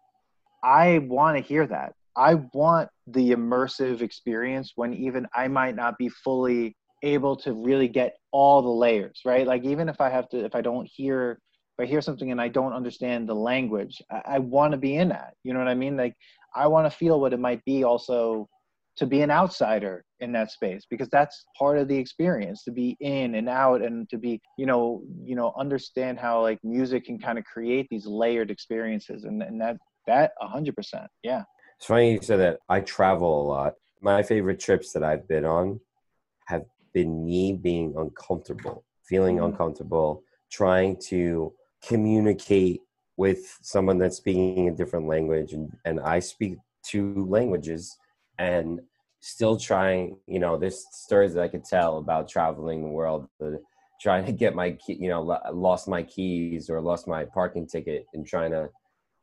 I 0.63 0.99
want 0.99 1.37
to 1.37 1.43
hear 1.43 1.67
that. 1.67 1.93
I 2.15 2.35
want 2.53 2.89
the 3.07 3.31
immersive 3.31 4.01
experience 4.01 4.73
when 4.75 4.93
even 4.93 5.27
I 5.33 5.47
might 5.47 5.75
not 5.75 5.97
be 5.97 6.09
fully 6.09 6.75
able 7.01 7.35
to 7.35 7.53
really 7.53 7.87
get 7.87 8.15
all 8.31 8.61
the 8.61 8.69
layers, 8.69 9.21
right? 9.25 9.45
Like 9.45 9.65
even 9.65 9.89
if 9.89 9.99
I 9.99 10.09
have 10.09 10.29
to, 10.29 10.43
if 10.45 10.55
I 10.55 10.61
don't 10.61 10.89
hear, 10.91 11.39
if 11.77 11.83
I 11.83 11.85
hear 11.87 12.01
something 12.01 12.31
and 12.31 12.39
I 12.39 12.47
don't 12.47 12.73
understand 12.73 13.27
the 13.27 13.35
language, 13.35 14.01
I, 14.11 14.21
I 14.35 14.39
want 14.39 14.71
to 14.71 14.77
be 14.77 14.95
in 14.95 15.09
that. 15.09 15.33
You 15.43 15.53
know 15.53 15.59
what 15.59 15.67
I 15.67 15.75
mean? 15.75 15.97
Like 15.97 16.15
I 16.55 16.67
want 16.67 16.89
to 16.89 16.97
feel 16.97 17.19
what 17.19 17.33
it 17.33 17.39
might 17.39 17.63
be 17.65 17.83
also 17.83 18.47
to 18.95 19.07
be 19.07 19.21
an 19.21 19.31
outsider 19.31 20.03
in 20.19 20.31
that 20.33 20.51
space 20.51 20.85
because 20.89 21.09
that's 21.09 21.45
part 21.57 21.77
of 21.77 21.87
the 21.87 21.97
experience 21.97 22.63
to 22.63 22.71
be 22.71 22.95
in 22.99 23.35
and 23.35 23.49
out 23.49 23.81
and 23.81 24.07
to 24.09 24.17
be 24.17 24.39
you 24.57 24.65
know 24.67 25.01
you 25.23 25.35
know 25.35 25.51
understand 25.57 26.19
how 26.19 26.41
like 26.41 26.59
music 26.63 27.05
can 27.05 27.19
kind 27.19 27.39
of 27.39 27.43
create 27.43 27.87
these 27.89 28.05
layered 28.05 28.51
experiences 28.51 29.23
and, 29.23 29.41
and 29.41 29.59
that 29.59 29.77
that 30.05 30.31
100% 30.41 31.07
yeah 31.23 31.43
it's 31.83 31.89
funny 31.89 32.13
you 32.13 32.19
said 32.21 32.39
that. 32.39 32.59
I 32.69 32.79
travel 32.79 33.41
a 33.41 33.45
lot. 33.45 33.73
My 34.01 34.23
favorite 34.23 34.61
trips 34.61 34.93
that 34.93 35.03
I've 35.03 35.27
been 35.27 35.43
on 35.43 35.81
have 36.45 36.63
been 36.93 37.25
me 37.25 37.51
being 37.51 37.93
uncomfortable, 37.97 38.85
feeling 39.03 39.35
mm-hmm. 39.35 39.47
uncomfortable, 39.47 40.23
trying 40.49 40.95
to 41.09 41.51
communicate 41.85 42.79
with 43.17 43.57
someone 43.61 43.97
that's 43.97 44.15
speaking 44.15 44.69
a 44.69 44.71
different 44.71 45.07
language. 45.07 45.51
And, 45.51 45.75
and 45.83 45.99
I 45.99 46.19
speak 46.19 46.55
two 46.85 47.25
languages 47.27 47.97
and 48.39 48.79
still 49.19 49.57
trying, 49.57 50.15
you 50.25 50.39
know, 50.39 50.57
there's 50.57 50.85
stories 50.89 51.33
that 51.33 51.43
I 51.43 51.49
could 51.49 51.65
tell 51.65 51.97
about 51.97 52.29
traveling 52.29 52.81
the 52.81 52.87
world, 52.91 53.27
trying 53.99 54.23
to 54.23 54.31
get 54.31 54.55
my, 54.55 54.77
you 54.87 55.09
know, 55.09 55.21
lost 55.51 55.89
my 55.89 56.03
keys 56.03 56.69
or 56.69 56.79
lost 56.79 57.09
my 57.09 57.25
parking 57.25 57.67
ticket 57.67 58.05
and 58.13 58.25
trying 58.25 58.51
to 58.51 58.69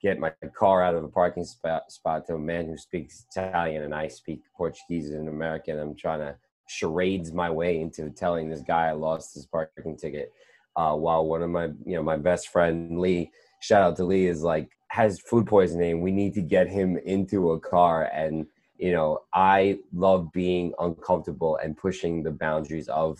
get 0.00 0.18
my 0.18 0.32
car 0.56 0.82
out 0.82 0.94
of 0.94 1.04
a 1.04 1.08
parking 1.08 1.44
spot, 1.44 1.90
spot 1.92 2.26
to 2.26 2.34
a 2.34 2.38
man 2.38 2.66
who 2.66 2.76
speaks 2.76 3.26
Italian 3.30 3.82
and 3.82 3.94
I 3.94 4.08
speak 4.08 4.40
Portuguese 4.56 5.10
and 5.10 5.28
American. 5.28 5.78
I'm 5.78 5.94
trying 5.94 6.20
to 6.20 6.36
charades 6.68 7.32
my 7.32 7.50
way 7.50 7.80
into 7.80 8.10
telling 8.10 8.48
this 8.48 8.62
guy 8.62 8.86
I 8.86 8.92
lost 8.92 9.34
his 9.34 9.46
parking 9.46 9.96
ticket. 9.96 10.32
Uh, 10.76 10.94
while 10.94 11.26
one 11.26 11.42
of 11.42 11.50
my, 11.50 11.64
you 11.84 11.96
know, 11.96 12.02
my 12.02 12.16
best 12.16 12.48
friend 12.48 13.00
Lee, 13.00 13.30
shout 13.60 13.82
out 13.82 13.96
to 13.96 14.04
Lee, 14.04 14.26
is 14.26 14.42
like 14.42 14.70
has 14.88 15.20
food 15.20 15.46
poisoning. 15.46 16.00
We 16.00 16.12
need 16.12 16.32
to 16.34 16.42
get 16.42 16.68
him 16.68 16.96
into 16.98 17.52
a 17.52 17.60
car. 17.60 18.04
And 18.14 18.46
you 18.78 18.92
know, 18.92 19.20
I 19.34 19.80
love 19.92 20.32
being 20.32 20.72
uncomfortable 20.78 21.58
and 21.62 21.76
pushing 21.76 22.22
the 22.22 22.30
boundaries 22.30 22.88
of 22.88 23.18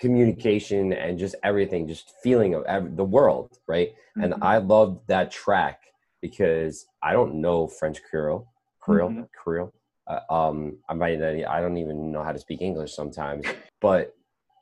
communication 0.00 0.92
and 0.92 1.18
just 1.18 1.34
everything, 1.42 1.86
just 1.86 2.14
feeling 2.22 2.54
of 2.54 2.64
every, 2.64 2.90
the 2.90 3.04
world, 3.04 3.58
right? 3.66 3.90
Mm-hmm. 3.90 4.22
And 4.24 4.34
I 4.42 4.58
love 4.58 5.00
that 5.08 5.30
track 5.30 5.80
because 6.24 6.86
I 7.02 7.12
don't 7.12 7.34
know 7.34 7.66
French 7.68 8.02
Creole, 8.02 8.48
Creole, 8.80 9.10
mm-hmm. 9.10 9.22
Creole. 9.36 9.74
Uh, 10.06 10.20
um, 10.30 10.78
I 10.88 10.94
might 10.94 11.20
I 11.22 11.60
don't 11.60 11.76
even 11.76 12.10
know 12.10 12.22
how 12.22 12.32
to 12.32 12.38
speak 12.38 12.62
English 12.62 12.94
sometimes, 12.94 13.44
but 13.82 14.14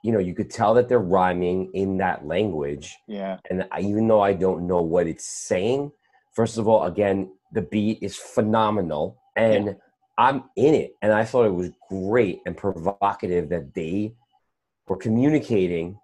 you 0.03 0.11
know, 0.11 0.18
you 0.18 0.35
could 0.35 0.51
tell 0.51 0.75
that 0.75 0.88
they're 0.88 0.98
rhyming 0.98 1.70
in 1.75 1.98
that 1.98 2.27
language. 2.27 2.96
Yeah. 3.07 3.38
And 3.48 3.68
I, 3.70 3.81
even 3.81 4.09
though 4.09 4.20
I 4.20 4.33
don't 4.33 4.66
know 4.66 4.83
what 4.83 5.07
it's 5.07 5.25
saying, 5.25 5.92
first 6.35 6.59
of 6.59 6.66
all, 6.66 6.85
again, 6.85 7.31
the 7.53 7.62
beat 7.62 7.98
is 8.03 8.16
phenomenal 8.16 9.22
and 9.37 9.66
yeah. 9.66 9.72
I'm 10.18 10.44
in 10.57 10.75
it. 10.75 10.96
And 11.03 11.12
I 11.12 11.25
thought 11.25 11.46
it 11.46 11.55
was 11.55 11.70
great 11.88 12.40
and 12.44 12.57
provocative 12.57 13.48
that 13.51 13.72
they 13.75 14.14
were 14.88 14.96
communicating 14.96 16.01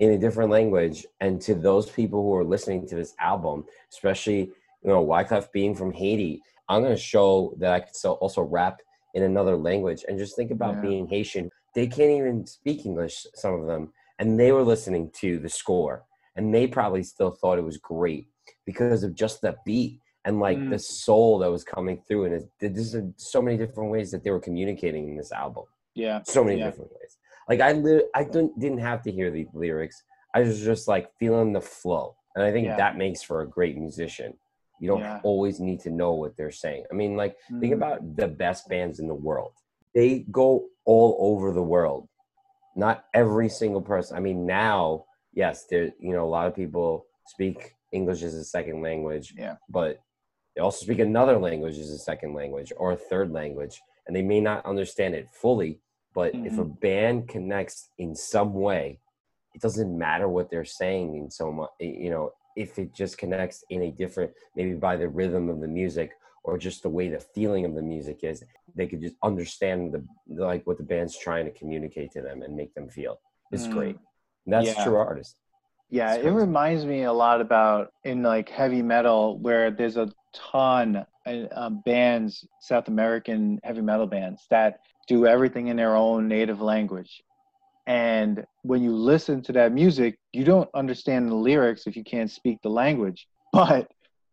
in 0.00 0.10
a 0.10 0.18
different 0.18 0.50
language. 0.50 1.06
And 1.20 1.40
to 1.42 1.54
those 1.54 1.88
people 1.88 2.22
who 2.22 2.34
are 2.34 2.44
listening 2.44 2.88
to 2.88 2.96
this 2.96 3.14
album, 3.20 3.66
especially, 3.92 4.50
you 4.82 4.90
know, 4.90 5.04
Wyclef 5.04 5.50
being 5.52 5.74
from 5.74 5.92
Haiti, 5.92 6.42
I'm 6.68 6.82
going 6.82 6.94
to 6.94 7.00
show 7.00 7.54
that 7.58 7.72
I 7.72 7.80
could 7.80 7.94
also 8.04 8.42
rap 8.42 8.80
in 9.14 9.22
another 9.22 9.56
language. 9.56 10.04
And 10.08 10.18
just 10.18 10.36
think 10.36 10.50
about 10.50 10.76
yeah. 10.76 10.80
being 10.82 11.06
Haitian. 11.06 11.50
They 11.74 11.86
can't 11.86 12.10
even 12.10 12.46
speak 12.46 12.84
English, 12.84 13.26
some 13.34 13.54
of 13.54 13.66
them. 13.66 13.92
And 14.18 14.38
they 14.38 14.52
were 14.52 14.62
listening 14.62 15.10
to 15.20 15.38
the 15.38 15.48
score. 15.48 16.04
And 16.36 16.54
they 16.54 16.66
probably 16.66 17.02
still 17.02 17.30
thought 17.30 17.58
it 17.58 17.64
was 17.64 17.76
great 17.76 18.26
because 18.64 19.02
of 19.02 19.14
just 19.14 19.40
the 19.42 19.56
beat 19.66 20.00
and 20.24 20.40
like 20.40 20.58
mm. 20.58 20.70
the 20.70 20.78
soul 20.78 21.38
that 21.40 21.50
was 21.50 21.64
coming 21.64 22.00
through. 22.06 22.24
And 22.26 22.48
there's 22.60 22.96
so 23.16 23.42
many 23.42 23.56
different 23.56 23.90
ways 23.90 24.10
that 24.12 24.24
they 24.24 24.30
were 24.30 24.40
communicating 24.40 25.08
in 25.08 25.16
this 25.16 25.32
album. 25.32 25.64
Yeah. 25.94 26.20
So 26.24 26.42
many 26.42 26.58
yeah. 26.58 26.66
different 26.66 26.90
ways. 26.92 27.18
Like 27.48 27.60
I, 27.60 27.72
li- 27.72 28.08
I 28.14 28.24
didn't, 28.24 28.58
didn't 28.58 28.78
have 28.78 29.02
to 29.02 29.12
hear 29.12 29.30
the 29.30 29.46
lyrics. 29.52 30.02
I 30.34 30.40
was 30.40 30.60
just 30.60 30.88
like 30.88 31.10
feeling 31.18 31.52
the 31.52 31.60
flow. 31.60 32.16
And 32.34 32.44
I 32.44 32.52
think 32.52 32.66
yeah. 32.66 32.76
that 32.76 32.96
makes 32.96 33.22
for 33.22 33.42
a 33.42 33.48
great 33.48 33.76
musician. 33.76 34.34
You 34.82 34.88
don't 34.88 34.98
yeah. 34.98 35.20
always 35.22 35.60
need 35.60 35.78
to 35.82 35.90
know 35.90 36.14
what 36.14 36.36
they're 36.36 36.50
saying. 36.50 36.86
I 36.90 36.94
mean, 36.94 37.16
like, 37.16 37.36
mm. 37.48 37.60
think 37.60 37.72
about 37.72 38.16
the 38.16 38.26
best 38.26 38.68
bands 38.68 38.98
in 38.98 39.06
the 39.06 39.14
world. 39.14 39.52
They 39.94 40.26
go 40.32 40.64
all 40.84 41.16
over 41.20 41.52
the 41.52 41.62
world. 41.62 42.08
Not 42.74 43.04
every 43.14 43.48
single 43.48 43.80
person. 43.80 44.16
I 44.16 44.20
mean, 44.20 44.44
now, 44.44 45.04
yes, 45.32 45.66
there. 45.70 45.92
You 46.00 46.14
know, 46.14 46.24
a 46.24 46.34
lot 46.36 46.48
of 46.48 46.56
people 46.56 47.06
speak 47.28 47.76
English 47.92 48.24
as 48.24 48.34
a 48.34 48.42
second 48.42 48.82
language. 48.82 49.34
Yeah. 49.38 49.54
But 49.68 50.00
they 50.56 50.62
also 50.62 50.84
speak 50.84 50.98
another 50.98 51.38
language 51.38 51.78
as 51.78 51.90
a 51.90 51.98
second 51.98 52.34
language 52.34 52.72
or 52.76 52.90
a 52.90 52.96
third 52.96 53.30
language, 53.30 53.80
and 54.08 54.16
they 54.16 54.22
may 54.22 54.40
not 54.40 54.66
understand 54.66 55.14
it 55.14 55.30
fully. 55.30 55.78
But 56.12 56.34
mm-hmm. 56.34 56.46
if 56.46 56.54
a 56.54 56.64
mm-hmm. 56.64 56.80
band 56.80 57.28
connects 57.28 57.88
in 57.98 58.16
some 58.16 58.52
way, 58.52 58.98
it 59.54 59.60
doesn't 59.60 59.96
matter 59.96 60.28
what 60.28 60.50
they're 60.50 60.64
saying 60.64 61.14
in 61.14 61.30
so 61.30 61.52
much. 61.52 61.70
You 61.78 62.10
know, 62.10 62.32
if 62.56 62.78
it 62.78 62.94
just 62.94 63.18
connects 63.18 63.64
in 63.70 63.82
a 63.82 63.90
different 63.90 64.30
maybe 64.56 64.74
by 64.74 64.96
the 64.96 65.08
rhythm 65.08 65.48
of 65.48 65.60
the 65.60 65.68
music 65.68 66.12
or 66.44 66.58
just 66.58 66.82
the 66.82 66.88
way 66.88 67.08
the 67.08 67.20
feeling 67.20 67.64
of 67.64 67.74
the 67.74 67.82
music 67.82 68.20
is 68.22 68.44
they 68.74 68.86
could 68.86 69.00
just 69.00 69.14
understand 69.22 69.92
the 69.92 70.04
like 70.34 70.66
what 70.66 70.78
the 70.78 70.82
band's 70.82 71.18
trying 71.18 71.44
to 71.44 71.52
communicate 71.52 72.10
to 72.12 72.22
them 72.22 72.42
and 72.42 72.56
make 72.56 72.74
them 72.74 72.88
feel. 72.88 73.20
It's 73.50 73.66
mm. 73.66 73.72
great. 73.72 73.96
And 74.46 74.54
that's 74.54 74.66
yeah. 74.66 74.84
true 74.84 74.96
artist. 74.96 75.36
Yeah 75.90 76.14
it 76.14 76.30
reminds 76.30 76.84
me 76.84 77.04
a 77.04 77.12
lot 77.12 77.40
about 77.40 77.92
in 78.04 78.22
like 78.22 78.48
heavy 78.48 78.82
metal 78.82 79.38
where 79.38 79.70
there's 79.70 79.96
a 79.96 80.10
ton 80.34 81.04
of 81.26 81.48
um, 81.54 81.82
bands 81.84 82.44
south 82.60 82.88
american 82.88 83.60
heavy 83.62 83.80
metal 83.80 84.08
bands 84.08 84.44
that 84.50 84.80
do 85.06 85.26
everything 85.26 85.68
in 85.68 85.76
their 85.76 85.96
own 85.96 86.28
native 86.28 86.60
language. 86.60 87.22
And 87.86 88.44
when 88.62 88.82
you 88.82 88.94
listen 88.94 89.42
to 89.42 89.52
that 89.52 89.72
music, 89.72 90.18
you 90.32 90.44
don't 90.44 90.68
understand 90.74 91.28
the 91.28 91.34
lyrics 91.34 91.86
if 91.86 91.96
you 91.96 92.04
can't 92.04 92.30
speak 92.30 92.58
the 92.62 92.70
language. 92.70 93.26
But 93.52 93.90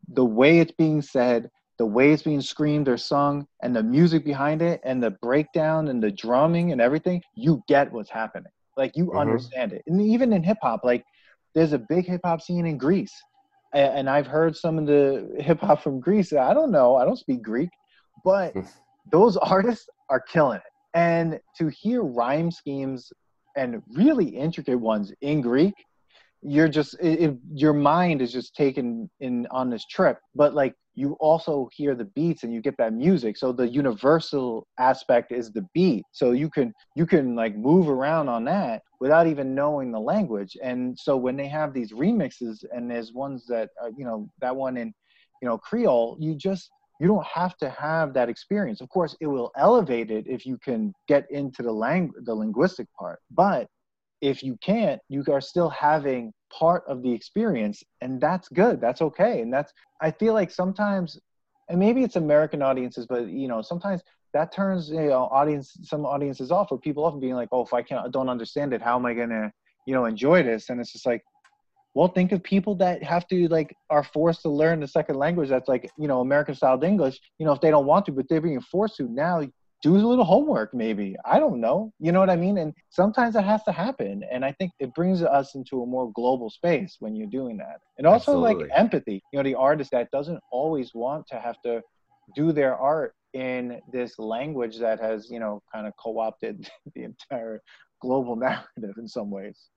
the 0.07 0.25
way 0.25 0.59
it's 0.59 0.71
being 0.71 1.01
said, 1.01 1.49
the 1.77 1.85
way 1.85 2.11
it's 2.11 2.23
being 2.23 2.41
screamed 2.41 2.87
or 2.87 2.97
sung, 2.97 3.47
and 3.61 3.75
the 3.75 3.83
music 3.83 4.23
behind 4.23 4.61
it, 4.61 4.81
and 4.83 5.01
the 5.01 5.11
breakdown 5.11 5.87
and 5.87 6.01
the 6.01 6.11
drumming 6.11 6.71
and 6.71 6.79
everything, 6.79 7.21
you 7.35 7.63
get 7.67 7.91
what's 7.91 8.09
happening. 8.09 8.51
Like 8.77 8.95
you 8.95 9.07
mm-hmm. 9.07 9.17
understand 9.17 9.73
it. 9.73 9.83
And 9.87 10.01
even 10.01 10.31
in 10.31 10.43
hip 10.43 10.57
hop, 10.61 10.83
like 10.83 11.03
there's 11.55 11.73
a 11.73 11.79
big 11.79 12.05
hip 12.05 12.21
hop 12.23 12.41
scene 12.41 12.65
in 12.65 12.77
Greece. 12.77 13.13
And 13.73 14.09
I've 14.09 14.25
heard 14.25 14.57
some 14.57 14.79
of 14.79 14.87
the 14.87 15.35
hip 15.39 15.59
hop 15.59 15.83
from 15.83 15.99
Greece. 15.99 16.33
I 16.33 16.53
don't 16.53 16.71
know, 16.71 16.95
I 16.95 17.05
don't 17.05 17.19
speak 17.19 17.43
Greek, 17.43 17.69
but 18.23 18.55
those 19.11 19.37
artists 19.37 19.87
are 20.09 20.19
killing 20.19 20.57
it. 20.57 20.63
And 20.95 21.39
to 21.57 21.67
hear 21.67 22.01
rhyme 22.01 22.49
schemes 22.49 23.11
and 23.55 23.81
really 23.93 24.27
intricate 24.27 24.79
ones 24.79 25.13
in 25.21 25.41
Greek, 25.41 25.73
you're 26.41 26.69
just 26.69 26.95
it, 27.01 27.21
it, 27.21 27.38
your 27.53 27.73
mind 27.73 28.21
is 28.21 28.31
just 28.31 28.55
taken 28.55 29.09
in 29.19 29.47
on 29.51 29.69
this 29.69 29.85
trip. 29.85 30.19
But 30.35 30.53
like 30.53 30.75
you 30.95 31.13
also 31.19 31.69
hear 31.73 31.95
the 31.95 32.05
beats 32.05 32.43
and 32.43 32.53
you 32.53 32.62
get 32.62 32.77
that 32.77 32.93
music. 32.93 33.38
So 33.38 33.51
the 33.51 33.67
universal 33.67 34.67
aspect 34.79 35.31
is 35.31 35.51
the 35.51 35.65
beat. 35.73 36.03
So 36.12 36.31
you 36.31 36.49
can 36.49 36.73
you 36.95 37.05
can 37.05 37.35
like 37.35 37.55
move 37.55 37.89
around 37.89 38.29
on 38.29 38.43
that 38.45 38.81
without 38.99 39.27
even 39.27 39.55
knowing 39.55 39.91
the 39.91 39.99
language. 39.99 40.57
And 40.62 40.97
so 40.97 41.15
when 41.17 41.38
they 41.38 41.47
have 41.47 41.73
these 41.73 41.93
remixes 41.93 42.63
and 42.73 42.89
there's 42.89 43.13
ones 43.13 43.45
that 43.47 43.69
are, 43.81 43.91
you 43.97 44.05
know 44.05 44.29
that 44.41 44.55
one 44.55 44.77
in 44.77 44.93
you 45.41 45.47
know 45.47 45.57
Creole, 45.57 46.17
you 46.19 46.35
just 46.35 46.69
you 46.99 47.07
don't 47.07 47.25
have 47.25 47.55
to 47.57 47.69
have 47.69 48.13
that 48.13 48.29
experience. 48.29 48.81
Of 48.81 48.89
course, 48.89 49.15
it 49.21 49.27
will 49.27 49.51
elevate 49.57 50.12
it 50.12 50.25
if 50.27 50.45
you 50.45 50.57
can 50.57 50.93
get 51.07 51.25
into 51.31 51.63
the 51.63 51.71
lang- 51.71 52.12
the 52.23 52.35
linguistic 52.35 52.88
part. 52.99 53.19
But 53.31 53.67
if 54.21 54.43
you 54.43 54.57
can't, 54.62 55.01
you 55.07 55.23
are 55.31 55.41
still 55.41 55.69
having 55.69 56.33
part 56.51 56.83
of 56.88 57.01
the 57.01 57.12
experience, 57.12 57.83
and 58.01 58.19
that's 58.19 58.49
good. 58.49 58.81
That's 58.81 59.01
okay. 59.01 59.41
And 59.41 59.53
that's 59.53 59.71
I 60.01 60.12
feel 60.12 60.33
like 60.33 60.51
sometimes, 60.51 61.17
and 61.69 61.79
maybe 61.79 62.03
it's 62.03 62.17
American 62.17 62.62
audiences, 62.62 63.05
but 63.07 63.29
you 63.29 63.47
know 63.47 63.62
sometimes 63.62 64.01
that 64.33 64.51
turns 64.51 64.89
you 64.89 65.07
know 65.07 65.29
audience 65.31 65.77
some 65.83 66.05
audiences 66.05 66.51
off, 66.51 66.71
or 66.71 66.79
people 66.79 67.05
often 67.05 67.21
being 67.21 67.35
like, 67.35 67.49
oh, 67.53 67.63
if 67.63 67.73
I 67.73 67.81
can't, 67.81 68.12
don't 68.12 68.29
understand 68.29 68.73
it, 68.73 68.81
how 68.81 68.97
am 68.97 69.05
I 69.05 69.13
gonna 69.13 69.53
you 69.88 69.93
know 69.93 70.03
enjoy 70.05 70.43
this? 70.43 70.69
And 70.69 70.81
it's 70.81 70.91
just 70.91 71.05
like 71.05 71.23
well 71.99 72.07
think 72.07 72.31
of 72.31 72.41
people 72.41 72.75
that 72.75 73.03
have 73.03 73.27
to 73.27 73.49
like 73.49 73.75
are 73.89 74.05
forced 74.05 74.41
to 74.43 74.49
learn 74.49 74.79
the 74.79 74.88
second 74.88 75.15
language 75.15 75.49
that's 75.49 75.67
like 75.67 75.91
you 75.97 76.07
know 76.07 76.21
american 76.21 76.55
style 76.55 76.81
english 76.81 77.19
you 77.39 77.45
know 77.45 77.51
if 77.51 77.59
they 77.59 77.69
don't 77.69 77.85
want 77.85 78.05
to 78.05 78.13
but 78.13 78.25
they're 78.29 78.39
being 78.39 78.62
forced 78.62 78.95
to. 78.95 79.03
Now 79.03 79.45
do 79.81 79.95
a 79.95 79.97
little 79.97 80.25
homework 80.25 80.73
maybe. 80.73 81.15
I 81.23 81.39
don't 81.39 81.62
know. 81.62 81.93
You 81.99 82.12
know 82.12 82.19
what 82.19 82.29
i 82.29 82.35
mean? 82.35 82.57
And 82.57 82.73
sometimes 82.89 83.33
that 83.35 83.45
has 83.45 83.63
to 83.63 83.71
happen. 83.71 84.23
And 84.31 84.45
i 84.45 84.51
think 84.53 84.71
it 84.79 84.93
brings 84.93 85.21
us 85.23 85.55
into 85.55 85.81
a 85.83 85.85
more 85.85 86.12
global 86.13 86.49
space 86.49 86.95
when 86.99 87.15
you're 87.17 87.35
doing 87.39 87.57
that. 87.57 87.79
And 87.97 88.07
also 88.07 88.31
Absolutely. 88.31 88.67
like 88.67 88.79
empathy. 88.83 89.21
You 89.31 89.38
know 89.38 89.43
the 89.43 89.55
artist 89.55 89.91
that 89.91 90.09
doesn't 90.12 90.39
always 90.51 90.93
want 90.93 91.27
to 91.31 91.38
have 91.39 91.57
to 91.65 91.81
do 92.33 92.53
their 92.53 92.75
art 92.77 93.13
in 93.33 93.81
this 93.91 94.17
language 94.19 94.77
that 94.85 94.99
has 95.01 95.29
you 95.29 95.39
know 95.43 95.62
kind 95.73 95.85
of 95.88 95.93
co-opted 96.03 96.55
the 96.95 97.03
entire 97.03 97.62
global 98.01 98.35
narrative 98.47 98.95
in 98.97 99.07
some 99.07 99.29
ways 99.29 99.69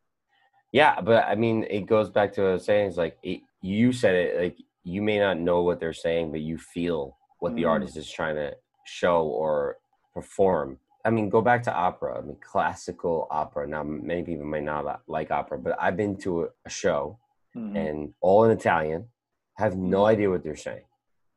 yeah, 0.72 1.00
but 1.00 1.24
I 1.26 1.35
mean, 1.35 1.64
it 1.68 1.87
goes 1.87 2.08
back 2.11 2.32
to 2.35 2.42
what 2.42 2.50
I 2.50 2.52
was 2.54 2.64
saying. 2.64 2.88
It's 2.88 2.96
like 2.96 3.18
it, 3.22 3.42
you 3.61 3.92
said 3.92 4.14
it. 4.14 4.40
Like 4.40 4.56
you 4.85 5.02
may 5.02 5.18
not 5.18 5.38
know 5.38 5.62
what 5.62 5.78
they're 5.78 5.92
saying, 5.92 6.32
but 6.32 6.40
you 6.40 6.58
feel 6.58 7.16
what 7.38 7.54
the 7.54 7.62
mm. 7.62 7.68
artist 7.68 7.96
is 7.96 8.11
trying 8.11 8.37
to 8.37 8.54
show 8.85 9.26
or 9.26 9.76
perform. 10.14 10.78
I 11.04 11.11
mean, 11.11 11.28
go 11.28 11.42
back 11.42 11.62
to 11.64 11.74
opera. 11.74 12.18
I 12.18 12.20
mean, 12.22 12.37
classical 12.40 13.26
opera. 13.30 13.66
Now, 13.66 13.82
many 13.82 14.22
people 14.22 14.46
may 14.46 14.61
not 14.61 15.02
like 15.08 15.30
opera, 15.30 15.58
but 15.58 15.76
I've 15.80 15.96
been 15.96 16.16
to 16.18 16.48
a, 16.64 16.70
show, 16.70 17.18
mm-hmm. 17.56 17.76
and 17.76 18.14
all 18.20 18.44
in 18.44 18.52
Italian. 18.52 19.08
Have 19.58 19.76
no 19.76 19.98
mm-hmm. 19.98 20.06
idea 20.06 20.30
what 20.30 20.42
they're 20.42 20.56
saying. 20.56 20.85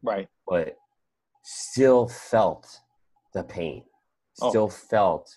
Right. 0.02 0.30
But 0.48 0.78
still 1.43 2.08
felt 2.08 2.80
the 3.34 3.43
pain. 3.43 3.84
Oh. 4.41 4.50
Still 4.50 4.63
oh. 4.63 4.69
felt 4.69 5.36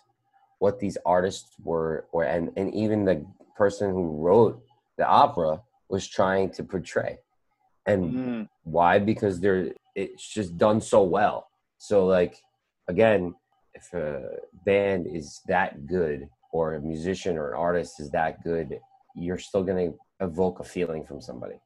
what 0.58 0.78
these 0.78 0.98
artists 1.04 1.54
were, 1.64 2.06
or 2.12 2.24
and 2.24 2.50
and 2.56 2.74
even 2.74 3.04
the 3.04 3.24
person 3.58 3.90
who 3.90 4.04
wrote 4.24 4.62
the 4.96 5.06
opera 5.06 5.60
was 5.88 6.06
trying 6.06 6.50
to 6.50 6.62
portray. 6.62 7.18
And 7.86 8.02
mm. 8.14 8.48
why? 8.64 8.98
Because 8.98 9.40
they're 9.40 9.72
it's 9.94 10.26
just 10.32 10.56
done 10.56 10.80
so 10.80 11.02
well. 11.02 11.48
So 11.78 12.06
like 12.06 12.36
again, 12.86 13.34
if 13.74 13.92
a 13.92 14.22
band 14.64 15.06
is 15.06 15.40
that 15.48 15.86
good 15.86 16.28
or 16.52 16.74
a 16.74 16.80
musician 16.80 17.36
or 17.36 17.52
an 17.52 17.58
artist 17.58 18.00
is 18.00 18.10
that 18.10 18.42
good, 18.44 18.78
you're 19.14 19.38
still 19.38 19.64
gonna 19.64 19.90
evoke 20.20 20.60
a 20.60 20.64
feeling 20.64 21.04
from 21.04 21.20
somebody. 21.20 21.58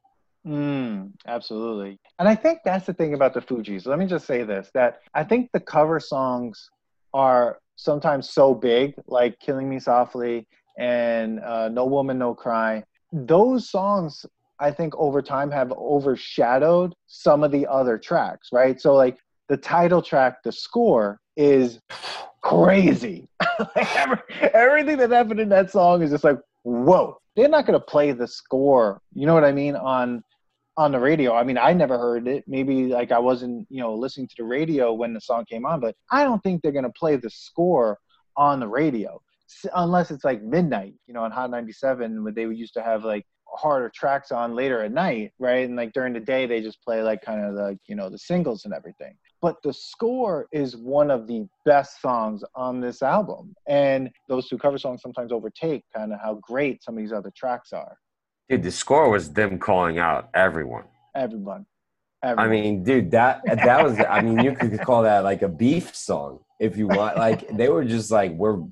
Mm, 0.45 1.13
absolutely. 1.25 1.99
And 2.19 2.27
I 2.27 2.35
think 2.35 2.59
that's 2.65 2.85
the 2.85 2.93
thing 2.93 3.13
about 3.13 3.33
the 3.33 3.39
Fugees. 3.41 3.85
Let 3.85 3.99
me 3.99 4.05
just 4.05 4.25
say 4.25 4.43
this 4.43 4.69
that 4.73 4.99
I 5.13 5.23
think 5.23 5.49
the 5.53 5.59
cover 5.59 5.99
songs 5.99 6.69
are 7.13 7.59
sometimes 7.75 8.29
so 8.29 8.53
big, 8.53 8.95
like 9.07 9.39
Killing 9.39 9.69
Me 9.69 9.79
Softly 9.79 10.47
and 10.77 11.39
uh, 11.39 11.69
No 11.69 11.85
Woman, 11.85 12.17
No 12.17 12.33
Cry. 12.33 12.83
Those 13.11 13.69
songs, 13.69 14.25
I 14.59 14.71
think, 14.71 14.95
over 14.95 15.21
time 15.21 15.51
have 15.51 15.71
overshadowed 15.71 16.93
some 17.07 17.43
of 17.43 17.51
the 17.51 17.67
other 17.67 17.97
tracks, 17.97 18.49
right? 18.51 18.79
So, 18.79 18.95
like 18.95 19.17
the 19.49 19.57
title 19.57 20.01
track, 20.01 20.43
the 20.43 20.51
score 20.51 21.19
is 21.35 21.79
crazy. 22.41 23.27
like 23.75 23.95
every, 23.95 24.17
everything 24.53 24.97
that 24.97 25.11
happened 25.11 25.39
in 25.39 25.49
that 25.49 25.71
song 25.71 26.01
is 26.01 26.11
just 26.11 26.23
like, 26.23 26.39
whoa. 26.63 27.17
They're 27.35 27.49
not 27.49 27.65
going 27.65 27.79
to 27.79 27.83
play 27.83 28.11
the 28.11 28.27
score, 28.27 29.01
you 29.15 29.25
know 29.25 29.33
what 29.33 29.43
I 29.43 29.51
mean, 29.51 29.75
on 29.75 30.23
on 30.77 30.91
the 30.91 30.99
radio. 30.99 31.33
I 31.35 31.43
mean, 31.43 31.57
I 31.57 31.73
never 31.73 31.97
heard 31.97 32.27
it. 32.27 32.43
Maybe 32.47 32.87
like 32.87 33.11
I 33.11 33.19
wasn't, 33.19 33.67
you 33.69 33.79
know, 33.79 33.93
listening 33.93 34.27
to 34.27 34.35
the 34.37 34.43
radio 34.43 34.93
when 34.93 35.13
the 35.13 35.21
song 35.21 35.45
came 35.45 35.65
on, 35.65 35.79
but 35.79 35.95
I 36.11 36.23
don't 36.23 36.41
think 36.41 36.61
they're 36.61 36.71
going 36.71 36.83
to 36.83 36.91
play 36.91 37.15
the 37.15 37.29
score 37.29 37.99
on 38.35 38.59
the 38.59 38.67
radio 38.67 39.21
unless 39.73 40.11
it's 40.11 40.23
like 40.23 40.41
midnight, 40.43 40.93
you 41.07 41.13
know, 41.13 41.23
on 41.23 41.31
Hot 41.31 41.49
97, 41.49 42.23
when 42.23 42.33
they 42.33 42.43
used 42.43 42.73
to 42.73 42.83
have 42.83 43.03
like 43.03 43.25
harder 43.47 43.91
tracks 43.93 44.31
on 44.31 44.55
later 44.55 44.83
at 44.83 44.91
night, 44.91 45.31
right? 45.39 45.67
And 45.67 45.75
like 45.75 45.93
during 45.93 46.13
the 46.13 46.19
day, 46.19 46.45
they 46.45 46.61
just 46.61 46.81
play 46.83 47.01
like 47.01 47.21
kind 47.21 47.43
of 47.43 47.55
the, 47.55 47.77
you 47.87 47.95
know, 47.95 48.09
the 48.09 48.17
singles 48.17 48.65
and 48.65 48.73
everything. 48.73 49.15
But 49.41 49.57
the 49.63 49.73
score 49.73 50.47
is 50.51 50.77
one 50.77 51.11
of 51.11 51.27
the 51.27 51.45
best 51.65 52.01
songs 52.01 52.43
on 52.55 52.79
this 52.79 53.01
album. 53.01 53.53
And 53.67 54.09
those 54.29 54.47
two 54.47 54.57
cover 54.57 54.77
songs 54.77 55.01
sometimes 55.01 55.31
overtake 55.31 55.83
kind 55.95 56.13
of 56.13 56.19
how 56.21 56.35
great 56.41 56.83
some 56.83 56.95
of 56.95 57.03
these 57.03 57.11
other 57.11 57.31
tracks 57.35 57.73
are. 57.73 57.97
Dude, 58.49 58.63
the 58.63 58.71
score 58.71 59.09
was 59.09 59.31
them 59.31 59.59
calling 59.59 59.99
out 59.99 60.29
everyone. 60.33 60.85
Everyone. 61.15 61.65
Everyone. 62.23 62.45
I 62.45 62.49
mean, 62.49 62.83
dude, 62.83 63.11
that 63.11 63.41
that 63.45 63.83
was. 63.83 63.99
I 63.99 64.21
mean, 64.21 64.39
you 64.39 64.53
could 64.53 64.79
call 64.81 65.03
that 65.03 65.25
like 65.25 65.41
a 65.41 65.49
beef 65.49 65.93
song 65.93 66.39
if 66.59 66.77
you 66.77 66.87
want. 66.87 67.17
Like 67.17 67.49
they 67.57 67.67
were 67.67 67.83
just 67.83 68.11
like, 68.11 68.31
we're 68.31 68.63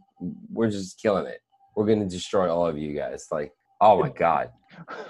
we're 0.52 0.70
just 0.70 1.02
killing 1.02 1.26
it. 1.26 1.42
We're 1.76 1.86
gonna 1.86 2.08
destroy 2.08 2.54
all 2.54 2.68
of 2.68 2.78
you 2.78 2.96
guys. 2.96 3.28
Like, 3.32 3.52
oh 3.80 4.00
my 4.00 4.10
god. 4.10 4.52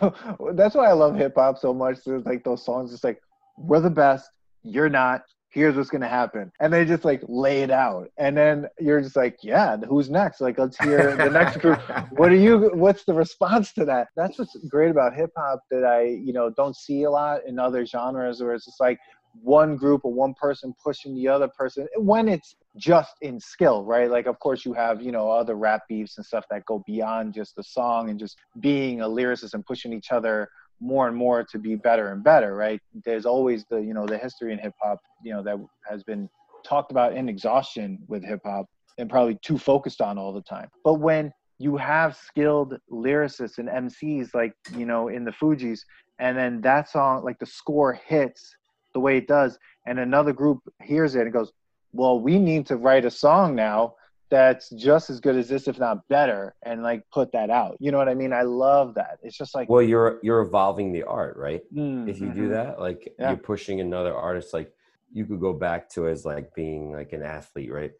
That's 0.54 0.76
why 0.76 0.88
I 0.88 0.94
love 0.94 1.16
hip 1.16 1.34
hop 1.36 1.58
so 1.58 1.74
much. 1.74 1.98
There's 2.06 2.26
like 2.26 2.44
those 2.44 2.64
songs. 2.66 2.94
It's 2.94 3.04
like 3.04 3.22
we're 3.58 3.80
the 3.80 3.90
best. 3.90 4.30
You're 4.64 4.90
not. 4.90 5.22
Here's 5.50 5.76
what's 5.76 5.90
gonna 5.90 6.08
happen, 6.08 6.50
and 6.62 6.72
they 6.72 6.86
just 6.86 7.04
like 7.04 7.22
lay 7.28 7.62
it 7.62 7.72
out, 7.72 8.08
and 8.18 8.38
then 8.38 8.68
you're 8.80 9.02
just 9.02 9.18
like, 9.18 9.38
yeah, 9.44 9.76
who's 9.76 10.10
next? 10.10 10.40
Like, 10.40 10.58
let's 10.58 10.78
hear 10.78 11.14
the 11.18 11.30
next 11.30 11.58
group. 11.58 11.82
What 12.12 12.32
are 12.32 12.36
you? 12.36 12.72
What's 12.74 13.04
the 13.04 13.14
response 13.14 13.74
to 13.74 13.84
that? 13.84 14.08
That's 14.16 14.40
what's 14.40 14.56
great 14.70 14.92
about 14.92 15.14
hip 15.14 15.32
hop 15.36 15.60
that 15.70 15.84
I, 15.84 16.04
you 16.04 16.32
know, 16.32 16.52
don't 16.52 16.76
see 16.76 17.04
a 17.04 17.12
lot 17.12 17.42
in 17.46 17.60
other 17.60 17.86
genres, 17.86 18.42
where 18.42 18.54
it's 18.54 18.64
just 18.64 18.80
like 18.80 18.98
one 19.42 19.76
group 19.78 20.02
or 20.04 20.14
one 20.14 20.34
person 20.34 20.74
pushing 20.84 21.16
the 21.16 21.28
other 21.28 21.48
person 21.48 21.88
when 21.98 22.28
it's 22.28 22.56
just 22.78 23.14
in 23.22 23.40
skill, 23.40 23.84
right? 23.84 24.10
Like, 24.10 24.26
of 24.26 24.40
course, 24.40 24.66
you 24.66 24.74
have, 24.74 25.02
you 25.02 25.12
know, 25.12 25.30
other 25.30 25.56
rap 25.56 25.82
beefs 25.88 26.18
and 26.18 26.26
stuff 26.26 26.46
that 26.50 26.66
go 26.66 26.84
beyond 26.86 27.34
just 27.34 27.56
the 27.56 27.64
song 27.64 28.10
and 28.10 28.20
just 28.20 28.38
being 28.60 29.02
a 29.02 29.08
lyricist 29.08 29.54
and 29.54 29.66
pushing 29.66 29.94
each 29.94 30.12
other 30.12 30.50
more 30.80 31.08
and 31.08 31.16
more 31.16 31.44
to 31.44 31.60
be 31.60 31.76
better 31.76 32.12
and 32.12 32.24
better, 32.24 32.56
right? 32.56 32.82
There's 33.06 33.26
always 33.26 33.66
the, 33.70 33.78
you 33.78 33.94
know, 33.94 34.06
the 34.06 34.18
history 34.18 34.52
in 34.52 34.60
hip 34.60 34.74
hop, 34.82 35.00
you 35.24 35.34
know, 35.34 35.44
that 35.44 35.58
has 35.90 36.04
been 36.04 36.30
talked 36.64 36.92
about 36.92 37.16
in 37.16 37.30
exhaustion 37.30 38.00
with 38.08 38.24
hip 38.24 38.42
hop 38.46 38.66
and 38.98 39.10
probably 39.10 39.38
too 39.44 39.58
focused 39.58 40.02
on 40.02 40.18
all 40.18 40.34
the 40.34 40.42
time. 40.42 40.70
But 40.84 40.96
when 40.96 41.32
you 41.60 41.78
have 41.78 42.16
skilled 42.16 42.78
lyricists 42.92 43.60
and 43.60 43.70
MCs 43.70 44.34
like, 44.34 44.54
you 44.76 44.86
know, 44.86 45.10
in 45.10 45.24
the 45.24 45.32
Fugees, 45.32 45.82
and 46.20 46.38
then 46.38 46.62
that 46.62 46.90
song, 46.90 47.24
like 47.24 47.40
the 47.40 47.46
score 47.46 47.94
hits 47.94 48.56
the 48.94 49.00
way 49.00 49.18
it 49.18 49.28
does, 49.28 49.58
and 49.86 50.00
another 50.00 50.34
group 50.34 50.60
hears 50.82 51.16
it 51.16 51.22
and 51.22 51.34
goes, 51.34 51.52
well, 51.94 52.20
we 52.20 52.40
need 52.40 52.68
to 52.68 52.78
write 52.78 53.06
a 53.06 53.12
song 53.12 53.56
now 53.56 53.96
that's 54.32 54.70
just 54.70 55.10
as 55.10 55.20
good 55.20 55.36
as 55.36 55.50
this, 55.50 55.68
if 55.68 55.78
not 55.78 56.08
better, 56.08 56.56
and 56.64 56.82
like 56.82 57.04
put 57.12 57.34
that 57.34 57.50
out. 57.50 57.76
You 57.80 57.92
know 57.92 57.98
what 57.98 58.08
I 58.08 58.14
mean? 58.16 58.32
I 58.32 58.44
love 58.44 58.96
that. 58.96 59.20
It's 59.22 59.38
just 59.38 59.54
like 59.54 59.70
well, 59.70 59.82
you're 59.82 60.20
you're 60.24 60.42
evolving 60.42 60.94
the 60.94 61.04
art, 61.04 61.36
right? 61.38 61.62
Mm-hmm. 61.76 62.10
If 62.10 62.20
you 62.22 62.30
do 62.30 62.50
that, 62.50 62.80
like 62.80 63.14
yeah. 63.20 63.30
you're 63.30 63.38
pushing 63.38 63.82
another 63.82 64.16
artist, 64.16 64.54
like 64.54 64.72
you 65.12 65.26
could 65.26 65.42
go 65.42 65.52
back 65.52 65.90
to 65.90 66.08
as 66.08 66.26
like 66.26 66.56
being 66.56 66.94
like 66.94 67.12
an 67.12 67.22
athlete, 67.22 67.72
right? 67.72 67.92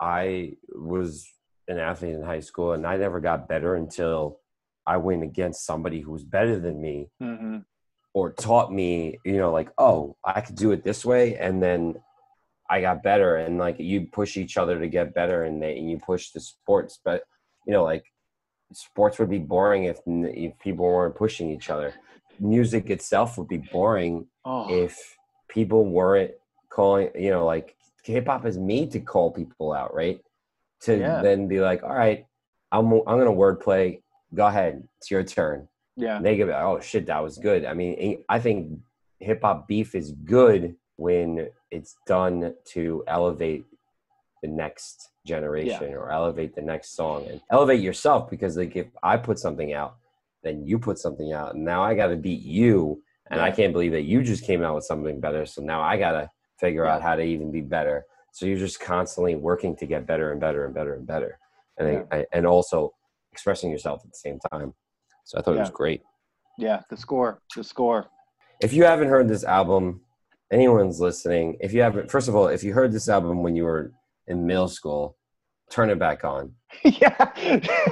I 0.00 0.52
was 0.68 1.28
an 1.66 1.78
athlete 1.78 2.14
in 2.14 2.22
high 2.22 2.40
school, 2.40 2.72
and 2.72 2.86
I 2.86 2.96
never 2.96 3.18
got 3.18 3.48
better 3.48 3.74
until 3.74 4.38
I 4.86 4.98
went 4.98 5.24
against 5.24 5.66
somebody 5.66 6.00
who 6.00 6.12
was 6.12 6.24
better 6.24 6.60
than 6.60 6.80
me. 6.80 7.10
Mm-hmm. 7.20 7.58
Or 8.14 8.32
taught 8.32 8.70
me, 8.70 9.18
you 9.24 9.38
know, 9.38 9.52
like, 9.52 9.70
oh, 9.78 10.16
I 10.22 10.42
could 10.42 10.56
do 10.56 10.72
it 10.72 10.84
this 10.84 11.02
way, 11.04 11.36
and 11.36 11.62
then 11.62 11.96
I 12.72 12.80
got 12.80 13.02
better 13.02 13.36
and 13.36 13.58
like 13.58 13.78
you 13.78 14.06
push 14.06 14.38
each 14.38 14.56
other 14.56 14.80
to 14.80 14.88
get 14.88 15.12
better 15.12 15.44
and 15.44 15.62
they 15.62 15.76
and 15.76 15.90
you 15.90 15.98
push 15.98 16.30
the 16.30 16.40
sports 16.40 16.98
but 17.04 17.22
you 17.66 17.72
know 17.74 17.84
like 17.84 18.02
sports 18.72 19.18
would 19.18 19.28
be 19.28 19.38
boring 19.38 19.84
if 19.84 19.98
if 20.06 20.58
people 20.58 20.86
weren't 20.86 21.14
pushing 21.14 21.50
each 21.50 21.68
other. 21.68 21.92
Music 22.40 22.88
itself 22.88 23.36
would 23.36 23.48
be 23.48 23.58
boring 23.58 24.26
oh. 24.46 24.74
if 24.74 24.96
people 25.48 25.84
weren't 25.84 26.30
calling 26.70 27.10
you 27.14 27.30
know 27.30 27.44
like 27.44 27.76
hip 28.04 28.26
hop 28.26 28.46
is 28.46 28.56
made 28.56 28.90
to 28.92 29.00
call 29.00 29.30
people 29.30 29.74
out 29.74 29.94
right? 29.94 30.20
To 30.84 30.96
yeah. 30.96 31.20
then 31.20 31.48
be 31.48 31.60
like 31.60 31.82
all 31.82 31.94
right 31.94 32.24
I'm 32.72 32.90
I'm 32.90 33.18
going 33.20 33.26
to 33.26 33.32
wordplay. 33.32 34.00
Go 34.34 34.46
ahead. 34.46 34.82
It's 34.96 35.10
your 35.10 35.24
turn 35.24 35.68
yeah 35.96 36.20
they 36.20 36.36
give 36.36 36.48
it 36.48 36.56
oh 36.56 36.80
shit 36.80 37.06
that 37.06 37.22
was 37.22 37.38
good 37.38 37.64
I 37.64 37.74
mean 37.74 37.96
eh, 37.98 38.16
I 38.28 38.38
think 38.38 38.78
hip 39.20 39.42
hop 39.42 39.68
beef 39.68 39.94
is 39.94 40.12
good 40.24 40.74
when 40.96 41.48
it's 41.70 41.96
done 42.06 42.54
to 42.66 43.04
elevate 43.06 43.64
the 44.42 44.48
next 44.48 45.10
generation 45.24 45.90
yeah. 45.90 45.96
or 45.96 46.10
elevate 46.10 46.54
the 46.54 46.62
next 46.62 46.94
song 46.96 47.26
and 47.28 47.40
elevate 47.50 47.80
yourself 47.80 48.28
because 48.28 48.56
like 48.56 48.76
if 48.76 48.88
I 49.02 49.16
put 49.16 49.38
something 49.38 49.72
out, 49.72 49.96
then 50.42 50.66
you 50.66 50.78
put 50.78 50.98
something 50.98 51.32
out 51.32 51.54
and 51.54 51.64
now 51.64 51.82
I 51.82 51.94
got 51.94 52.08
to 52.08 52.16
beat 52.16 52.42
you 52.42 53.02
and 53.30 53.38
yeah. 53.38 53.44
I 53.44 53.50
can't 53.52 53.72
believe 53.72 53.92
that 53.92 54.02
you 54.02 54.22
just 54.22 54.44
came 54.44 54.62
out 54.62 54.74
with 54.74 54.84
something 54.84 55.20
better 55.20 55.46
so 55.46 55.62
now 55.62 55.80
I 55.80 55.96
got 55.96 56.12
to 56.12 56.30
figure 56.58 56.84
yeah. 56.84 56.94
out 56.94 57.02
how 57.02 57.14
to 57.14 57.22
even 57.22 57.50
be 57.50 57.60
better. 57.60 58.04
So 58.32 58.46
you're 58.46 58.58
just 58.58 58.80
constantly 58.80 59.34
working 59.34 59.76
to 59.76 59.86
get 59.86 60.06
better 60.06 60.32
and 60.32 60.40
better 60.40 60.64
and 60.64 60.74
better 60.74 60.94
and 60.94 61.06
better. 61.06 61.38
And 61.78 62.06
I, 62.10 62.26
and 62.32 62.46
also 62.46 62.92
expressing 63.32 63.70
yourself 63.70 64.02
at 64.04 64.10
the 64.12 64.18
same 64.18 64.38
time. 64.50 64.74
So 65.24 65.38
I 65.38 65.42
thought 65.42 65.56
it 65.56 65.60
was 65.60 65.70
great. 65.70 66.02
Yeah, 66.58 66.80
the 66.90 66.96
score, 66.96 67.40
the 67.56 67.64
score. 67.64 68.06
If 68.60 68.72
you 68.72 68.84
haven't 68.84 69.08
heard 69.08 69.28
this 69.28 69.44
album, 69.44 70.02
anyone's 70.52 71.00
listening, 71.00 71.56
if 71.60 71.72
you 71.72 71.82
haven't, 71.82 72.10
first 72.10 72.28
of 72.28 72.36
all, 72.36 72.48
if 72.48 72.62
you 72.62 72.72
heard 72.72 72.92
this 72.92 73.08
album 73.08 73.42
when 73.42 73.56
you 73.56 73.64
were 73.64 73.92
in 74.26 74.46
middle 74.46 74.68
school, 74.68 75.16
turn 75.70 75.90
it 75.90 75.98
back 75.98 76.24
on. 76.24 76.52
yeah. 76.84 77.32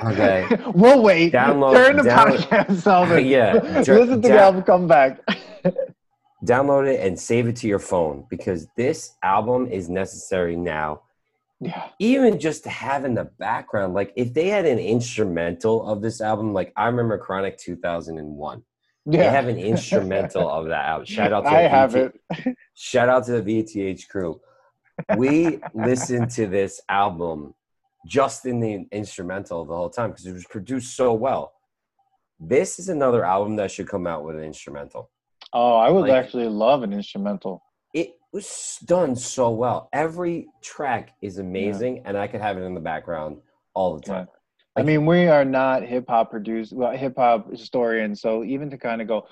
Okay. 0.05 0.47
we'll 0.74 1.03
wait. 1.03 1.33
Download. 1.33 1.72
Turn 1.72 1.97
the 1.97 2.03
download, 2.03 2.39
podcast 2.39 2.87
off. 2.87 3.09
yeah. 3.24 3.55
Listen 3.55 4.22
to 4.22 4.28
the 4.28 4.39
album. 4.39 4.62
Come 4.62 4.87
back. 4.87 5.20
download 6.45 6.93
it 6.93 7.01
and 7.07 7.18
save 7.18 7.49
it 7.49 7.57
to 7.57 7.66
your 7.66 7.78
phone 7.78 8.26
because 8.31 8.66
this 8.76 9.16
album 9.22 9.66
is 9.66 9.89
necessary 9.89 10.57
now. 10.57 11.03
Yeah. 11.61 11.89
Even 11.99 12.41
just 12.41 12.65
to 12.65 12.71
have 12.71 13.05
in 13.05 13.15
the 13.15 13.25
background, 13.39 13.93
like 13.93 14.13
if 14.17 14.33
they 14.33 14.49
had 14.49 14.65
an 14.65 14.79
instrumental 14.79 15.87
of 15.87 16.01
this 16.01 16.21
album, 16.21 16.55
like 16.55 16.73
I 16.77 16.87
remember 16.87 17.19
Chronic 17.19 17.59
2001. 17.59 18.63
Yeah. 19.07 19.19
They 19.19 19.29
have 19.29 19.49
an 19.49 19.59
instrumental 19.59 20.49
of 20.49 20.69
that 20.69 20.85
out. 20.85 21.09
Shout 21.09 21.33
out 21.33 21.43
to 21.43 21.51
I 21.51 21.63
have 21.63 21.95
it. 21.95 22.19
Shout 22.75 23.09
out 23.09 23.25
to 23.27 23.41
the 23.41 23.63
VTH 23.65 24.09
crew. 24.09 24.41
We 25.17 25.61
listened 25.75 26.31
to 26.33 26.47
this 26.47 26.81
album 26.89 27.55
just 28.07 28.47
in 28.47 28.61
the 28.61 28.87
instrumental 28.93 29.65
the 29.65 29.75
whole 29.75 29.91
time 29.91 30.11
because 30.11 30.27
it 30.27 30.33
was 30.33 30.45
produced 30.47 30.97
so 30.97 31.15
well. 31.15 31.53
This 32.39 32.79
is 32.79 32.89
another 32.89 33.25
album 33.25 33.57
that 33.57 33.71
should 33.71 33.89
come 33.89 34.07
out 34.07 34.25
with 34.25 34.37
an 34.37 34.45
instrumental. 34.45 35.11
Oh, 35.53 35.77
I 35.77 35.91
would 35.91 36.09
like, 36.09 36.13
actually 36.13 36.47
love 36.49 36.83
an 36.83 36.93
instrumental. 36.93 37.63
Was 38.33 38.78
done 38.85 39.16
so 39.16 39.51
well. 39.51 39.89
Every 39.93 40.47
track 40.62 41.14
is 41.20 41.39
amazing, 41.39 41.97
yeah. 41.97 42.03
and 42.07 42.16
I 42.16 42.28
could 42.28 42.41
have 42.41 42.57
it 42.59 42.62
in 42.62 42.74
the 42.74 42.81
background 42.81 43.39
all 43.74 43.97
the 43.97 44.03
time. 44.03 44.28
Yeah. 44.28 44.81
I 44.81 44.85
mean, 44.85 45.05
we 45.05 45.26
are 45.26 45.45
not 45.45 45.83
hip 45.83 46.05
hop 46.09 46.31
producers, 46.31 46.72
well, 46.72 46.93
hip 46.93 47.14
hop 47.16 47.51
historians. 47.51 48.20
So 48.20 48.45
even 48.45 48.70
to 48.70 48.78
kind 48.78 49.03
of 49.03 49.09
go, 49.09 49.26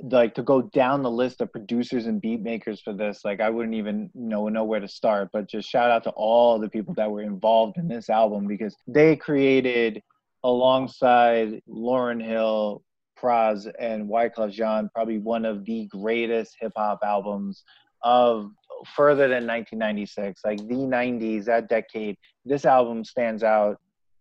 like 0.00 0.34
to 0.34 0.42
go 0.42 0.62
down 0.62 1.02
the 1.02 1.10
list 1.10 1.40
of 1.40 1.52
producers 1.52 2.04
and 2.04 2.20
beat 2.20 2.42
makers 2.42 2.82
for 2.82 2.92
this, 2.92 3.24
like 3.24 3.40
I 3.40 3.48
wouldn't 3.48 3.74
even 3.74 4.10
know 4.14 4.48
know 4.48 4.64
where 4.64 4.80
to 4.80 4.88
start. 4.88 5.30
But 5.32 5.48
just 5.48 5.68
shout 5.68 5.90
out 5.90 6.04
to 6.04 6.10
all 6.10 6.58
the 6.58 6.68
people 6.68 6.92
that 6.94 7.10
were 7.10 7.22
involved 7.22 7.78
in 7.78 7.88
this 7.88 8.10
album 8.10 8.46
because 8.46 8.76
they 8.86 9.16
created, 9.16 10.02
alongside 10.42 11.62
Lauryn 11.66 12.22
Hill, 12.22 12.82
Pras, 13.18 13.70
and 13.78 14.08
Wyclef 14.08 14.52
Jean, 14.52 14.90
probably 14.94 15.18
one 15.18 15.46
of 15.46 15.64
the 15.64 15.86
greatest 15.86 16.56
hip 16.60 16.72
hop 16.76 17.00
albums 17.02 17.64
of 18.04 18.50
further 18.94 19.28
than 19.28 19.46
1996 19.46 20.42
like 20.44 20.58
the 20.68 20.74
90s 20.74 21.46
that 21.46 21.68
decade 21.68 22.16
this 22.44 22.64
album 22.64 23.02
stands 23.02 23.42
out 23.42 23.78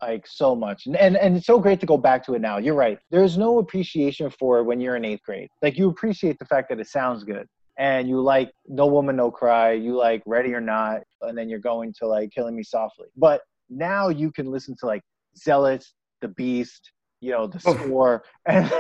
like 0.08 0.28
so 0.28 0.56
much. 0.56 0.86
And, 0.86 0.96
and 0.98 1.16
and 1.18 1.38
it's 1.38 1.46
so 1.46 1.60
great 1.60 1.80
to 1.80 1.86
go 1.86 1.98
back 1.98 2.26
to 2.26 2.34
it 2.34 2.42
now. 2.42 2.58
You're 2.58 2.76
right. 2.76 3.00
There's 3.10 3.38
no 3.38 3.60
appreciation 3.60 4.30
for 4.30 4.60
it 4.60 4.64
when 4.64 4.80
you're 4.80 4.96
in 4.96 5.06
eighth 5.06 5.24
grade. 5.24 5.50
Like 5.62 5.78
you 5.78 5.90
appreciate 5.90 6.40
the 6.40 6.46
fact 6.46 6.70
that 6.70 6.80
it 6.80 6.88
sounds 6.88 7.24
good. 7.24 7.48
And 7.78 8.08
you 8.08 8.22
like 8.22 8.52
no 8.68 8.86
woman 8.86 9.16
no 9.16 9.32
cry 9.32 9.72
you 9.72 9.98
like 9.98 10.22
ready 10.28 10.54
or 10.54 10.62
not 10.62 11.02
and 11.22 11.36
then 11.36 11.50
you're 11.50 11.60
going 11.60 11.94
to 12.00 12.08
like 12.08 12.32
killing 12.32 12.56
me 12.56 12.64
softly. 12.64 13.08
But 13.18 13.42
now 13.70 14.10
you 14.10 14.32
can 14.32 14.52
listen 14.52 14.76
to 14.80 14.86
like 14.86 15.02
zealots 15.36 15.94
the 16.22 16.28
beast 16.28 16.92
you 17.20 17.32
know 17.32 17.48
the 17.48 17.60
oh. 17.66 17.74
score 17.74 18.24
and, 18.46 18.72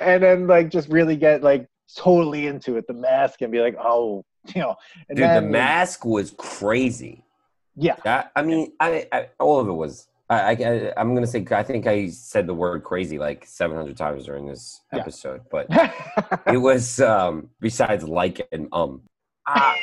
and 0.00 0.22
then 0.22 0.46
like 0.46 0.70
just 0.70 0.88
really 0.88 1.16
get 1.16 1.42
like 1.42 1.66
totally 1.96 2.46
into 2.46 2.76
it 2.76 2.86
the 2.86 2.94
mask 2.94 3.42
and 3.42 3.52
be 3.52 3.60
like 3.60 3.76
oh 3.78 4.24
you 4.54 4.60
know 4.60 4.76
dude 5.08 5.18
then, 5.18 5.44
the 5.44 5.50
mask 5.50 6.04
was 6.04 6.32
crazy 6.36 7.24
yeah 7.76 7.96
I, 8.04 8.24
I 8.36 8.42
mean 8.42 8.72
I, 8.80 9.06
I 9.12 9.28
all 9.38 9.60
of 9.60 9.68
it 9.68 9.72
was 9.72 10.08
I, 10.30 10.52
I 10.52 11.00
am 11.00 11.14
gonna 11.14 11.26
say 11.26 11.44
I 11.50 11.62
think 11.62 11.86
I 11.86 12.08
said 12.08 12.46
the 12.46 12.54
word 12.54 12.82
crazy 12.82 13.18
like 13.18 13.44
700 13.46 13.96
times 13.96 14.24
during 14.24 14.46
this 14.46 14.80
episode, 14.92 15.42
yeah. 15.52 15.60
but 15.66 16.42
it 16.46 16.56
was 16.56 17.00
um 17.00 17.50
besides 17.60 18.04
like 18.04 18.46
and 18.50 18.68
um, 18.72 19.02
ah, 19.46 19.74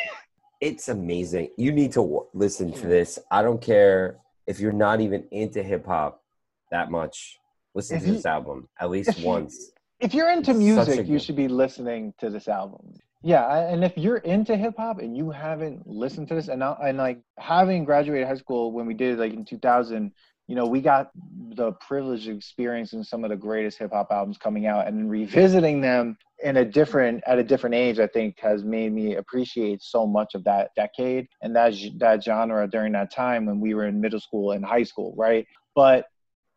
it's 0.59 0.89
amazing. 0.89 1.49
You 1.57 1.71
need 1.71 1.91
to 1.93 2.01
w- 2.01 2.25
listen 2.33 2.71
to 2.73 2.87
this. 2.87 3.19
I 3.29 3.43
don't 3.43 3.61
care 3.61 4.17
if 4.47 4.59
you're 4.59 4.71
not 4.71 4.99
even 4.99 5.25
into 5.31 5.61
hip 5.61 5.85
hop 5.85 6.23
that 6.71 6.89
much, 6.89 7.37
listen 7.75 7.97
If 7.97 8.05
to 8.05 8.13
this 8.13 8.25
album 8.25 8.67
at 8.79 8.89
least 8.89 9.21
once. 9.21 9.71
If 10.01 10.13
you're 10.13 10.29
into 10.29 10.51
It's 10.51 10.75
such 10.75 10.87
a 10.87 10.91
music, 10.91 11.07
you 11.07 11.19
should 11.19 11.35
be 11.35 11.47
listening 11.47 12.13
to 12.19 12.29
this 12.29 12.47
album. 12.47 12.93
Yeah, 13.23 13.55
and 13.71 13.83
if 13.83 13.95
you're 13.97 14.17
into 14.17 14.57
hip 14.57 14.73
hop 14.77 14.99
and 14.99 15.15
you 15.15 15.29
haven't 15.29 15.85
listened 15.85 16.27
to 16.29 16.35
this, 16.35 16.47
and 16.47 16.63
I- 16.63 16.77
and 16.81 16.97
like 16.97 17.21
having 17.37 17.85
graduated 17.85 18.27
high 18.27 18.35
school 18.35 18.71
when 18.71 18.87
we 18.87 18.95
did 18.95 19.13
it, 19.13 19.19
like 19.19 19.33
in 19.33 19.45
2000, 19.45 20.11
you 20.47 20.55
know, 20.55 20.65
we 20.65 20.81
got 20.81 21.11
the 21.55 21.73
privilege 21.73 22.27
of 22.27 22.35
experiencing 22.35 23.03
some 23.03 23.23
of 23.23 23.29
the 23.29 23.35
greatest 23.37 23.77
hip 23.77 23.91
hop 23.93 24.07
albums 24.11 24.37
coming 24.39 24.65
out, 24.65 24.87
and 24.87 25.09
revisiting 25.09 25.81
them 25.81 26.17
in 26.43 26.57
a 26.57 26.65
different 26.65 27.23
at 27.27 27.37
a 27.37 27.43
different 27.43 27.75
age, 27.75 27.99
I 27.99 28.07
think 28.07 28.39
has 28.39 28.63
made 28.63 28.91
me 28.91 29.15
appreciate 29.15 29.83
so 29.83 30.07
much 30.07 30.33
of 30.33 30.43
that 30.45 30.71
decade 30.75 31.27
and 31.43 31.55
that 31.55 31.73
that 31.99 32.23
genre 32.23 32.67
during 32.67 32.93
that 32.93 33.11
time 33.13 33.45
when 33.45 33.59
we 33.59 33.75
were 33.75 33.85
in 33.85 34.01
middle 34.01 34.19
school 34.19 34.51
and 34.51 34.65
high 34.65 34.83
school, 34.83 35.13
right? 35.15 35.45
But 35.75 36.07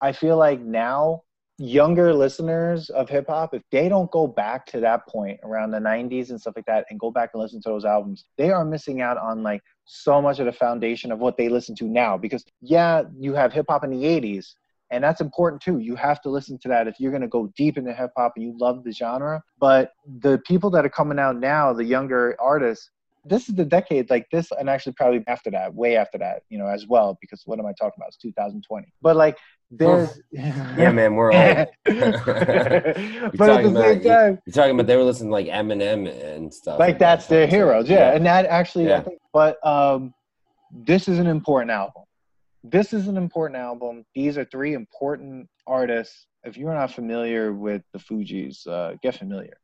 I 0.00 0.12
feel 0.12 0.38
like 0.38 0.60
now 0.60 1.24
younger 1.58 2.12
listeners 2.12 2.90
of 2.90 3.08
hip 3.08 3.26
hop, 3.28 3.54
if 3.54 3.62
they 3.70 3.88
don't 3.88 4.10
go 4.10 4.26
back 4.26 4.66
to 4.66 4.80
that 4.80 5.06
point 5.06 5.38
around 5.44 5.70
the 5.70 5.78
90s 5.78 6.30
and 6.30 6.40
stuff 6.40 6.54
like 6.56 6.66
that 6.66 6.84
and 6.90 6.98
go 6.98 7.10
back 7.10 7.30
and 7.32 7.42
listen 7.42 7.60
to 7.62 7.68
those 7.68 7.84
albums, 7.84 8.24
they 8.36 8.50
are 8.50 8.64
missing 8.64 9.00
out 9.00 9.18
on 9.18 9.42
like 9.42 9.60
so 9.84 10.20
much 10.20 10.38
of 10.40 10.46
the 10.46 10.52
foundation 10.52 11.12
of 11.12 11.20
what 11.20 11.36
they 11.36 11.48
listen 11.48 11.74
to 11.76 11.84
now. 11.84 12.16
Because, 12.16 12.44
yeah, 12.60 13.02
you 13.18 13.34
have 13.34 13.52
hip 13.52 13.66
hop 13.68 13.84
in 13.84 13.90
the 13.90 14.04
80s, 14.04 14.54
and 14.90 15.02
that's 15.02 15.20
important 15.20 15.62
too. 15.62 15.78
You 15.78 15.96
have 15.96 16.20
to 16.22 16.30
listen 16.30 16.58
to 16.60 16.68
that 16.68 16.88
if 16.88 16.96
you're 16.98 17.10
going 17.10 17.22
to 17.22 17.28
go 17.28 17.52
deep 17.56 17.78
into 17.78 17.92
hip 17.92 18.10
hop 18.16 18.32
and 18.36 18.44
you 18.44 18.56
love 18.58 18.84
the 18.84 18.92
genre. 18.92 19.42
But 19.58 19.92
the 20.20 20.40
people 20.46 20.70
that 20.70 20.84
are 20.84 20.90
coming 20.90 21.18
out 21.18 21.38
now, 21.38 21.72
the 21.72 21.84
younger 21.84 22.36
artists, 22.40 22.90
this 23.26 23.48
is 23.48 23.54
the 23.54 23.64
decade 23.64 24.10
like 24.10 24.26
this 24.30 24.50
and 24.58 24.68
actually 24.68 24.92
probably 24.92 25.22
after 25.26 25.50
that 25.50 25.74
way 25.74 25.96
after 25.96 26.18
that 26.18 26.42
you 26.50 26.58
know 26.58 26.66
as 26.66 26.86
well 26.86 27.16
because 27.20 27.42
what 27.46 27.58
am 27.58 27.66
i 27.66 27.72
talking 27.72 27.94
about 27.98 28.08
it's 28.08 28.16
2020 28.18 28.86
but 29.02 29.16
like 29.16 29.36
there's 29.70 30.20
Yeah, 30.30 30.92
man, 30.92 31.14
we're 31.16 31.32
old. 31.32 31.66
but 31.84 31.90
at 31.90 32.94
the 33.34 33.34
same 33.36 33.76
about- 33.76 34.02
time, 34.02 34.38
You're 34.46 34.52
talking 34.52 34.74
about 34.74 34.86
they 34.86 34.96
were 34.96 35.02
listening 35.02 35.30
to 35.30 35.32
like 35.32 35.46
Eminem 35.46 36.06
and 36.36 36.52
stuff. 36.52 36.78
like 36.78 36.94
at 36.94 36.98
that 37.00 37.16
that's 37.16 37.26
their 37.26 37.46
heroes, 37.46 37.88
yeah. 37.88 38.12
And 38.14 38.24
that 38.26 38.46
actually, 38.46 38.86
I 38.86 38.96
Yeah. 38.96 39.00
think, 39.02 39.18
but 39.32 39.64
um, 39.66 40.14
this 40.70 41.08
is 41.08 41.18
an 41.18 41.26
important 41.26 41.70
album. 41.72 42.04
This 42.62 42.92
is 42.92 43.08
an 43.08 43.16
important 43.16 43.58
album. 43.58 44.04
These 44.14 44.38
are 44.38 44.44
three 44.44 44.74
important 44.74 45.48
artists. 45.66 46.26
If 46.44 46.56
you're 46.56 46.74
not 46.74 46.92
familiar 46.92 47.52
with 47.52 47.82
the 47.92 47.98
Fugees, 47.98 48.66
uh, 48.68 48.94
get 49.02 49.16
familiar. 49.16 49.56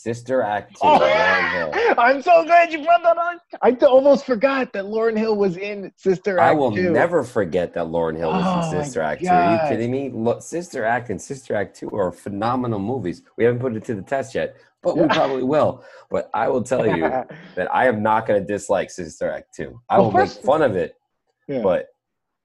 Sister 0.00 0.40
Act 0.40 0.74
2, 0.74 0.78
Oh, 0.82 0.98
Lauryn 1.00 1.94
I'm 1.98 2.22
so 2.22 2.44
glad 2.44 2.72
you 2.72 2.82
brought 2.84 3.02
that 3.02 3.18
on. 3.18 3.40
I 3.60 3.72
almost 3.84 4.24
forgot 4.24 4.72
that 4.72 4.84
Lauryn 4.84 5.18
Hill 5.18 5.36
was 5.36 5.56
in 5.56 5.92
Sister 5.96 6.38
Act 6.38 6.48
I 6.48 6.54
will 6.54 6.70
2. 6.74 6.90
never 6.92 7.24
forget 7.24 7.74
that 7.74 7.86
Lauryn 7.86 8.16
Hill 8.16 8.30
was 8.30 8.44
Oh, 8.46 8.78
in 8.78 8.84
Sister 8.84 9.02
Act 9.02 9.20
2. 9.22 9.28
Are 9.28 9.52
you 9.54 9.68
kidding 9.68 9.90
me? 9.90 10.08
Look, 10.10 10.42
Sister 10.42 10.84
Act 10.84 11.10
and 11.10 11.20
Sister 11.20 11.56
Act 11.56 11.76
2 11.76 11.90
are 11.90 12.12
phenomenal 12.12 12.78
movies. 12.78 13.22
We 13.36 13.42
haven't 13.44 13.58
put 13.60 13.74
it 13.74 13.84
to 13.86 13.94
the 13.96 14.00
test 14.02 14.34
yet, 14.34 14.56
but 14.80 14.96
we 14.96 15.06
probably 15.08 15.42
will. 15.42 15.84
But 16.08 16.30
I 16.32 16.48
will 16.48 16.62
tell 16.62 16.86
you 16.86 17.02
that 17.56 17.68
I 17.74 17.86
am 17.88 18.00
not 18.02 18.26
going 18.26 18.40
to 18.40 18.46
dislike 18.46 18.90
Sister 18.90 19.28
Act 19.30 19.54
2. 19.56 19.78
I 19.90 19.96
Well, 19.98 20.06
will 20.06 20.12
first- 20.12 20.36
make 20.38 20.46
fun 20.46 20.62
of 20.62 20.76
it, 20.76 20.94
Yeah. 21.48 21.62
but 21.62 21.88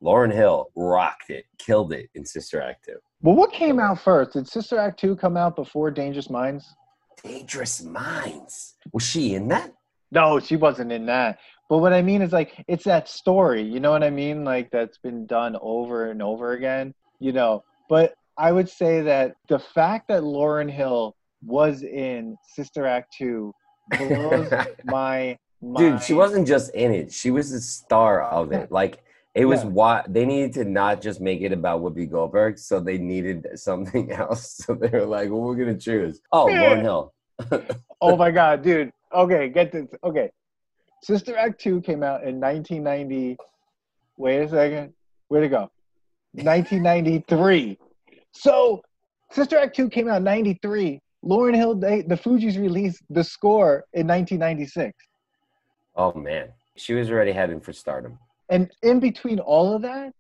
Lauryn 0.04 0.34
Hill 0.34 0.72
rocked 0.76 1.30
it, 1.30 1.46
killed 1.60 1.94
it 1.94 2.10
in 2.16 2.26
Sister 2.26 2.60
Act 2.60 2.86
2. 2.86 2.96
well, 3.22 3.36
what 3.36 3.54
came 3.54 3.80
out 3.80 4.00
first? 4.02 4.34
Did 4.34 4.48
Sister 4.48 4.78
Act 4.80 5.00
2 5.00 5.16
come 5.16 5.38
out 5.38 5.56
before 5.56 5.90
Dangerous 5.92 6.30
Minds? 6.30 6.76
Dangerous 7.24 7.84
Minds. 7.84 8.76
Was 8.94 9.04
she 9.04 9.36
in 9.36 9.48
that? 9.50 9.74
No, 10.12 10.40
she 10.40 10.56
wasn't 10.56 10.92
in 10.92 11.06
that. 11.08 11.40
But 11.70 11.80
what 11.80 11.94
I 11.94 12.02
mean 12.02 12.22
is 12.22 12.32
like 12.32 12.64
it's 12.68 12.84
that 12.84 13.10
story, 13.10 13.64
you 13.64 13.80
know 13.80 13.92
what 13.92 14.04
I 14.04 14.10
mean? 14.10 14.44
Like 14.44 14.70
that's 14.72 14.98
been 14.98 15.26
done 15.26 15.58
over 15.62 16.12
and 16.12 16.22
over 16.22 16.54
again, 16.54 16.94
you 17.20 17.32
know. 17.32 17.64
But 17.90 18.14
I 18.38 18.52
would 18.52 18.70
say 18.70 19.02
that 19.02 19.36
the 19.50 19.60
fact 19.60 20.08
that 20.10 20.22
Lauryn 20.22 20.72
Hill 20.72 21.16
was 21.44 21.84
in 21.84 22.38
Sister 22.56 22.86
Act 22.86 23.14
2 23.18 23.54
blows 23.98 24.52
my 24.86 25.38
mind. 25.62 25.78
Dude, 25.78 26.04
she 26.04 26.14
wasn't 26.14 26.48
just 26.48 26.74
in 26.76 26.94
it. 26.94 27.12
She 27.12 27.32
was 27.32 27.52
the 27.52 27.62
star 27.62 28.24
of 28.24 28.52
it. 28.52 28.72
Like 28.72 29.04
it 29.36 29.46
was 29.46 29.64
Yeah. 29.64 29.70
what 29.70 30.14
they 30.14 30.26
needed 30.26 30.54
to 30.54 30.64
not 30.66 31.02
just 31.02 31.20
make 31.22 31.42
it 31.42 31.52
about 31.52 31.82
Whoopi 31.82 32.10
Goldberg, 32.10 32.58
so 32.58 32.80
they 32.80 32.98
needed 32.98 33.48
something 33.60 34.12
else. 34.12 34.58
So 34.66 34.74
they 34.74 34.90
were 34.90 35.06
like, 35.06 35.30
"Well, 35.30 35.42
we're 35.42 35.56
gonna 35.56 35.78
choose." 35.78 36.22
Oh. 36.32 36.48
Lauryn 36.48 36.82
Hill. 36.82 37.14
Oh 38.02 38.16
my 38.18 38.30
god, 38.30 38.62
dude. 38.62 38.92
Okay, 39.14 39.50
get 39.50 39.72
this. 39.72 39.88
Okay. 40.04 40.30
Sister 41.02 41.36
Act 41.38 41.60
2 41.62 41.82
came 41.82 42.04
out 42.04 42.24
in 42.24 42.40
1990. 42.40 43.38
Wait 44.18 44.38
a 44.42 44.50
second. 44.50 44.94
Where'd 45.30 45.46
it 45.46 45.50
go? 45.50 45.72
1993. 46.34 47.78
So, 48.34 48.82
Sister 49.32 49.58
Act 49.58 49.76
2 49.76 49.90
came 49.90 50.08
out 50.10 50.18
in 50.18 50.24
93. 50.24 51.00
Lauryn 51.24 51.56
Hill, 51.56 51.76
they, 51.76 52.02
the 52.02 52.16
Fugees 52.16 52.60
released 52.60 53.02
the 53.10 53.24
score 53.24 53.86
in 53.94 54.08
1996. 54.08 54.94
Oh 55.96 56.14
man, 56.14 56.50
she 56.76 56.94
was 56.94 57.10
already 57.10 57.32
heading 57.32 57.60
for 57.62 57.74
stardom. 57.74 58.20
And 58.50 58.72
in 58.84 59.00
between 59.00 59.40
all 59.40 59.76
of 59.76 59.82
that, 59.84 60.14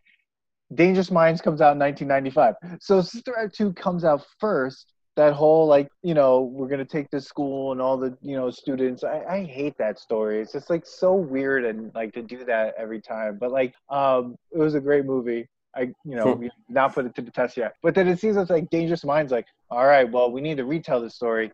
Dangerous 0.73 1.11
Minds 1.11 1.41
comes 1.41 1.61
out 1.61 1.73
in 1.73 1.79
1995. 1.79 2.79
So 2.81 3.01
Sister 3.01 3.37
Act 3.37 3.55
2 3.55 3.73
comes 3.73 4.03
out 4.03 4.25
first. 4.39 4.93
That 5.15 5.33
whole 5.33 5.65
like, 5.65 5.87
you 6.03 6.13
know, 6.13 6.41
we're 6.41 6.67
gonna 6.67 6.83
take 6.83 7.09
this 7.09 7.25
school 7.25 7.71
and 7.71 7.81
all 7.81 7.97
the, 7.97 8.17
you 8.21 8.35
know, 8.35 8.49
students. 8.51 9.03
I, 9.03 9.23
I 9.23 9.43
hate 9.43 9.77
that 9.77 9.97
story. 9.97 10.41
It's 10.41 10.51
just 10.51 10.69
like 10.69 10.85
so 10.85 11.13
weird 11.13 11.63
and 11.63 11.93
like 11.95 12.13
to 12.15 12.21
do 12.21 12.43
that 12.45 12.73
every 12.77 13.01
time. 13.01 13.37
But 13.39 13.51
like, 13.51 13.73
um, 13.89 14.35
it 14.51 14.57
was 14.57 14.75
a 14.75 14.81
great 14.81 15.05
movie. 15.05 15.47
I, 15.75 15.81
you 16.03 16.15
know, 16.15 16.41
not 16.69 16.93
put 16.93 17.05
it 17.05 17.15
to 17.15 17.21
the 17.21 17.31
test 17.31 17.57
yet. 17.57 17.75
But 17.83 17.95
then 17.95 18.07
it 18.07 18.19
seems 18.19 18.37
it's 18.37 18.49
like 18.49 18.69
Dangerous 18.69 19.03
Minds. 19.03 19.31
Like, 19.31 19.45
all 19.69 19.85
right, 19.85 20.09
well, 20.09 20.31
we 20.31 20.41
need 20.41 20.57
to 20.57 20.65
retell 20.65 21.01
the 21.01 21.09
story. 21.09 21.51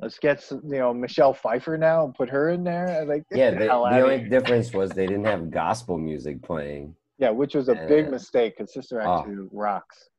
Let's 0.00 0.18
get 0.18 0.42
some, 0.42 0.60
you 0.64 0.78
know 0.78 0.92
Michelle 0.92 1.32
Pfeiffer 1.32 1.78
now 1.78 2.04
and 2.04 2.14
put 2.14 2.28
her 2.28 2.50
in 2.50 2.64
there. 2.64 2.86
And 2.86 3.08
like, 3.08 3.24
Yeah, 3.30 3.50
the 3.52 3.58
the, 3.58 3.72
only 3.72 4.18
here. 4.18 4.28
difference 4.28 4.72
was 4.72 4.90
they 4.90 5.06
didn't 5.06 5.24
have 5.24 5.50
gospel 5.50 5.96
music 5.98 6.42
playing. 6.42 6.94
Yeah, 7.18 7.30
which 7.30 7.54
was 7.54 7.68
a 7.68 7.74
big 7.88 8.04
Yeah. 8.06 8.10
mistake 8.10 8.56
because 8.58 8.74
Sister 8.74 9.00
Act 9.00 9.26
Oh. 9.26 9.30
2 9.30 9.48
rocks. 9.52 10.10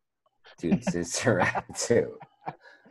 Dude, 0.58 0.84
Sister 0.90 1.40
Act 1.42 1.80
2. 1.80 2.18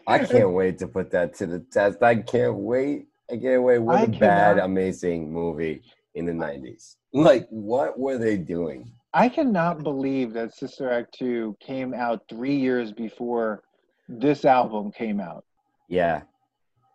I 0.07 0.19
can't 0.25 0.53
wait 0.53 0.79
to 0.79 0.87
put 0.87 1.11
that 1.11 1.35
to 1.35 1.47
the 1.47 1.59
test. 1.59 2.01
I 2.03 2.15
can't 2.17 2.55
wait. 2.55 3.07
I 3.29 3.37
can't 3.37 3.65
wait. 3.65 3.79
What 3.81 3.97
I 3.97 4.03
a 4.05 4.07
bad, 4.07 4.59
amazing 4.59 5.33
movie 5.33 5.83
in 6.15 6.27
the 6.27 6.33
90s. 6.33 6.95
Like, 7.13 7.49
what 7.51 7.99
were 7.99 8.17
they 8.17 8.37
doing? 8.37 8.93
I 9.13 9.29
cannot 9.29 9.83
believe 9.83 10.33
that 10.35 10.55
Sister 10.55 10.89
Act 10.93 11.17
2 11.19 11.57
came 11.59 11.93
out 11.95 12.23
three 12.29 12.55
years 12.55 12.93
before 12.93 13.65
this 14.09 14.45
album 14.45 14.93
came 14.93 15.19
out. 15.19 15.45
Yeah, 15.89 16.23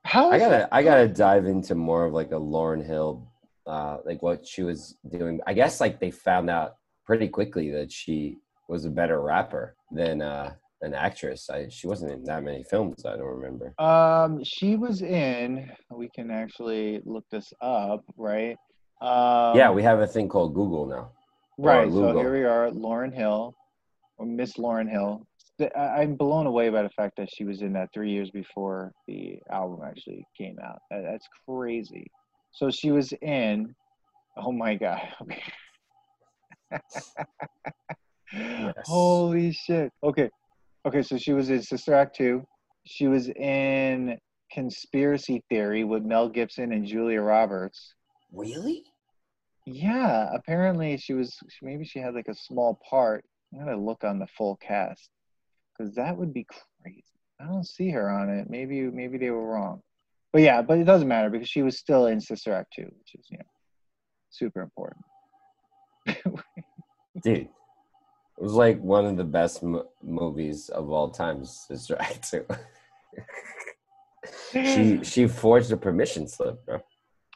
How 0.04 0.32
I 0.32 0.40
gotta 0.40 0.50
that- 0.52 0.70
I 0.72 0.84
gotta 0.84 1.08
dive 1.08 1.46
into 1.46 1.76
more 1.76 2.06
of 2.06 2.14
like 2.14 2.32
a 2.32 2.40
Lauryn 2.40 2.86
Hill, 2.86 3.28
uh, 3.68 3.98
like 4.06 4.22
what 4.22 4.46
she 4.48 4.64
was 4.64 4.98
doing. 5.10 5.40
I 5.46 5.54
guess 5.54 5.80
like 5.80 6.00
they 6.00 6.12
found 6.12 6.50
out 6.50 6.76
pretty 7.06 7.28
quickly 7.28 7.70
that 7.72 7.92
she 7.92 8.38
was 8.68 8.86
a 8.86 8.90
better 8.90 9.22
rapper 9.22 9.76
than 9.92 10.22
uh, 10.22 10.54
an 10.82 10.94
actress. 10.94 11.50
I, 11.50 11.68
she 11.70 11.88
wasn't 11.88 12.12
in 12.14 12.24
that 12.24 12.44
many 12.44 12.64
films. 12.64 13.06
I 13.06 13.12
don't 13.18 13.28
remember. 13.40 13.74
Um, 13.80 14.44
she 14.44 14.76
was 14.76 15.02
in. 15.02 15.70
We 15.92 16.10
can 16.10 16.32
actually 16.32 17.02
look 17.06 17.26
this 17.30 17.54
up, 17.62 18.04
right? 18.18 18.58
Um, 19.02 19.58
yeah, 19.58 19.72
we 19.72 19.84
have 19.84 20.00
a 20.00 20.08
thing 20.08 20.28
called 20.30 20.54
Google 20.54 20.86
now. 20.86 21.12
right. 21.58 21.92
So 21.92 22.18
here 22.18 22.32
we 22.34 22.44
are, 22.44 22.70
Lauryn 22.72 23.14
Hill, 23.14 23.56
or 24.18 24.26
Miss 24.26 24.54
Lauryn 24.58 24.90
Hill. 24.90 25.26
The- 25.62 25.78
I- 25.78 26.02
I'm 26.02 26.16
blown 26.16 26.48
away 26.48 26.70
by 26.70 26.82
the 26.82 26.90
fact 26.90 27.16
that 27.18 27.30
she 27.32 27.44
was 27.44 27.62
in 27.62 27.74
that 27.74 27.90
three 27.94 28.10
years 28.12 28.32
before 28.32 28.92
the 29.08 29.40
album 29.52 29.82
actually 29.86 30.26
came 30.38 30.58
out. 30.60 30.80
That- 30.90 31.04
That's 31.04 31.28
crazy. 31.48 32.08
So 32.52 32.70
she 32.72 32.92
was 32.92 33.14
in. 33.22 33.76
Oh 34.38 34.52
my 34.52 34.76
god. 34.76 35.02
Okay. 38.34 38.80
Holy 38.86 39.52
shit. 39.52 39.92
Okay. 40.04 40.30
Okay, 40.86 41.02
so 41.04 41.18
she 41.18 41.34
was 41.34 41.50
in 41.50 41.62
Sister 41.62 41.94
Act 41.94 42.16
2. 42.16 42.42
She 42.86 43.08
was 43.08 43.28
in 43.28 44.18
Conspiracy 44.54 45.44
Theory 45.50 45.84
with 45.84 46.04
Mel 46.04 46.30
Gibson 46.30 46.72
and 46.72 46.86
Julia 46.86 47.22
Roberts. 47.22 47.94
Really? 48.32 48.84
Yeah, 49.66 50.30
apparently 50.34 50.96
she 50.98 51.14
was 51.14 51.38
maybe 51.62 51.84
she 51.86 52.00
had 52.00 52.16
like 52.16 52.30
a 52.30 52.36
small 52.36 52.80
part. 52.90 53.24
I'm 53.54 53.60
gonna 53.66 53.78
look 53.78 54.04
on 54.06 54.18
the 54.18 54.28
full 54.38 54.56
cast 54.58 55.10
because 55.78 55.96
that 55.96 56.18
would 56.18 56.34
be 56.34 56.46
crazy. 56.84 57.04
I 57.40 57.46
don't 57.46 57.66
see 57.68 57.90
her 57.92 58.10
on 58.10 58.30
it. 58.30 58.50
Maybe 58.50 58.82
maybe 58.82 59.18
they 59.18 59.30
were 59.30 59.46
wrong, 59.46 59.82
but 60.32 60.42
yeah, 60.42 60.62
but 60.62 60.78
it 60.78 60.84
doesn't 60.84 61.08
matter 61.08 61.30
because 61.30 61.50
she 61.50 61.64
was 61.64 61.78
still 61.78 62.08
in 62.08 62.22
Sister 62.22 62.54
Act 62.54 62.74
two, 62.76 62.84
which 62.84 63.16
is 63.16 63.26
you 63.30 63.38
know 63.38 63.46
super 64.30 64.62
important. 64.62 65.06
Dude, 67.24 67.38
it 67.38 67.50
was 68.38 68.54
like 68.54 68.80
one 68.82 69.06
of 69.06 69.18
the 69.18 69.24
best 69.24 69.64
mo- 69.64 69.90
movies 70.02 70.70
of 70.70 70.90
all 70.90 71.10
time. 71.10 71.46
Sister 71.46 71.96
Act 72.00 72.30
2. 72.32 72.46
she 74.54 75.00
she 75.04 75.28
forged 75.28 75.72
a 75.72 75.78
permission 75.78 76.28
slip, 76.28 76.66
bro. 76.66 76.80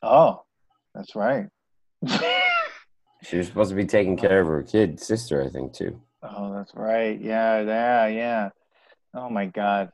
oh, 0.03 0.43
that's 0.93 1.15
right. 1.15 1.47
She 3.23 3.37
was 3.37 3.47
supposed 3.47 3.71
to 3.71 3.75
be 3.75 3.85
taking 3.85 4.17
care 4.17 4.39
of 4.41 4.47
her 4.47 4.61
kid 4.61 4.99
sister, 4.99 5.43
I 5.43 5.49
think, 5.49 5.73
too. 5.73 5.99
Oh, 6.27 6.53
that's 6.53 6.73
right. 6.75 7.19
Yeah, 7.21 7.61
yeah, 7.61 8.07
yeah. 8.07 8.49
Oh 9.13 9.29
my 9.29 9.45
god. 9.45 9.91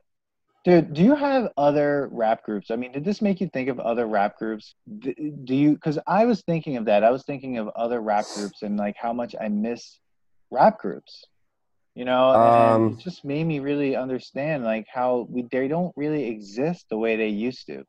Dude, 0.64 0.94
do 0.94 1.02
you 1.02 1.16
have 1.16 1.50
other 1.58 2.08
rap 2.12 2.44
groups? 2.44 2.70
I 2.70 2.76
mean, 2.76 2.92
did 2.92 3.04
this 3.04 3.22
make 3.22 3.42
you 3.42 3.50
think 3.52 3.68
of 3.68 3.80
other 3.80 4.06
rap 4.06 4.38
groups? 4.38 4.76
Do 5.00 5.56
you 5.56 5.78
cuz 5.80 5.98
I 6.08 6.26
was 6.26 6.42
thinking 6.44 6.78
of 6.78 6.86
that. 6.86 7.04
I 7.04 7.10
was 7.10 7.24
thinking 7.24 7.58
of 7.58 7.68
other 7.70 8.00
rap 8.00 8.28
groups 8.36 8.62
and 8.62 8.78
like 8.78 8.96
how 8.96 9.12
much 9.12 9.36
I 9.40 9.48
miss 9.50 10.00
rap 10.52 10.78
groups. 10.80 11.26
You 11.96 12.06
know, 12.06 12.34
and 12.34 12.46
Um, 12.86 12.94
it 12.94 13.04
just 13.04 13.26
made 13.26 13.46
me 13.46 13.60
really 13.60 13.96
understand 13.96 14.64
like 14.64 14.86
how 14.94 15.28
we 15.30 15.42
they 15.52 15.68
don't 15.68 15.94
really 15.98 16.28
exist 16.30 16.86
the 16.90 16.98
way 16.98 17.16
they 17.16 17.28
used 17.28 17.66
to. 17.68 17.84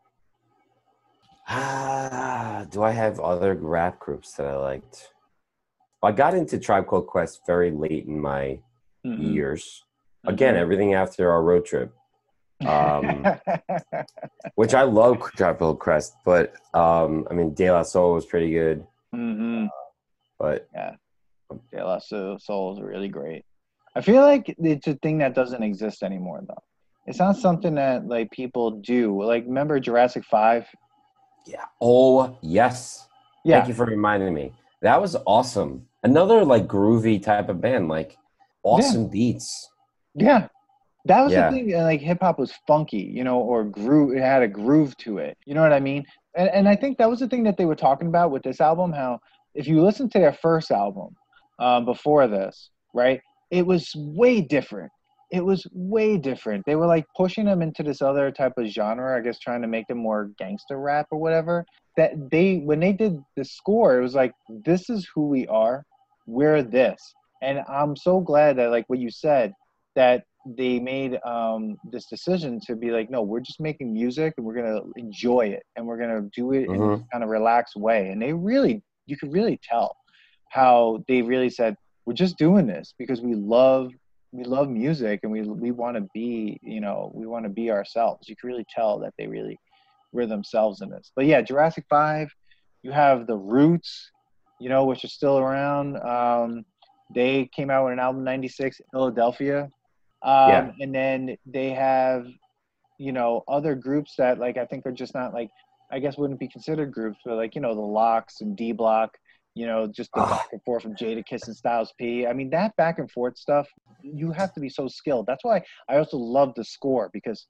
Ah, 1.49 2.65
do 2.71 2.83
I 2.83 2.93
have 2.93 3.21
other 3.21 3.55
rap 3.55 3.99
groups 3.99 4.33
that 4.35 4.47
I 4.47 4.57
liked? 4.57 5.13
I 6.03 6.13
got 6.13 6.35
into 6.35 6.59
Tribe 6.59 6.87
Called 6.87 7.07
Quest 7.07 7.43
very 7.47 7.71
late 7.71 8.07
in 8.07 8.21
my 8.21 8.59
Mhm. 9.07 9.33
years. 9.33 9.85
Again, 10.27 10.55
Mhm. 10.55 10.59
everything 10.59 10.95
after 10.95 11.31
our 11.31 11.43
road 11.43 11.65
trip, 11.65 11.95
um, 12.67 13.25
which 14.57 14.75
I 14.75 14.83
love 14.83 15.21
Tribe 15.37 15.59
Called 15.59 15.79
Quest, 15.81 16.17
but 16.25 16.55
um, 16.75 17.27
I 17.31 17.35
mean, 17.35 17.55
De 17.55 17.71
La 17.71 17.83
Soul 17.83 18.15
was 18.15 18.27
pretty 18.27 18.51
good, 18.51 18.87
hmm 19.13 19.67
but 20.39 20.69
De 20.73 21.85
La 21.85 21.99
Soul 21.99 22.39
Soul 22.39 22.73
is 22.75 22.81
really 22.81 23.09
great. 23.09 23.45
I 23.95 24.01
feel 24.01 24.23
like 24.23 24.55
it's 24.59 24.87
a 24.87 24.95
thing 24.95 25.19
that 25.19 25.35
doesn't 25.35 25.63
exist 25.63 26.03
anymore, 26.03 26.41
though. 26.49 26.63
It's 27.07 27.19
not 27.19 27.37
something 27.37 27.75
that 27.75 28.07
like 28.07 28.31
people 28.31 28.71
do. 28.81 29.23
Like, 29.23 29.45
remember 29.45 29.79
Jurassic 29.81 30.25
Five? 30.25 30.67
yeah. 31.47 31.65
Oh, 31.81 32.39
yes. 32.41 33.07
Yeah, 33.45 33.57
Thank 33.57 33.69
you 33.69 33.75
for 33.75 33.85
reminding 33.87 34.33
me. 34.33 34.53
That 34.83 35.01
was 35.01 35.17
awesome. 35.27 35.87
Another 36.03 36.45
like 36.45 36.67
groovy 36.67 37.23
type 37.23 37.49
of 37.49 37.61
band, 37.61 37.89
like 37.89 38.17
awesome 38.63 39.09
beats. 39.09 39.71
yeah. 40.15 40.49
That 41.07 41.23
was 41.23 41.33
Yeah. 41.33 41.51
the 41.51 41.57
thing. 41.57 41.73
Like 41.73 42.01
hip 42.01 42.19
hop 42.21 42.39
was 42.39 42.53
funky, 42.67 42.99
you 42.99 43.25
know, 43.25 43.41
or 43.41 43.65
groove. 43.65 44.17
It 44.17 44.23
had 44.23 44.43
a 44.43 44.49
groove 44.49 44.97
to 44.99 45.19
it. 45.19 45.37
You 45.47 45.55
know 45.55 45.63
what 45.63 45.73
I 45.73 45.81
mean? 45.81 46.05
And 46.37 46.49
and 46.51 46.69
I 46.69 46.77
think 46.77 46.99
that 46.99 47.11
was 47.11 47.19
the 47.21 47.29
thing 47.29 47.43
that 47.45 47.57
they 47.57 47.65
were 47.65 47.75
talking 47.75 48.07
about 48.09 48.31
with 48.31 48.43
this 48.43 48.61
album. 48.61 48.93
How 48.93 49.19
if 49.55 49.67
you 49.67 49.83
listen 49.83 50.09
to 50.11 50.19
their 50.19 50.33
first 50.33 50.71
album 50.71 51.17
um, 51.59 51.85
before 51.85 52.29
this, 52.29 52.71
right? 52.95 53.21
It 53.51 53.67
was 53.67 53.93
way 53.97 54.41
different. 54.41 54.93
It 55.33 55.45
was 55.45 55.67
way 55.73 56.19
different. 56.19 56.65
They 56.67 56.77
were 56.77 56.87
like 56.87 57.05
pushing 57.17 57.47
them 57.47 57.63
into 57.63 57.83
this 57.83 58.01
other 58.01 58.31
type 58.31 58.53
of 58.57 58.67
genre, 58.67 59.17
I 59.19 59.21
guess, 59.23 59.39
trying 59.39 59.63
to 59.63 59.69
make 59.69 59.87
them 59.89 59.99
more 59.99 60.31
gangster 60.39 60.79
rap 60.79 61.07
or 61.11 61.19
whatever. 61.19 61.65
That 61.97 62.13
they, 62.31 62.59
when 62.59 62.81
they 62.81 62.93
did 62.93 63.19
the 63.37 63.45
score, 63.45 63.99
it 63.99 64.03
was 64.03 64.15
like, 64.15 64.33
this 64.49 64.89
is 64.89 65.09
who 65.15 65.29
we 65.29 65.47
are. 65.49 65.85
We're 66.27 66.63
this. 66.63 67.01
And 67.43 67.61
I'm 67.69 67.97
so 67.97 68.21
glad 68.21 68.57
that, 68.59 68.71
like 68.71 68.85
what 68.89 68.99
you 68.99 69.11
said, 69.11 69.53
that 69.95 70.25
they 70.47 70.81
made 70.81 71.19
um, 71.25 71.77
this 71.91 72.07
decision 72.07 72.61
to 72.67 72.75
be 72.77 72.91
like, 72.91 73.11
no, 73.11 73.23
we're 73.23 73.41
just 73.41 73.61
making 73.61 73.93
music 73.93 74.35
and 74.37 74.47
we're 74.47 74.55
gonna 74.55 74.81
enjoy 74.97 75.47
it 75.47 75.63
and 75.77 75.87
we're 75.87 75.99
gonna 75.99 76.23
do 76.35 76.53
it 76.53 76.65
in 76.71 76.81
Mhm. 76.81 76.97
this 76.99 77.07
kind 77.13 77.23
of 77.23 77.31
relaxed 77.31 77.77
way. 77.77 78.09
And 78.11 78.21
they 78.23 78.33
really, 78.33 78.83
you 79.07 79.17
could 79.17 79.33
really 79.33 79.59
tell 79.63 79.95
how 80.51 81.05
they 81.09 81.23
really 81.23 81.51
said, 81.51 81.77
we're 82.07 82.15
just 82.15 82.39
doing 82.39 82.67
this 82.67 82.95
because 82.99 83.21
we 83.21 83.35
love 83.35 83.93
we 84.33 84.45
love 84.45 84.69
music 84.69 85.21
and 85.25 85.31
we 85.31 85.43
we 85.43 85.71
want 85.73 85.95
to 85.95 86.09
be 86.15 86.59
you 86.63 86.81
know 86.81 87.13
we 87.15 87.27
want 87.27 87.45
to 87.45 87.51
be 87.51 87.71
ourselves 87.71 88.29
you 88.29 88.35
can 88.35 88.49
really 88.49 88.65
tell 88.75 88.99
that 88.99 89.13
they 89.19 89.27
really 89.27 89.59
were 90.13 90.27
themselves 90.27 90.81
in 90.81 90.91
this 90.91 91.11
but 91.17 91.27
yeah 91.27 91.41
jurassic 91.41 91.85
5 91.89 92.29
you 92.83 92.93
have 92.93 93.27
the 93.27 93.37
roots 93.37 94.11
you 94.61 94.69
know 94.69 94.85
which 94.85 95.05
are 95.05 95.09
still 95.09 95.39
around 95.39 95.97
um 95.99 96.65
they 97.15 97.49
came 97.55 97.71
out 97.71 97.85
with 97.85 97.93
an 97.93 97.99
album 97.99 98.25
96 98.25 98.81
philadelphia 98.93 99.63
um 99.63 99.71
Yeah. 100.23 100.71
and 100.81 100.95
then 100.95 101.37
they 101.47 101.71
have 101.71 102.27
you 102.99 103.13
know 103.13 103.43
other 103.49 103.75
groups 103.75 104.15
that 104.17 104.39
like 104.39 104.57
i 104.57 104.65
think 104.67 104.87
are 104.87 104.93
just 104.93 105.15
not 105.15 105.33
like 105.35 105.49
i 105.91 105.99
guess 105.99 106.17
wouldn't 106.17 106.41
be 106.41 106.49
considered 106.49 106.93
groups 106.93 107.19
but 107.25 107.37
like 107.37 107.55
you 107.55 107.61
know 107.61 107.75
the 107.75 107.81
LOX 107.81 108.41
and 108.41 108.57
d 108.57 108.73
block 108.73 109.17
you 109.55 109.67
know, 109.67 109.87
just 109.87 110.11
the 110.15 110.21
Ah. 110.23 110.31
back 110.31 110.47
and 110.53 110.63
forth 110.65 110.83
from 110.83 110.95
Jadakiss 110.97 111.47
and 111.47 111.55
Styles 111.55 111.93
P. 111.99 112.27
I 112.27 112.33
mean, 112.33 112.49
that 112.51 112.75
back 112.77 112.99
and 112.99 113.11
forth 113.11 113.37
stuff, 113.37 113.69
you 114.01 114.33
have 114.33 114.53
to 114.55 114.61
be 114.61 114.69
so 114.71 114.89
skilled. 114.89 115.27
That's 115.27 115.45
why 115.45 115.63
I 115.91 115.99
also 115.99 116.17
love 116.17 116.55
the 116.57 116.65
score 116.65 117.11
because 117.13 117.47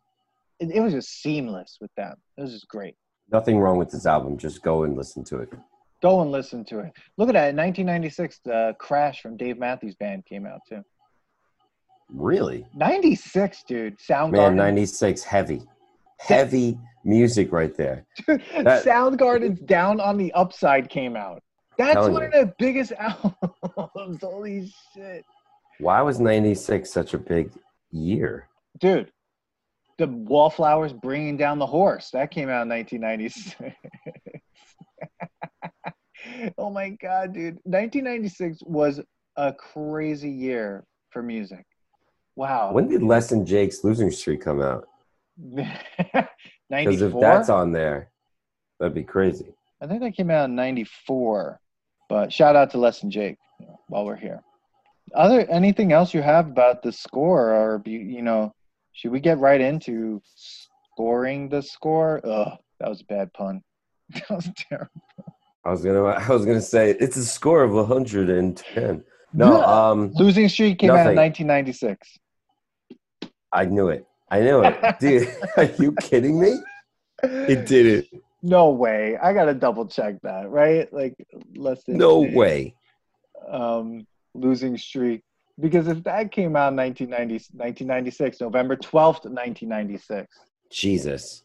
it, 0.62 0.76
it 0.76 0.80
was 0.80 0.92
just 0.92 1.20
seamless 1.22 1.78
with 1.80 1.90
them. 1.96 2.14
It 2.36 2.42
was 2.42 2.52
just 2.52 2.68
great. 2.68 2.94
Nothing 3.30 3.58
wrong 3.58 3.78
with 3.78 3.90
this 3.90 4.06
album. 4.06 4.36
Just 4.38 4.62
go 4.62 4.84
and 4.84 4.96
listen 4.96 5.24
to 5.24 5.38
it. 5.38 5.50
Go 6.02 6.20
and 6.20 6.30
listen 6.30 6.64
to 6.66 6.80
it. 6.80 6.92
Look 7.16 7.28
at 7.28 7.32
that. 7.34 7.50
In 7.50 7.56
1996, 7.56 8.40
the 8.44 8.74
Crash 8.78 9.20
from 9.20 9.36
Dave 9.36 9.58
Matthews 9.58 9.94
Band 9.94 10.24
came 10.26 10.46
out 10.46 10.60
too. 10.68 10.82
Really? 12.08 12.66
96, 12.74 13.62
dude. 13.66 13.98
Soundgarden. 13.98 14.32
Man, 14.32 14.56
96, 14.56 15.22
heavy. 15.22 15.62
Heavy 16.18 16.78
music 17.04 17.52
right 17.52 17.74
there. 17.76 18.04
that- 18.26 18.84
Soundgarden's 18.84 19.60
Down 19.60 20.00
on 20.00 20.16
the 20.16 20.32
Upside 20.32 20.88
came 20.88 21.16
out. 21.16 21.42
That's 21.78 21.96
one 21.96 22.14
you. 22.14 22.26
of 22.26 22.32
the 22.32 22.54
biggest 22.58 22.92
albums. 22.98 24.20
Holy 24.20 24.72
shit. 24.94 25.24
Why 25.78 26.02
was 26.02 26.20
96 26.20 26.90
such 26.90 27.14
a 27.14 27.18
big 27.18 27.50
year? 27.90 28.48
dude 28.78 29.10
the 29.98 30.06
wallflowers 30.06 30.92
bringing 30.92 31.36
down 31.36 31.58
the 31.58 31.66
horse. 31.66 32.10
That 32.12 32.30
came 32.30 32.48
out 32.48 32.62
in 32.62 32.68
1996 32.68 33.72
oh 36.58 36.70
my 36.70 36.90
god 36.90 37.34
dude. 37.34 37.58
1996 37.64 38.62
was 38.64 39.00
a 39.36 39.52
crazy 39.52 40.30
year 40.30 40.84
for 41.10 41.22
music. 41.22 41.64
Wow. 42.36 42.72
When 42.72 42.88
did 42.88 43.02
Les 43.02 43.32
and 43.32 43.46
Jake's 43.46 43.84
Losing 43.84 44.10
Streak 44.10 44.40
come 44.42 44.62
out? 44.62 44.88
Because 46.70 47.02
if 47.02 47.12
that's 47.20 47.50
on 47.50 47.70
there, 47.70 48.10
that'd 48.80 48.94
be 48.94 49.02
crazy. 49.02 49.52
i 49.82 49.86
think 49.86 50.00
that 50.00 50.16
came 50.16 50.30
out 50.30 50.46
in 50.46 50.54
94 50.54 51.60
but 52.08 52.32
shout 52.32 52.56
out 52.56 52.70
to 52.70 52.78
les 52.78 53.02
and 53.02 53.12
jake 53.12 53.36
you 53.60 53.66
know, 53.66 53.78
while 53.88 54.06
we're 54.06 54.16
here. 54.16 54.40
Other 55.14 55.40
anything 55.50 55.92
else 55.92 56.14
you 56.14 56.22
have 56.22 56.46
about 56.48 56.82
the 56.82 56.92
score 56.92 57.52
or 57.52 57.82
you, 57.84 57.98
you 57.98 58.22
know 58.22 58.54
should 58.92 59.10
we 59.10 59.20
get 59.20 59.38
right 59.38 59.60
into 59.60 60.20
scoring 60.34 61.48
the 61.48 61.62
score 61.62 62.20
Ugh, 62.24 62.58
that 62.80 62.88
was 62.88 63.00
a 63.00 63.04
bad 63.04 63.32
pun 63.32 63.62
that 64.10 64.30
was 64.30 64.48
terrible 64.56 65.02
I 65.64 65.70
was 65.70 65.82
gonna 65.84 66.02
I 66.02 66.28
was 66.28 66.44
gonna 66.44 66.60
say 66.60 66.90
it's 66.98 67.16
a 67.16 67.24
score 67.24 67.62
of 67.62 67.72
110. 67.72 69.04
No, 69.32 69.62
um 69.64 70.10
losing 70.14 70.48
streak 70.48 70.78
came 70.78 70.90
out 70.90 71.06
in 71.10 71.16
1996 71.16 72.18
I 73.54 73.66
knew 73.66 73.88
it. 73.88 74.06
I 74.30 74.40
knew 74.40 74.62
it. 74.64 74.78
Dude, 75.00 75.28
are 75.58 75.64
you 75.78 75.92
kidding 76.00 76.40
me? 76.40 76.54
It 77.22 77.66
did 77.66 77.86
it. 77.86 78.08
no 78.42 78.70
way 78.70 79.16
i 79.22 79.32
gotta 79.32 79.54
double 79.54 79.86
check 79.86 80.20
that 80.22 80.50
right 80.50 80.92
like 80.92 81.14
less 81.54 81.84
than 81.84 81.96
No 81.96 82.18
way. 82.18 82.74
um 83.48 84.04
losing 84.34 84.76
streak 84.76 85.22
because 85.62 85.86
if 85.88 86.02
that 86.04 86.30
came 86.32 86.56
out 86.56 86.72
in 86.72 86.76
1990, 86.76 87.34
1996 87.56 88.40
november 88.40 88.76
12th 88.76 89.24
1996 89.24 90.28
Jesus. 90.70 91.44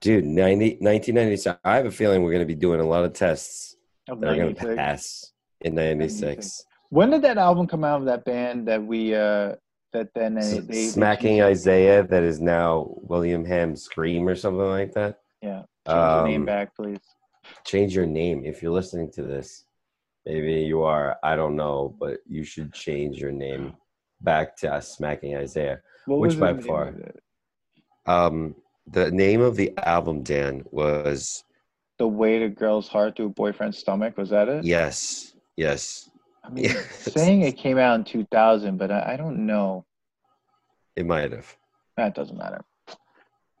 Dude, 0.00 0.24
90, 0.24 0.78
1996. 0.80 1.58
I 1.64 1.76
have 1.76 1.86
a 1.86 1.90
feeling 1.90 2.22
we're 2.22 2.32
going 2.32 2.40
to 2.40 2.46
be 2.46 2.54
doing 2.54 2.80
a 2.80 2.84
lot 2.86 3.04
of 3.04 3.12
tests 3.14 3.76
of 4.08 4.20
that 4.20 4.30
are 4.30 4.36
going 4.36 4.54
to 4.54 4.74
pass 4.76 5.32
in 5.60 5.74
96. 5.74 6.64
when 6.90 7.10
did 7.10 7.22
that 7.22 7.38
album 7.38 7.66
come 7.66 7.84
out 7.84 8.00
of 8.00 8.06
that 8.06 8.24
band 8.24 8.68
that 8.68 8.82
we 8.82 9.14
uh 9.14 9.54
that 9.92 10.08
then 10.14 10.34
they, 10.34 10.58
they, 10.58 10.60
they 10.60 10.86
Smacking 10.88 11.38
changed- 11.38 11.44
Isaiah, 11.44 12.02
that 12.08 12.22
is 12.22 12.40
now 12.40 12.94
William 13.02 13.44
Ham 13.44 13.76
Scream 13.76 14.28
or 14.28 14.34
something 14.34 14.66
like 14.66 14.92
that. 14.94 15.20
yeah 15.42 15.62
change 15.86 16.12
your 16.16 16.24
name 16.26 16.40
Um, 16.42 16.46
back 16.46 16.74
please 16.74 16.98
Change 17.64 17.94
your 17.94 18.06
name 18.06 18.44
if 18.44 18.62
you're 18.62 18.72
listening 18.72 19.10
to 19.12 19.22
this. 19.22 19.64
Maybe 20.26 20.54
you 20.62 20.82
are. 20.82 21.18
I 21.22 21.36
don't 21.36 21.56
know, 21.56 21.94
but 22.00 22.18
you 22.26 22.44
should 22.44 22.72
change 22.72 23.18
your 23.18 23.32
name 23.32 23.74
back 24.20 24.56
to 24.58 24.80
Smacking 24.80 25.36
Isaiah. 25.36 25.80
what 26.06 26.20
which 26.20 26.38
by 26.38 26.54
far? 26.54 26.94
Um, 28.06 28.54
the 28.86 29.10
name 29.10 29.40
of 29.40 29.56
the 29.56 29.72
album, 29.78 30.22
Dan, 30.22 30.64
was 30.70 31.44
the 31.98 32.08
weight 32.08 32.42
of 32.42 32.54
girl's 32.54 32.88
heart 32.88 33.16
to 33.16 33.24
a 33.24 33.28
boyfriend's 33.28 33.78
stomach 33.78 34.16
was 34.18 34.30
that 34.30 34.48
it 34.48 34.64
yes, 34.64 35.34
yes. 35.56 36.10
i 36.42 36.48
mean 36.50 36.64
Yes. 36.70 37.12
saying 37.12 37.42
it 37.42 37.56
came 37.56 37.78
out 37.78 37.94
in 37.94 38.04
2000 38.04 38.76
but 38.76 38.90
I, 38.90 39.12
I 39.12 39.16
don't 39.16 39.46
know 39.46 39.84
It 40.96 41.06
might 41.06 41.30
have. 41.32 41.56
That 41.96 42.14
doesn't 42.16 42.36
matter. 42.36 42.64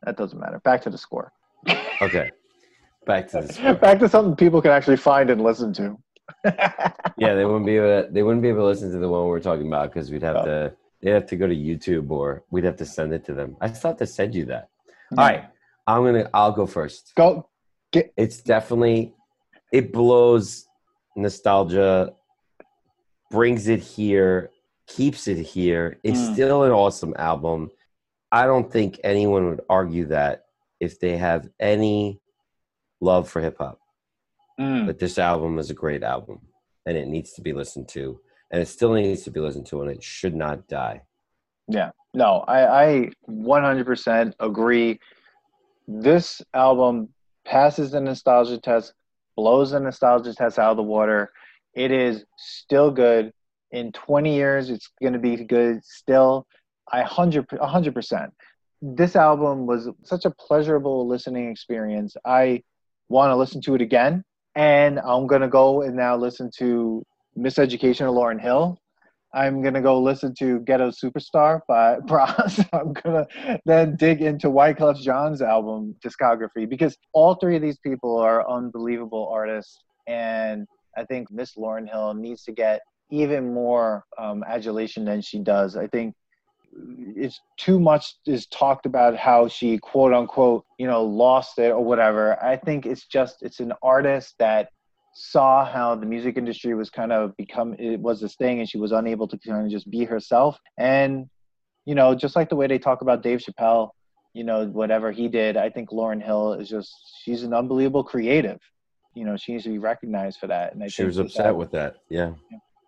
That 0.02 0.16
doesn't 0.16 0.38
matter. 0.38 0.60
Back 0.64 0.82
to 0.82 0.90
the 0.90 0.98
score. 0.98 1.32
Okay, 2.02 2.30
back 3.06 3.28
to 3.28 3.40
this. 3.42 3.56
Back 3.80 4.00
to 4.00 4.08
something 4.08 4.34
people 4.36 4.60
can 4.60 4.72
actually 4.72 4.96
find 4.96 5.30
and 5.30 5.40
listen 5.40 5.72
to. 5.74 5.96
Yeah, 6.44 7.34
they 7.34 7.44
wouldn't 7.44 7.66
be 7.66 7.76
able. 7.76 8.02
To, 8.04 8.08
they 8.10 8.22
wouldn't 8.22 8.42
be 8.42 8.48
able 8.48 8.60
to 8.60 8.66
listen 8.66 8.90
to 8.92 8.98
the 8.98 9.08
one 9.08 9.26
we're 9.26 9.40
talking 9.40 9.66
about 9.66 9.92
because 9.92 10.10
we'd 10.10 10.22
have 10.22 10.36
Oh. 10.36 10.44
to. 10.44 10.76
They'd 11.02 11.10
have 11.10 11.26
to 11.26 11.36
go 11.36 11.46
to 11.46 11.54
YouTube 11.54 12.10
or 12.10 12.44
we'd 12.50 12.64
have 12.64 12.76
to 12.76 12.86
send 12.86 13.12
it 13.12 13.24
to 13.26 13.34
them. 13.34 13.56
I 13.60 13.70
still 13.72 13.90
have 13.90 13.98
to 13.98 14.06
send 14.06 14.34
you 14.34 14.46
that. 14.46 14.68
All 15.16 15.24
right, 15.24 15.44
I'm 15.86 16.02
gonna. 16.04 16.30
I'll 16.32 16.52
go 16.52 16.66
first. 16.66 17.12
Go. 17.14 17.48
Get. 17.92 18.12
It's 18.16 18.40
definitely. 18.40 19.14
It 19.72 19.92
blows 19.92 20.66
nostalgia 21.16 22.14
brings 23.30 23.68
it 23.68 23.80
here, 23.80 24.50
keeps 24.86 25.26
it 25.28 25.38
here. 25.38 25.98
It's 26.04 26.18
Mm. 26.20 26.32
still 26.34 26.62
an 26.64 26.72
awesome 26.72 27.14
album. 27.18 27.70
I 28.30 28.46
don't 28.46 28.70
think 28.70 29.00
anyone 29.04 29.46
would 29.48 29.62
argue 29.68 30.06
that 30.06 30.46
if 30.80 30.98
they 31.00 31.16
have 31.16 31.48
any 31.58 32.20
love 33.00 33.28
for 33.28 33.40
hip 33.40 33.58
hop. 33.58 33.78
Mm. 34.60 34.86
But 34.86 34.98
this 34.98 35.18
album 35.18 35.58
is 35.58 35.70
a 35.70 35.74
great 35.74 36.02
album 36.02 36.40
and 36.86 36.96
it 36.96 37.08
needs 37.08 37.32
to 37.34 37.42
be 37.42 37.52
listened 37.52 37.88
to. 37.88 38.20
And 38.50 38.62
it 38.62 38.68
still 38.68 38.92
needs 38.92 39.22
to 39.22 39.30
be 39.30 39.40
listened 39.40 39.66
to 39.66 39.82
and 39.82 39.90
it 39.90 40.02
should 40.02 40.34
not 40.34 40.68
die. 40.68 41.02
Yeah. 41.68 41.90
No, 42.12 42.44
I, 42.46 42.84
I 42.84 43.10
100% 43.28 44.32
agree. 44.38 45.00
This 45.88 46.40
album 46.52 47.08
passes 47.44 47.90
the 47.90 48.00
nostalgia 48.00 48.58
test, 48.58 48.94
blows 49.36 49.72
the 49.72 49.80
nostalgia 49.80 50.34
test 50.34 50.58
out 50.58 50.70
of 50.70 50.76
the 50.76 50.82
water. 50.82 51.32
It 51.74 51.90
is 51.90 52.24
still 52.38 52.90
good. 52.90 53.32
In 53.72 53.90
20 53.90 54.34
years, 54.34 54.70
it's 54.70 54.88
going 55.02 55.14
to 55.14 55.18
be 55.18 55.36
good 55.44 55.84
still. 55.84 56.46
I 56.92 56.98
100, 56.98 57.48
100%. 57.48 58.28
This 58.82 59.16
album 59.16 59.66
was 59.66 59.88
such 60.04 60.24
a 60.26 60.30
pleasurable 60.30 61.08
listening 61.08 61.50
experience. 61.50 62.16
I 62.24 62.62
want 63.08 63.30
to 63.30 63.36
listen 63.36 63.60
to 63.62 63.74
it 63.74 63.80
again. 63.80 64.22
And 64.54 65.00
I'm 65.00 65.26
to 65.26 65.48
go 65.48 65.82
and 65.82 65.96
now 65.96 66.16
listen 66.16 66.50
to 66.58 67.04
Miseducation 67.36 68.02
of 68.02 68.14
Lauryn 68.14 68.40
Hill. 68.40 68.78
I'm 69.34 69.62
gonna 69.62 69.82
go 69.82 70.00
listen 70.00 70.32
to 70.38 70.60
Ghetto 70.60 70.90
Superstar 70.90 71.60
by 71.66 71.96
Pras. 72.06 72.64
I'm 72.72 72.92
gonna 72.92 73.26
then 73.64 73.96
dig 73.96 74.22
into 74.22 74.48
Wyclef 74.48 74.96
Jean's 75.00 75.42
album 75.42 75.96
discography 76.04 76.68
because 76.68 76.96
all 77.12 77.34
three 77.34 77.56
of 77.56 77.62
these 77.62 77.78
people 77.78 78.16
are 78.18 78.48
unbelievable 78.48 79.28
artists, 79.32 79.82
and 80.06 80.66
I 80.96 81.04
think 81.04 81.32
Miss 81.32 81.56
Lauryn 81.56 81.90
Hill 81.90 82.14
needs 82.14 82.44
to 82.44 82.52
get 82.52 82.80
even 83.10 83.52
more 83.52 84.04
um, 84.18 84.44
adulation 84.46 85.04
than 85.04 85.20
she 85.20 85.40
does. 85.40 85.76
I 85.76 85.88
think 85.88 86.14
it's 87.16 87.40
too 87.56 87.78
much 87.78 88.16
is 88.26 88.46
talked 88.46 88.86
about 88.86 89.16
how 89.16 89.48
she 89.48 89.78
quote 89.78 90.12
unquote 90.12 90.64
you 90.78 90.86
know 90.86 91.04
lost 91.04 91.58
it 91.58 91.70
or 91.70 91.82
whatever. 91.84 92.42
I 92.42 92.56
think 92.56 92.86
it's 92.86 93.06
just 93.06 93.36
it's 93.42 93.60
an 93.60 93.72
artist 93.82 94.34
that 94.38 94.68
saw 95.14 95.64
how 95.64 95.94
the 95.94 96.06
music 96.06 96.36
industry 96.36 96.74
was 96.74 96.90
kind 96.90 97.12
of 97.12 97.36
become 97.36 97.74
it 97.78 98.00
was 98.00 98.20
this 98.20 98.34
thing 98.34 98.58
and 98.58 98.68
she 98.68 98.78
was 98.78 98.90
unable 98.90 99.28
to 99.28 99.38
kind 99.38 99.64
of 99.64 99.70
just 99.70 99.88
be 99.88 100.04
herself 100.04 100.58
and 100.76 101.26
you 101.84 101.94
know 101.94 102.16
just 102.16 102.34
like 102.34 102.48
the 102.48 102.56
way 102.56 102.66
they 102.66 102.80
talk 102.80 103.00
about 103.00 103.22
dave 103.22 103.38
chappelle 103.38 103.90
you 104.32 104.42
know 104.42 104.66
whatever 104.66 105.12
he 105.12 105.28
did 105.28 105.56
i 105.56 105.70
think 105.70 105.90
lauryn 105.90 106.20
hill 106.20 106.54
is 106.54 106.68
just 106.68 106.92
she's 107.22 107.44
an 107.44 107.54
unbelievable 107.54 108.02
creative 108.02 108.58
you 109.14 109.24
know 109.24 109.36
she 109.36 109.52
needs 109.52 109.62
to 109.62 109.70
be 109.70 109.78
recognized 109.78 110.40
for 110.40 110.48
that 110.48 110.74
and 110.74 110.82
i 110.82 110.88
She 110.88 111.04
was 111.04 111.18
upset 111.18 111.46
album- 111.46 111.58
with 111.60 111.70
that. 111.70 111.94
Yeah. 112.10 112.32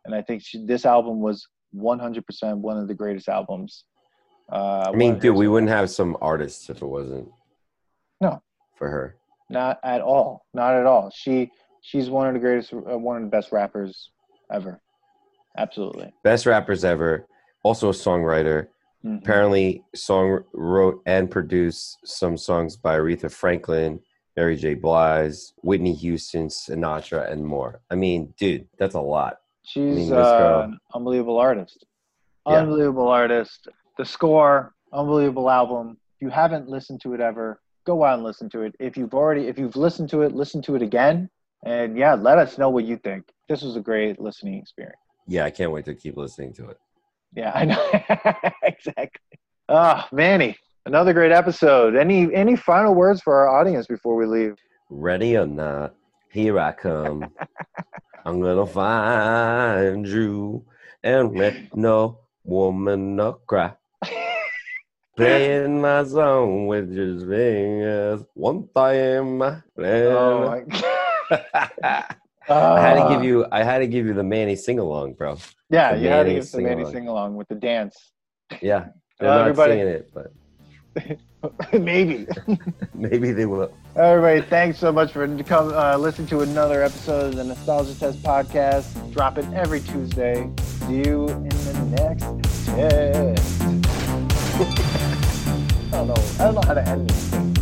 and 0.05 0.13
i 0.13 0.21
think 0.21 0.43
she, 0.43 0.67
this 0.67 0.85
album 0.85 1.21
was 1.21 1.47
100% 1.77 2.59
one 2.59 2.79
of 2.79 2.89
the 2.89 2.95
greatest 2.95 3.29
albums 3.29 3.85
uh, 4.53 4.91
I 4.93 4.97
mean, 4.97 5.19
dude, 5.19 5.35
we 5.35 5.49
wouldn't 5.49 5.71
have 5.71 5.91
some 5.91 6.17
artists 6.21 6.71
if 6.71 6.81
it 6.81 6.87
wasn't 6.87 7.29
No. 8.21 8.43
for 8.77 8.89
her. 8.89 9.17
not 9.51 9.79
at 9.85 10.01
all 10.01 10.45
not 10.55 10.75
at 10.75 10.87
all 10.87 11.11
she 11.15 11.51
she's 11.83 12.09
one 12.11 12.27
of 12.29 12.35
the 12.35 12.41
greatest 12.41 12.73
uh, 12.73 12.99
one 12.99 13.17
of 13.17 13.23
the 13.23 13.29
best 13.29 13.51
rappers 13.53 14.11
ever 14.53 14.81
absolutely 15.59 16.13
Best 16.23 16.47
rappers 16.47 16.85
ever. 16.85 17.27
Also 17.63 17.89
a 17.89 17.93
songwriter. 17.93 18.69
Mhm. 19.05 19.19
Apparently, 19.23 19.83
song 19.95 20.41
wrote 20.53 21.01
and 21.07 21.31
produced 21.31 21.99
some 22.05 22.37
songs 22.37 22.77
by 22.77 22.97
Aretha 22.99 23.31
Franklin, 23.31 24.01
Mary 24.37 24.55
J. 24.57 24.75
Blige, 24.75 25.37
Whitney 25.63 25.95
Houston, 25.95 26.49
Sinatra, 26.49 27.31
and 27.31 27.45
more. 27.45 27.81
I 27.91 27.95
mean, 27.97 28.35
dude, 28.39 28.69
that's 28.79 28.95
a 28.95 29.01
lot. 29.01 29.39
She's 29.67 30.13
uh, 30.13 30.63
an 30.65 30.79
unbelievable 30.95 31.39
artist. 31.39 31.85
Yeah. 32.47 32.59
Unbelievable 32.59 33.09
artist. 33.09 33.67
The 33.99 34.05
score, 34.05 34.75
unbelievable 34.93 35.51
album. 35.51 35.99
If 36.15 36.23
you 36.23 36.29
haven't 36.29 36.69
listened 36.69 37.01
to 37.03 37.15
it 37.15 37.21
ever, 37.21 37.61
go 37.85 38.05
out 38.05 38.15
and 38.15 38.23
listen 38.23 38.49
to 38.51 38.63
it. 38.63 38.77
If 38.79 38.97
you've 38.97 39.13
already, 39.13 39.49
if 39.49 39.59
you've 39.59 39.75
listened 39.75 40.09
to 40.11 40.23
it, 40.23 40.33
listen 40.33 40.63
to 40.63 40.77
it 40.77 40.83
again. 40.83 41.29
And 41.65 41.99
yeah, 41.99 42.15
let 42.15 42.39
us 42.39 42.59
know 42.59 42.71
what 42.71 42.85
you 42.85 42.97
think. 42.97 43.25
This 43.49 43.63
was 43.63 43.75
a 43.75 43.81
great 43.81 44.21
listening 44.21 44.55
experience. 44.55 45.01
Yeah, 45.27 45.45
I 45.45 45.51
can't 45.51 45.73
wait 45.73 45.85
to 45.87 45.95
keep 45.95 46.17
listening 46.17 46.53
to 46.55 46.69
it. 46.69 46.79
Yeah, 47.35 47.51
I 47.53 47.65
know 47.65 48.51
exactly. 48.63 49.39
Ah, 49.69 50.07
Manny, 50.13 50.57
another 50.87 51.13
great 51.13 51.33
episode. 51.33 51.97
Any 51.97 52.33
any 52.33 52.55
final 52.55 52.95
words 52.95 53.21
for 53.21 53.35
our 53.35 53.49
audience 53.49 53.89
before 53.89 54.15
we 54.15 54.27
leave? 54.27 54.55
Ready 54.91 55.37
or 55.37 55.47
not, 55.47 55.97
here 56.37 56.61
I 56.61 56.73
come. 56.73 57.33
I'm 58.27 58.41
gonna 58.43 58.67
find 58.67 60.07
you 60.07 60.67
and 61.03 61.35
let 61.35 61.75
no 61.75 62.19
woman 62.45 63.17
no 63.17 63.33
cry. 63.49 63.73
Playing 65.17 65.81
my 65.81 66.05
song 66.05 66.67
with 66.67 66.93
your 66.93 67.19
fingers 67.21 68.23
one 68.35 68.69
time. 68.77 69.41
Oh 69.41 70.47
my 70.47 70.61
God. 70.61 70.85
I 72.49 72.81
had 72.81 72.95
to 73.03 73.09
give 73.09 73.21
uh. 73.21 73.31
you. 73.31 73.47
I 73.51 73.63
had 73.63 73.79
to 73.79 73.87
give 73.87 74.05
you 74.05 74.13
the 74.13 74.23
Manny 74.23 74.57
sing 74.57 74.79
along, 74.79 75.15
bro. 75.15 75.39
Yeah, 75.71 75.95
the 75.95 76.01
you 76.03 76.09
had 76.09 76.27
to 76.27 76.35
give 76.35 76.51
the 76.53 76.61
Manny 76.61 76.85
sing-along. 76.85 77.35
with 77.35 77.49
the 77.49 77.55
dance. 77.57 78.13
Yeah, 78.61 78.89
they're 79.19 79.31
Well, 79.31 79.39
not 79.39 79.49
everybody- 79.49 79.73
singing 79.73 79.89
it, 79.89 80.11
but 80.13 80.33
Maybe. 81.73 82.27
maybe 82.95 83.33
they 83.33 83.47
will. 83.47 83.73
Everybody, 83.95 84.41
thanks 84.43 84.79
so 84.79 84.91
much 84.91 85.13
for 85.13 85.27
come 85.45 85.73
uh, 85.73 85.97
listen 85.97 86.27
to 86.27 86.41
another 86.41 86.83
episode 86.83 87.27
of 87.31 87.37
the 87.37 87.45
Nostalgia 87.45 87.99
Test 87.99 88.23
podcast. 88.23 89.13
Drop 89.13 89.39
it 89.39 89.47
every 89.53 89.81
Tuesday. 89.81 90.51
See 90.63 90.97
you 90.99 91.29
in 91.29 91.49
the 91.49 91.75
next 91.97 92.25
test. 92.67 93.63
I 95.93 95.99
don't 95.99 96.09
know. 96.09 96.15
I 96.15 96.45
don't 96.45 96.55
know 96.55 96.63
how 96.67 96.75
to 96.75 96.89
end 96.89 97.09
this. 97.09 97.31
thing. 97.31 97.55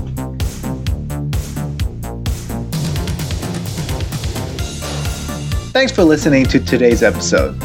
Thanks 5.72 5.92
for 5.92 6.04
listening 6.04 6.46
to 6.46 6.60
today's 6.60 7.02
episode. 7.02 7.58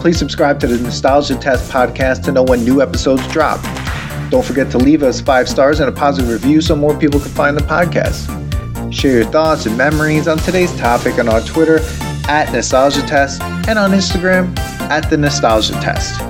Please 0.00 0.16
subscribe 0.16 0.60
to 0.60 0.66
the 0.66 0.78
Nostalgia 0.78 1.34
Test 1.36 1.70
podcast 1.70 2.24
to 2.24 2.32
know 2.32 2.44
when 2.44 2.64
new 2.64 2.80
episodes 2.80 3.26
drop. 3.28 3.60
Don't 4.30 4.44
forget 4.44 4.70
to 4.72 4.78
leave 4.78 5.02
us 5.02 5.20
five 5.20 5.48
stars 5.48 5.80
and 5.80 5.88
a 5.88 5.92
positive 5.92 6.30
review 6.30 6.60
so 6.60 6.76
more 6.76 6.96
people 6.98 7.18
can 7.18 7.30
find 7.30 7.56
the 7.56 7.62
podcast. 7.62 8.34
Share 8.92 9.22
your 9.22 9.24
thoughts 9.24 9.66
and 9.66 9.76
memories 9.76 10.28
on 10.28 10.38
today's 10.38 10.74
topic 10.76 11.18
on 11.18 11.28
our 11.28 11.40
Twitter 11.42 11.80
at 12.28 12.52
Nostalgia 12.52 13.02
Test 13.02 13.40
and 13.42 13.78
on 13.78 13.92
Instagram 13.92 14.56
at 14.90 15.08
The 15.08 15.16
Nostalgia 15.16 15.74
Test. 15.74 16.20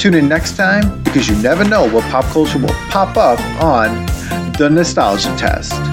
Tune 0.00 0.14
in 0.14 0.28
next 0.28 0.56
time 0.56 1.02
because 1.02 1.28
you 1.28 1.36
never 1.42 1.64
know 1.64 1.90
what 1.90 2.04
pop 2.04 2.24
culture 2.26 2.58
will 2.58 2.68
pop 2.88 3.16
up 3.16 3.40
on 3.62 4.06
The 4.58 4.70
Nostalgia 4.70 5.34
Test. 5.36 5.87